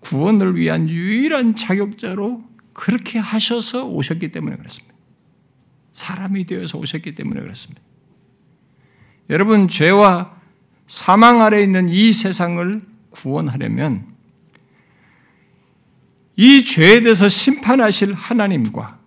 구원을 0.00 0.56
위한 0.56 0.88
유일한 0.88 1.54
자격자로 1.56 2.44
그렇게 2.72 3.18
하셔서 3.18 3.84
오셨기 3.86 4.32
때문에 4.32 4.56
그렇습니다. 4.56 4.94
사람이 5.92 6.46
되어서 6.46 6.78
오셨기 6.78 7.14
때문에 7.14 7.40
그렇습니다. 7.40 7.82
여러분, 9.32 9.66
죄와 9.66 10.30
사망 10.86 11.40
아래 11.40 11.62
있는 11.62 11.88
이 11.88 12.12
세상을 12.12 12.82
구원하려면 13.08 14.06
이 16.36 16.64
죄에 16.64 17.00
대해서 17.00 17.28
심판하실 17.30 18.12
하나님과 18.12 18.98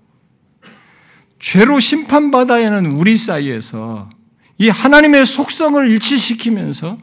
죄로 1.37 1.79
심판받아야 1.79 2.67
하는 2.71 2.93
우리 2.93 3.17
사이에서 3.17 4.09
이 4.57 4.69
하나님의 4.69 5.27
속성을 5.27 5.87
일치시키면서 5.91 6.97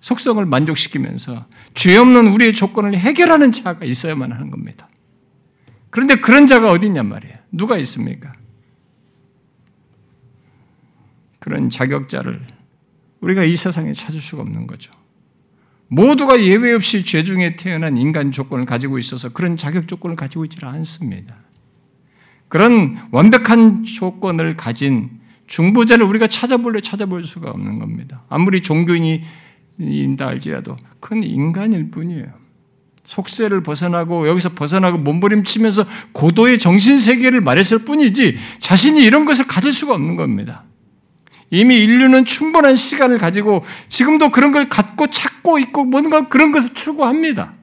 속성을 0.00 0.44
만족시키면서 0.44 1.46
죄 1.72 1.96
없는 1.96 2.26
우리의 2.26 2.52
조건을 2.52 2.94
해결하는 2.94 3.52
자가 3.52 3.86
있어야만 3.86 4.32
하는 4.32 4.50
겁니다. 4.50 4.88
그런데 5.88 6.16
그런 6.16 6.46
자가 6.46 6.70
어디 6.70 6.88
있냔 6.88 7.08
말이에요. 7.08 7.36
누가 7.52 7.78
있습니까? 7.78 8.34
그런 11.40 11.70
자격자를 11.70 12.40
우리가 13.20 13.42
이 13.44 13.56
세상에 13.56 13.92
찾을 13.92 14.20
수가 14.20 14.42
없는 14.42 14.66
거죠. 14.68 14.92
모두가 15.88 16.40
예외 16.40 16.72
없이 16.72 17.04
죄 17.04 17.24
중에 17.24 17.56
태어난 17.56 17.96
인간 17.96 18.30
조건을 18.30 18.64
가지고 18.64 18.98
있어서 18.98 19.30
그런 19.30 19.56
자격 19.56 19.88
조건을 19.88 20.14
가지고 20.14 20.44
있지 20.44 20.58
않습니다. 20.62 21.34
그런 22.48 22.96
완벽한 23.10 23.82
조건을 23.82 24.56
가진 24.56 25.10
중보자를 25.48 26.04
우리가 26.06 26.28
찾아볼래 26.28 26.80
찾아볼 26.80 27.24
수가 27.24 27.50
없는 27.50 27.80
겁니다. 27.80 28.24
아무리 28.28 28.60
종교인이 28.60 29.24
인다 29.80 30.26
할지라도 30.26 30.76
그건 31.00 31.24
인간일 31.24 31.90
뿐이에요. 31.90 32.26
속세를 33.04 33.62
벗어나고 33.64 34.28
여기서 34.28 34.50
벗어나고 34.50 34.98
몸부림치면서 34.98 35.84
고도의 36.12 36.60
정신 36.60 36.98
세계를 36.98 37.40
말했을 37.40 37.84
뿐이지 37.84 38.36
자신이 38.60 39.02
이런 39.02 39.24
것을 39.24 39.46
가질 39.48 39.72
수가 39.72 39.94
없는 39.94 40.14
겁니다. 40.14 40.64
이미 41.50 41.76
인류는 41.82 42.24
충분한 42.24 42.76
시간을 42.76 43.18
가지고 43.18 43.64
지금도 43.88 44.30
그런 44.30 44.52
걸 44.52 44.68
갖고 44.68 45.08
찾고 45.08 45.58
있고 45.58 45.84
뭔가 45.84 46.28
그런 46.28 46.52
것을 46.52 46.74
추구합니다. 46.74 47.54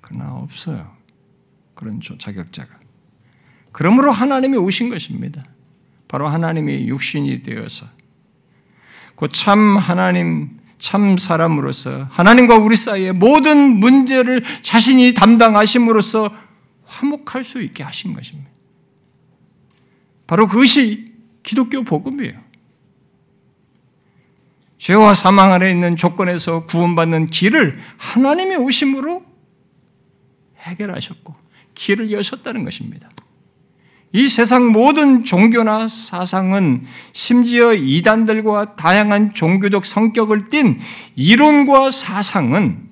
그러나 0.00 0.32
없어요. 0.32 0.96
그런 1.74 2.00
자격자가. 2.18 2.78
그러므로 3.72 4.10
하나님이 4.10 4.56
오신 4.56 4.88
것입니다. 4.88 5.44
바로 6.08 6.26
하나님이 6.26 6.88
육신이 6.88 7.42
되어서 7.42 7.86
그 9.14 9.28
참 9.28 9.76
하나님, 9.76 10.58
참 10.78 11.16
사람으로서 11.16 12.06
하나님과 12.10 12.56
우리 12.56 12.76
사이의 12.76 13.12
모든 13.12 13.78
문제를 13.78 14.42
자신이 14.62 15.12
담당하심으로써 15.12 16.30
화목할 16.86 17.44
수 17.44 17.60
있게 17.60 17.82
하신 17.82 18.14
것입니다. 18.14 18.48
바로 20.26 20.46
그것이 20.46 21.07
기독교 21.48 21.82
복음이에요. 21.82 22.38
죄와 24.76 25.14
사망 25.14 25.54
안에 25.54 25.70
있는 25.70 25.96
조건에서 25.96 26.66
구원받는 26.66 27.26
길을 27.26 27.78
하나님의 27.96 28.58
오심으로 28.58 29.24
해결하셨고 30.58 31.34
길을 31.72 32.12
여셨다는 32.12 32.64
것입니다. 32.64 33.08
이 34.12 34.28
세상 34.28 34.66
모든 34.72 35.24
종교나 35.24 35.88
사상은 35.88 36.84
심지어 37.14 37.72
이단들과 37.72 38.76
다양한 38.76 39.32
종교적 39.32 39.86
성격을 39.86 40.50
띤 40.50 40.78
이론과 41.16 41.90
사상은 41.90 42.90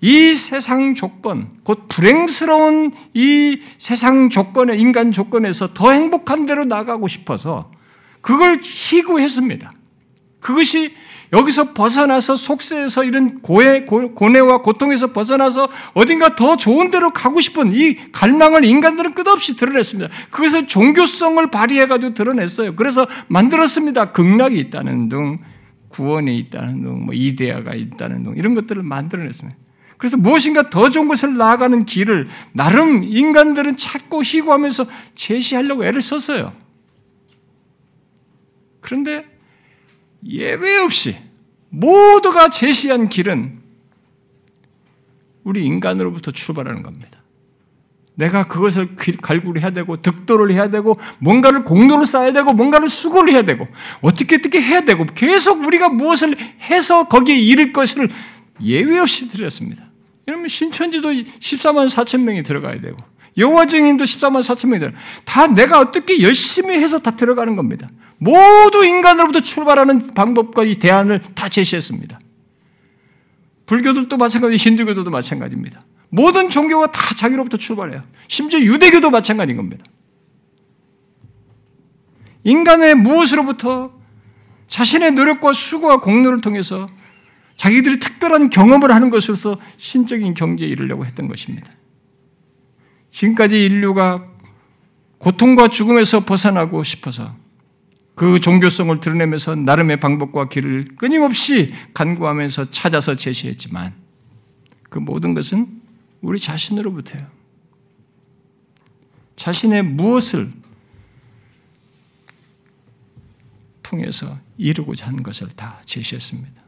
이 0.00 0.32
세상 0.32 0.94
조건, 0.94 1.50
곧 1.64 1.86
불행스러운 1.88 2.92
이 3.14 3.60
세상 3.78 4.30
조건의 4.30 4.80
인간 4.80 5.10
조건에서 5.10 5.74
더 5.74 5.90
행복한 5.90 6.46
대로 6.46 6.64
나가고 6.64 7.08
싶어서 7.08 7.70
그걸 8.20 8.58
희구했습니다. 8.62 9.72
그것이 10.40 10.94
여기서 11.32 11.74
벗어나서 11.74 12.34
속세에서 12.34 13.04
이런 13.04 13.40
고해, 13.40 13.84
고뇌와 13.84 14.62
고통에서 14.62 15.12
벗어나서 15.12 15.68
어딘가 15.94 16.34
더 16.34 16.56
좋은 16.56 16.90
데로 16.90 17.12
가고 17.12 17.40
싶은 17.40 17.70
이 17.72 17.96
갈망을 18.10 18.64
인간들은 18.64 19.14
끝없이 19.14 19.54
드러냈습니다. 19.54 20.10
그것을 20.30 20.66
종교성을 20.66 21.50
발휘해가지고 21.50 22.14
드러냈어요. 22.14 22.74
그래서 22.74 23.06
만들었습니다. 23.28 24.12
극락이 24.12 24.58
있다는 24.58 25.08
등, 25.08 25.38
구원이 25.90 26.36
있다는 26.38 26.82
등, 26.82 27.04
뭐 27.04 27.14
이데아가 27.14 27.74
있다는 27.74 28.24
등, 28.24 28.34
이런 28.36 28.54
것들을 28.54 28.82
만들어냈습니다. 28.82 29.56
그래서 29.98 30.16
무엇인가 30.16 30.70
더 30.70 30.90
좋은 30.90 31.06
것을 31.06 31.36
나아가는 31.36 31.84
길을 31.84 32.28
나름 32.52 33.04
인간들은 33.04 33.76
찾고 33.76 34.22
희구하면서 34.22 34.86
제시하려고 35.14 35.84
애를 35.84 36.00
썼어요. 36.00 36.52
그런데 38.90 39.24
예외 40.26 40.78
없이 40.78 41.14
모두가 41.68 42.48
제시한 42.48 43.08
길은 43.08 43.60
우리 45.44 45.64
인간으로부터 45.64 46.32
출발하는 46.32 46.82
겁니다. 46.82 47.22
내가 48.16 48.48
그것을 48.48 48.96
갈구를 49.22 49.62
해야 49.62 49.70
되고 49.70 50.02
득도를 50.02 50.50
해야 50.50 50.68
되고 50.70 50.98
뭔가를 51.20 51.62
공로를 51.62 52.04
쌓아야 52.04 52.32
되고 52.32 52.52
뭔가를 52.52 52.88
수고를 52.88 53.32
해야 53.32 53.42
되고 53.42 53.68
어떻게 54.00 54.34
어떻게 54.34 54.60
해야 54.60 54.80
되고 54.80 55.06
계속 55.14 55.64
우리가 55.64 55.88
무엇을 55.88 56.34
해서 56.62 57.06
거기에 57.06 57.36
이를 57.36 57.72
것을 57.72 58.10
예외 58.60 58.98
없이 58.98 59.28
드렸습니다. 59.28 59.84
여러분 60.26 60.48
신천지도 60.48 61.12
14만 61.12 61.88
4천 61.88 62.22
명이 62.22 62.42
들어가야 62.42 62.80
되고 62.80 62.98
여호와 63.36 63.66
증인도 63.66 64.04
14만 64.04 64.40
4천 64.40 64.68
명이 64.68 64.80
들어. 64.80 64.92
다 65.24 65.46
내가 65.46 65.80
어떻게 65.80 66.20
열심히 66.22 66.76
해서 66.76 66.98
다 66.98 67.12
들어가는 67.12 67.56
겁니다. 67.56 67.88
모두 68.18 68.84
인간으로부터 68.84 69.40
출발하는 69.40 70.14
방법과 70.14 70.64
이 70.64 70.76
대안을 70.76 71.20
다 71.34 71.48
제시했습니다. 71.48 72.18
불교들도 73.66 74.16
마찬가지, 74.16 74.56
힌두교도 74.56 75.10
마찬가지입니다. 75.10 75.84
모든 76.10 76.48
종교가 76.48 76.90
다 76.90 77.14
자기로부터 77.14 77.56
출발해요. 77.56 78.02
심지어 78.28 78.58
유대교도 78.58 79.10
마찬가지인 79.10 79.56
겁니다. 79.56 79.84
인간의 82.42 82.96
무엇으로부터 82.96 83.92
자신의 84.66 85.12
노력과 85.12 85.52
수고와 85.52 86.00
공로를 86.00 86.40
통해서 86.40 86.88
자기들이 87.56 88.00
특별한 88.00 88.50
경험을 88.50 88.92
하는 88.92 89.10
것으로서 89.10 89.58
신적인 89.76 90.34
경지에 90.34 90.66
이르려고 90.66 91.04
했던 91.04 91.28
것입니다. 91.28 91.70
지금까지 93.10 93.64
인류가 93.64 94.26
고통과 95.18 95.68
죽음에서 95.68 96.24
벗어나고 96.24 96.82
싶어서 96.82 97.36
그 98.14 98.40
종교성을 98.40 98.98
드러내면서 99.00 99.54
나름의 99.54 100.00
방법과 100.00 100.48
길을 100.48 100.96
끊임없이 100.96 101.72
간구하면서 101.94 102.70
찾아서 102.70 103.14
제시했지만 103.14 103.94
그 104.88 104.98
모든 104.98 105.34
것은 105.34 105.80
우리 106.20 106.38
자신으로부터요. 106.38 107.26
자신의 109.36 109.84
무엇을 109.84 110.52
통해서 113.82 114.38
이루고자 114.58 115.06
하는 115.06 115.22
것을 115.22 115.48
다 115.48 115.80
제시했습니다. 115.86 116.62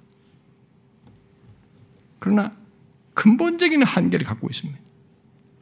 그러나 2.19 2.57
근본적인 3.15 3.83
한계를 3.83 4.27
갖고 4.27 4.49
있습니다. 4.49 4.82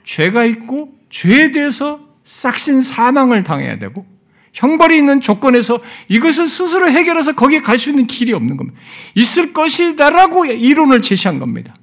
죄가 0.04 0.44
있고 0.44 0.94
죄에 1.10 1.52
대해서 1.52 2.00
싹신 2.24 2.82
사망을 2.82 3.44
당해야 3.44 3.78
되고 3.78 4.06
형벌이 4.52 4.96
있는 4.96 5.20
조건에서 5.20 5.80
이것을 6.08 6.48
스스로 6.48 6.90
해결해서 6.90 7.34
거기에 7.34 7.60
갈 7.60 7.78
수 7.78 7.90
있는 7.90 8.06
길이 8.06 8.32
없는 8.32 8.56
겁니다. 8.56 8.78
있을 9.14 9.52
것이다라고 9.52 10.46
이론을 10.46 11.02
제시한 11.02 11.38
겁니다. 11.38 11.74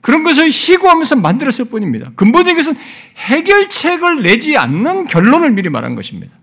그런 0.00 0.22
것을 0.22 0.48
희구하면서 0.48 1.16
만들었을 1.16 1.66
뿐입니다. 1.66 2.12
근본적인 2.16 2.56
것은 2.56 2.74
해결책을 3.16 4.22
내지 4.22 4.56
않는 4.56 5.06
결론을 5.06 5.50
미리 5.50 5.68
말한 5.68 5.94
것입니다. 5.94 6.38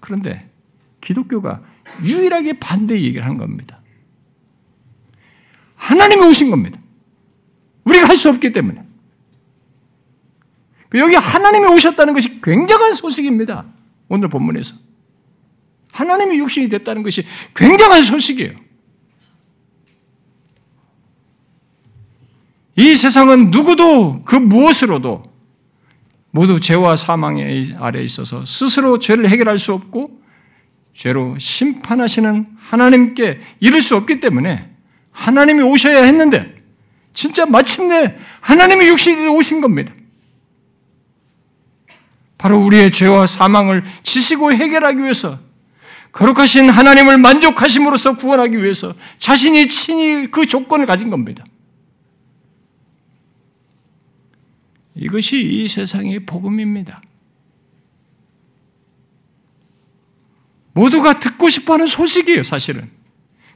그런데 0.00 0.50
기독교가 1.00 1.62
유일하게 2.02 2.54
반대 2.54 3.00
얘기를 3.00 3.24
하는 3.24 3.38
겁니다. 3.38 3.80
하나님이 5.76 6.24
오신 6.26 6.50
겁니다. 6.50 6.79
우리가 7.90 8.08
할 8.08 8.16
수 8.16 8.28
없기 8.28 8.52
때문에. 8.52 8.82
여기 10.94 11.14
하나님이 11.14 11.66
오셨다는 11.68 12.14
것이 12.14 12.40
굉장한 12.40 12.92
소식입니다. 12.92 13.64
오늘 14.08 14.28
본문에서. 14.28 14.74
하나님이 15.92 16.38
육신이 16.38 16.68
됐다는 16.68 17.02
것이 17.02 17.24
굉장한 17.54 18.02
소식이에요. 18.02 18.52
이 22.76 22.94
세상은 22.94 23.50
누구도 23.50 24.22
그 24.24 24.36
무엇으로도 24.36 25.22
모두 26.30 26.60
죄와 26.60 26.96
사망의 26.96 27.76
아래에 27.78 28.02
있어서 28.04 28.44
스스로 28.44 28.98
죄를 28.98 29.28
해결할 29.28 29.58
수 29.58 29.72
없고 29.72 30.20
죄로 30.94 31.36
심판하시는 31.38 32.46
하나님께 32.56 33.40
이를 33.60 33.82
수 33.82 33.96
없기 33.96 34.20
때문에 34.20 34.70
하나님이 35.10 35.62
오셔야 35.62 36.04
했는데 36.04 36.59
진짜 37.12 37.46
마침내 37.46 38.16
하나님이 38.40 38.88
육신이 38.88 39.26
오신 39.28 39.60
겁니다. 39.60 39.92
바로 42.38 42.58
우리의 42.58 42.90
죄와 42.90 43.26
사망을 43.26 43.84
지시고 44.02 44.52
해결하기 44.52 44.98
위해서 44.98 45.38
거룩하신 46.12 46.70
하나님을 46.70 47.18
만족하심으로써 47.18 48.16
구원하기 48.16 48.62
위해서 48.62 48.94
자신이 49.18 49.68
친히 49.68 50.30
그 50.30 50.46
조건을 50.46 50.86
가진 50.86 51.10
겁니다. 51.10 51.44
이것이 54.94 55.40
이 55.40 55.68
세상의 55.68 56.26
복음입니다. 56.26 57.00
모두가 60.72 61.18
듣고 61.18 61.48
싶어 61.48 61.74
하는 61.74 61.86
소식이에요, 61.86 62.42
사실은. 62.42 62.90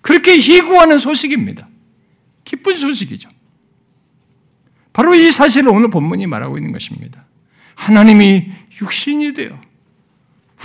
그렇게 0.01 0.37
희구하는 0.37 0.99
소식입니다. 0.99 1.69
기쁜 2.45 2.77
소식이죠. 2.77 3.31
바로 4.95 5.15
이 5.15 5.31
사실을 5.31 5.69
오늘 5.69 5.91
본문이 5.91 6.27
말하고 6.27 6.57
있는 6.57 6.73
것입니다. 6.73 7.27
하나님이 7.75 8.51
육신이 8.81 9.35
되어 9.35 9.61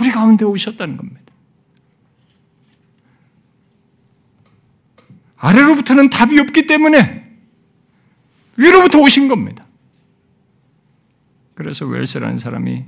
우리 0.00 0.10
가운데 0.10 0.44
오셨다는 0.44 0.96
겁니다. 0.96 1.20
아래로부터는 5.36 6.10
답이 6.10 6.38
없기 6.38 6.66
때문에 6.66 7.28
위로부터 8.56 8.98
오신 9.00 9.26
겁니다. 9.28 9.66
그래서 11.54 11.86
웰스라는 11.86 12.36
사람이 12.36 12.84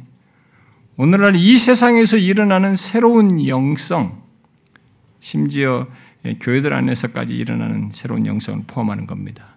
오늘날 0.96 1.34
이 1.34 1.58
세상에서 1.58 2.18
일어나는 2.18 2.76
새로운 2.76 3.48
영성, 3.48 4.22
심지어 5.18 5.88
교회들 6.40 6.72
안에서까지 6.72 7.34
일어나는 7.34 7.90
새로운 7.90 8.26
영성을 8.26 8.62
포함하는 8.66 9.06
겁니다. 9.08 9.51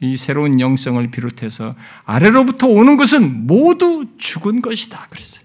이 0.00 0.16
새로운 0.16 0.60
영성을 0.60 1.10
비롯해서 1.10 1.74
아래로부터 2.04 2.68
오는 2.68 2.96
것은 2.96 3.46
모두 3.46 4.06
죽은 4.18 4.62
것이다. 4.62 5.06
그랬어요. 5.10 5.44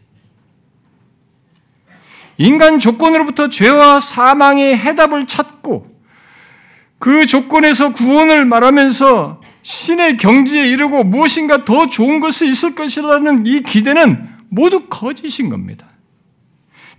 인간 2.38 2.80
조건으로부터 2.80 3.50
죄와 3.50 4.00
사망의 4.00 4.78
해답을 4.78 5.28
찾고 5.28 5.94
그 7.00 7.26
조건에서 7.26 7.94
구원을 7.94 8.46
말하면서 8.46 9.42
신의 9.62 10.18
경지에 10.18 10.68
이르고 10.68 11.04
무엇인가 11.04 11.66
더 11.66 11.88
좋은 11.88 12.20
것이 12.20 12.48
있을 12.48 12.76
것이라는 12.76 13.46
이 13.46 13.62
기대는 13.62 14.30
모두 14.50 14.88
거짓인 14.88 15.50
겁니다. 15.50 15.88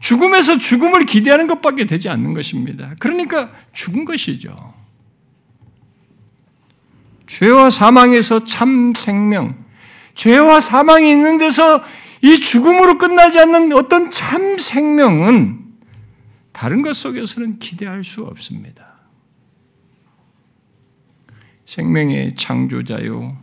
죽음에서 0.00 0.58
죽음을 0.58 1.04
기대하는 1.04 1.46
것밖에 1.46 1.86
되지 1.86 2.08
않는 2.08 2.34
것입니다. 2.34 2.94
그러니까 2.98 3.50
죽은 3.72 4.04
것이죠. 4.04 4.73
죄와 7.34 7.68
사망에서 7.68 8.44
참 8.44 8.92
생명, 8.94 9.64
죄와 10.14 10.60
사망이 10.60 11.10
있는 11.10 11.36
데서 11.36 11.82
이 12.22 12.38
죽음으로 12.38 12.96
끝나지 12.96 13.40
않는 13.40 13.72
어떤 13.72 14.12
참 14.12 14.56
생명은 14.56 15.64
다른 16.52 16.82
것 16.82 16.94
속에서는 16.94 17.58
기대할 17.58 18.04
수 18.04 18.22
없습니다. 18.22 18.86
생명의 21.66 22.36
창조자요, 22.36 23.36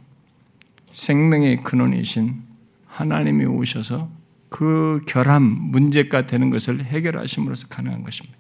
생명의 0.92 1.62
근원이신 1.62 2.44
하나님이 2.88 3.44
오셔서 3.46 4.10
그 4.48 5.02
결함, 5.06 5.44
문제가 5.44 6.28
되는 6.28 6.50
것을 6.50 6.86
해결하심으로써 6.86 7.68
가능한 7.68 8.04
것입니다. 8.04 8.38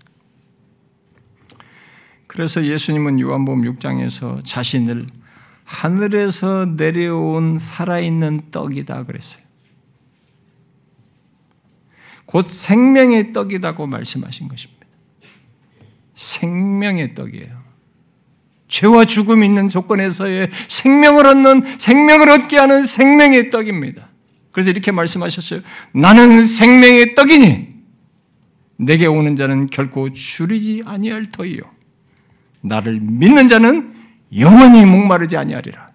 그래서 2.28 2.64
예수님은 2.64 3.20
요한복음 3.20 3.64
6장에서 3.64 4.45
자신을 4.45 5.08
하늘에서 5.64 6.66
내려온 6.66 7.57
살아있는 7.57 8.51
떡이다 8.51 9.03
그랬어요. 9.05 9.43
곧 12.26 12.47
생명의 12.47 13.34
떡이다고 13.34 13.88
말씀하신 13.88 14.47
것입니다. 14.47 14.86
생명의 16.16 17.14
떡이에요. 17.14 17.62
죄와 18.68 19.03
죽음 19.03 19.43
있는 19.43 19.68
조건에서의 19.68 20.49
생명을 20.70 21.26
얻는 21.26 21.78
생명을 21.78 22.30
얻게 22.30 22.57
하는 22.57 22.84
생명의 22.84 23.49
떡입니다. 23.49 24.07
그래서 24.51 24.70
이렇게 24.70 24.91
말씀하셨어요. 24.91 25.62
나는 25.93 26.45
생명의 26.45 27.16
떡이니 27.16 27.72
내게 28.78 29.05
오는 29.05 29.36
자는 29.36 29.68
결코 29.68 30.12
줄이지 30.12 30.84
아니할 30.86 31.32
터이요. 31.32 31.59
나를 32.62 32.99
믿는 33.01 33.47
자는 33.47 33.93
영원히 34.38 34.86
목마르지 34.86 35.38
아니하리라. 35.38 35.91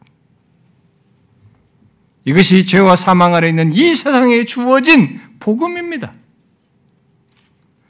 이것이 2.25 2.67
죄와 2.67 2.97
사망 2.97 3.35
아래 3.35 3.49
있는 3.49 3.73
이 3.73 3.95
세상에 3.95 4.45
주어진 4.45 5.21
복음입니다. 5.39 6.13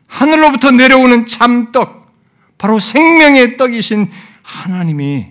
하늘로부터 0.06 0.70
내려오는 0.70 1.26
참떡, 1.26 2.12
바로 2.58 2.78
생명의 2.78 3.56
떡이신 3.56 4.10
하나님이 4.42 5.28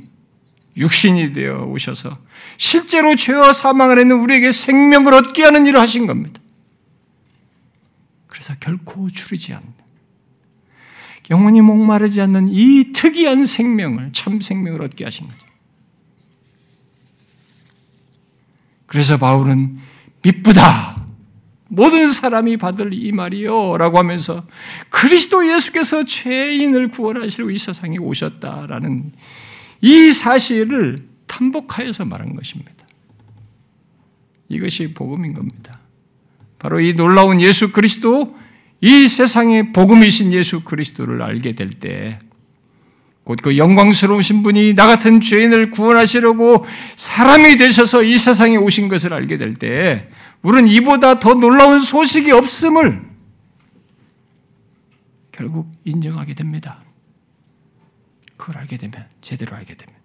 육신이 0.77 1.33
되어 1.33 1.65
오셔서 1.65 2.17
실제로 2.57 3.15
죄와 3.15 3.53
사망을 3.53 3.99
했는 3.99 4.19
우리에게 4.19 4.51
생명을 4.51 5.13
얻게 5.13 5.43
하는 5.43 5.65
일을 5.65 5.79
하신 5.79 6.07
겁니다. 6.07 6.41
그래서 8.27 8.53
결코 8.59 9.09
줄이지 9.09 9.53
않는 9.53 9.74
영원히 11.31 11.61
목마르지 11.61 12.21
않는 12.21 12.49
이 12.49 12.91
특이한 12.93 13.45
생명을 13.45 14.11
참 14.13 14.41
생명을 14.41 14.81
얻게 14.81 15.05
하신 15.05 15.27
거죠. 15.27 15.45
그래서 18.85 19.17
바울은 19.17 19.77
미쁘다. 20.21 21.05
모든 21.67 22.07
사람이 22.07 22.57
받을 22.57 22.93
이 22.93 23.11
말이요. 23.11 23.77
라고 23.77 23.97
하면서 23.97 24.45
그리스도 24.89 25.51
예수께서 25.51 26.05
죄인을 26.05 26.89
구원하시려고 26.89 27.51
이 27.51 27.57
세상에 27.57 27.97
오셨다라는 27.97 29.11
이 29.81 30.11
사실을 30.11 31.07
탐복하여서 31.27 32.05
말한 32.05 32.35
것입니다. 32.35 32.71
이것이 34.47 34.93
복음인 34.93 35.33
겁니다. 35.33 35.79
바로 36.59 36.79
이 36.79 36.93
놀라운 36.93 37.41
예수 37.41 37.71
그리스도, 37.71 38.37
이 38.81 39.07
세상의 39.07 39.73
복음이신 39.73 40.33
예수 40.33 40.63
그리스도를 40.63 41.21
알게 41.21 41.53
될 41.55 41.69
때, 41.69 42.19
곧 43.23 43.41
그 43.41 43.57
영광스러우신 43.57 44.43
분이 44.43 44.75
나 44.75 44.85
같은 44.85 45.19
죄인을 45.19 45.71
구원하시려고 45.71 46.63
사람이 46.95 47.57
되셔서 47.57 48.03
이 48.03 48.15
세상에 48.17 48.55
오신 48.55 48.87
것을 48.87 49.13
알게 49.13 49.37
될 49.37 49.55
때, 49.55 50.09
우리는 50.43 50.67
이보다 50.67 51.19
더 51.19 51.33
놀라운 51.33 51.79
소식이 51.79 52.31
없음을 52.31 53.01
결국 55.31 55.71
인정하게 55.83 56.35
됩니다. 56.35 56.83
그걸 58.37 58.59
알게 58.59 58.77
되면, 58.77 59.07
제대로 59.21 59.55
알게 59.55 59.75
되면. 59.75 59.95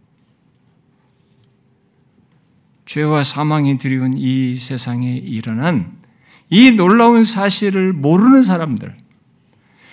죄와 2.86 3.22
사망이 3.22 3.78
드리운 3.78 4.14
이 4.16 4.56
세상에 4.56 5.14
일어난 5.14 5.99
이 6.50 6.72
놀라운 6.72 7.24
사실을 7.24 7.92
모르는 7.92 8.42
사람들, 8.42 8.96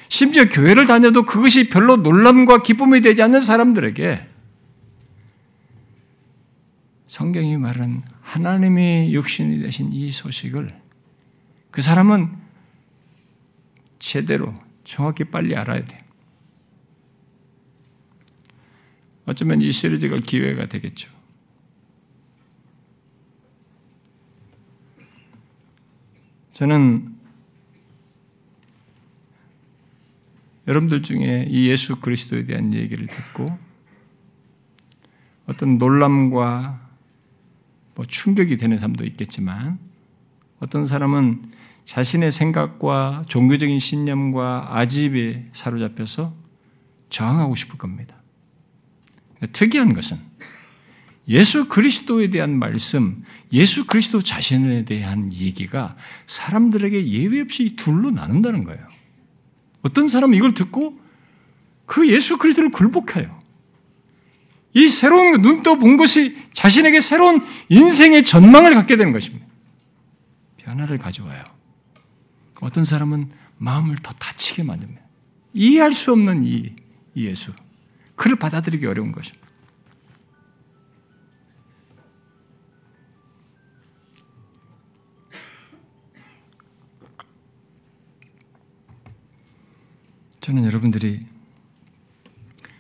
심지어 0.09 0.45
교회를 0.45 0.87
다녀도 0.87 1.23
그것이 1.23 1.69
별로 1.69 1.97
놀람과 1.97 2.61
기쁨이 2.61 3.01
되지 3.01 3.21
않는 3.23 3.41
사람들에게 3.41 4.27
성경이 7.07 7.57
말한 7.57 8.03
하나님의 8.21 9.13
육신이 9.13 9.61
되신 9.61 9.93
이 9.93 10.11
소식을 10.11 10.75
그 11.71 11.81
사람은 11.81 12.31
제대로 13.99 14.53
정확히 14.83 15.23
빨리 15.25 15.55
알아야 15.55 15.85
돼. 15.85 16.03
어쩌면 19.25 19.61
이 19.61 19.71
시리즈가 19.71 20.17
기회가 20.17 20.67
되겠죠. 20.67 21.16
저는 26.57 27.13
여러분들 30.67 31.03
중에 31.03 31.45
이 31.47 31.69
예수 31.69 31.97
그리스도에 31.97 32.45
대한 32.45 32.73
얘기를 32.73 33.05
듣고 33.05 33.55
어떤 35.45 35.77
놀람과 35.77 36.89
뭐 37.93 38.05
충격이 38.05 38.57
되는 38.57 38.79
사람도 38.79 39.05
있겠지만 39.05 39.77
어떤 40.59 40.85
사람은 40.85 41.51
자신의 41.85 42.31
생각과 42.31 43.25
종교적인 43.27 43.77
신념과 43.77 44.75
아집에 44.75 45.49
사로잡혀서 45.53 46.33
저항하고 47.09 47.53
싶을 47.53 47.77
겁니다. 47.77 48.15
특이한 49.51 49.93
것은 49.93 50.17
예수 51.29 51.67
그리스도에 51.67 52.29
대한 52.29 52.57
말씀, 52.57 53.23
예수 53.51 53.85
그리스도 53.85 54.21
자신에 54.21 54.85
대한 54.85 55.31
얘기가 55.33 55.97
사람들에게 56.25 57.07
예외 57.07 57.41
없이 57.41 57.75
둘로 57.75 58.11
나눈다는 58.11 58.63
거예요. 58.63 58.87
어떤 59.81 60.07
사람은 60.07 60.35
이걸 60.35 60.53
듣고 60.53 60.97
그 61.85 62.09
예수 62.09 62.37
그리스도를 62.37 62.71
굴복해요. 62.71 63.41
이 64.73 64.87
새로운 64.87 65.41
눈떠 65.41 65.75
본 65.75 65.97
것이 65.97 66.37
자신에게 66.53 66.99
새로운 66.99 67.41
인생의 67.69 68.23
전망을 68.23 68.75
갖게 68.75 68.95
되는 68.95 69.11
것입니다. 69.11 69.45
변화를 70.57 70.97
가져와요. 70.97 71.43
어떤 72.61 72.83
사람은 72.83 73.31
마음을 73.57 73.95
더 74.03 74.13
다치게 74.13 74.63
만듭니다. 74.63 75.01
이해할 75.53 75.93
수 75.93 76.11
없는 76.11 76.43
이, 76.43 76.73
이 77.15 77.25
예수. 77.25 77.51
그를 78.15 78.35
받아들이기 78.37 78.85
어려운 78.85 79.11
것입니다. 79.11 79.46
저는 90.47 90.63
여러분들이 90.63 91.25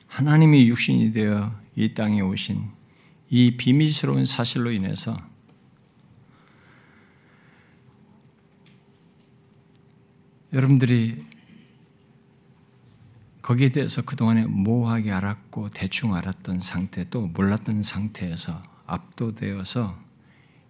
하나님이 0.07 0.69
육신이 0.69 1.11
되어 1.11 1.53
이 1.75 1.93
땅에 1.93 2.21
오신 2.21 2.63
이 3.29 3.57
비밀스러운 3.57 4.25
사실로 4.25 4.71
인해서 4.71 5.19
여러분들이 10.53 11.25
거기에 13.41 13.67
대해서 13.73 14.01
그동안에 14.01 14.45
모호하게 14.45 15.11
알았고 15.11 15.71
대충 15.71 16.15
알았던 16.15 16.61
상태 16.61 17.09
또 17.09 17.27
몰랐던 17.27 17.83
상태에서 17.83 18.63
압도되어서 18.85 19.99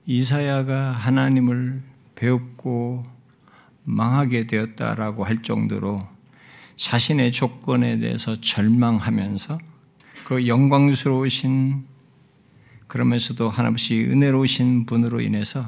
이사야가 0.08 0.94
하나님을 0.94 1.84
배웠고 2.16 3.06
망하게 3.84 4.48
되었다라고 4.48 5.26
할 5.26 5.44
정도로 5.44 6.17
자신의 6.78 7.32
조건에 7.32 7.98
대해서 7.98 8.40
절망하면서 8.40 9.60
그 10.26 10.48
영광스러우신 10.48 11.86
그러면서도 12.88 13.50
하나없이 13.50 14.06
은혜로우신 14.06 14.86
분으로 14.86 15.20
인해서 15.20 15.68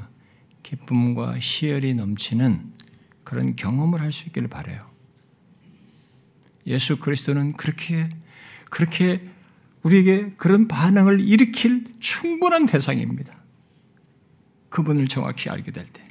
기쁨과 0.63 1.37
희열이 1.39 1.95
넘치는 1.95 2.73
그런 3.23 3.55
경험을 3.55 4.01
할 4.01 4.11
수 4.11 4.27
있기를 4.27 4.47
바래요. 4.47 4.87
예수 6.67 6.99
그리스도는 6.99 7.53
그렇게 7.53 8.09
그렇게 8.69 9.27
우리에게 9.81 10.33
그런 10.37 10.67
반응을 10.67 11.21
일으킬 11.21 11.85
충분한 11.99 12.67
대상입니다. 12.67 13.35
그분을 14.69 15.07
정확히 15.07 15.49
알게 15.49 15.71
될 15.71 15.87
때. 15.87 16.07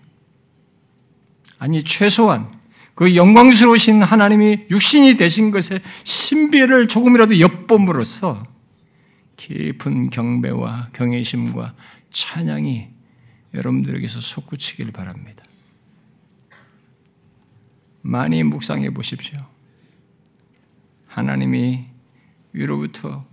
아니 1.59 1.83
최소한 1.85 2.58
그 2.99 3.15
영광스러우신 3.15 4.03
하나님이 4.03 4.67
육신이 4.73 5.17
되신 5.17 5.53
것의 5.53 5.83
신비를 6.03 6.89
조금이라도 6.89 7.39
엿봄으로써 7.39 8.45
깊은 9.37 10.11
경배와 10.11 10.89
경외심과 10.95 11.77
찬양이 12.11 12.89
여러분들에게서 13.55 14.21
솟구치기를 14.21 14.91
바랍니다. 14.91 15.45
많이 18.03 18.43
묵상해 18.43 18.91
보십시오. 18.91 19.47
하나님이 21.07 21.85
위로부터 22.53 23.25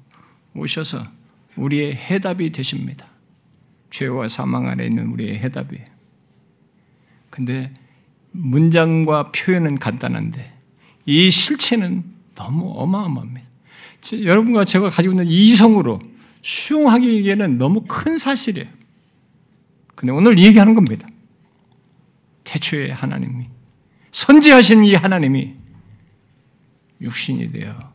오셔서 0.54 1.08
우리의 1.56 1.96
해답이 1.96 2.52
되십니다. 2.52 3.08
죄와 3.90 4.28
사망 4.28 4.68
안에 4.68 4.86
있는 4.86 5.08
우리의 5.08 5.40
해답이에요. 5.40 5.88
근데 7.32 7.74
문장과 8.36 9.32
표현은 9.32 9.80
간단한데 9.80 10.54
이 11.06 11.30
실체는 11.30 12.04
너무 12.36 12.74
어마어마합니다. 12.76 13.48
여러분과 14.24 14.66
제가 14.66 14.90
가지고 14.90 15.14
있는 15.14 15.28
이성으로 15.28 16.00
수용하기에는 16.42 17.58
너무 17.58 17.82
큰 17.88 18.18
사실이에요. 18.18 18.70
근데 19.96 20.12
오늘 20.12 20.38
얘기하는 20.38 20.76
겁니다. 20.76 21.08
태초에 22.44 22.92
하나님이 22.92 23.48
선지하신 24.12 24.84
이 24.84 24.94
하나님이 24.94 25.56
육신이 27.02 27.48
되어 27.48 27.94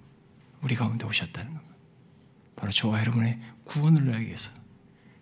우리 0.63 0.75
가운데 0.75 1.07
오셨다는 1.07 1.53
겁니다. 1.55 1.75
바로 2.57 2.73
저와 2.73 3.01
여러분의 3.01 3.39
구원을 3.65 4.21
위해서 4.21 4.51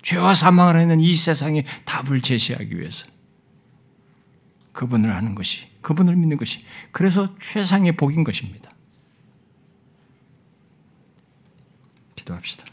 죄와 0.02 0.34
사망을 0.34 0.76
하는 0.76 1.00
이 1.00 1.14
세상에 1.14 1.64
답을 1.84 2.22
제시하기 2.22 2.78
위해서 2.78 3.06
그분을 4.78 5.10
아는 5.10 5.34
것이, 5.34 5.66
그분을 5.80 6.14
믿는 6.14 6.36
것이, 6.36 6.60
그래서 6.92 7.36
최상의 7.40 7.96
복인 7.96 8.22
것입니다. 8.22 8.70
기도합시다. 12.14 12.64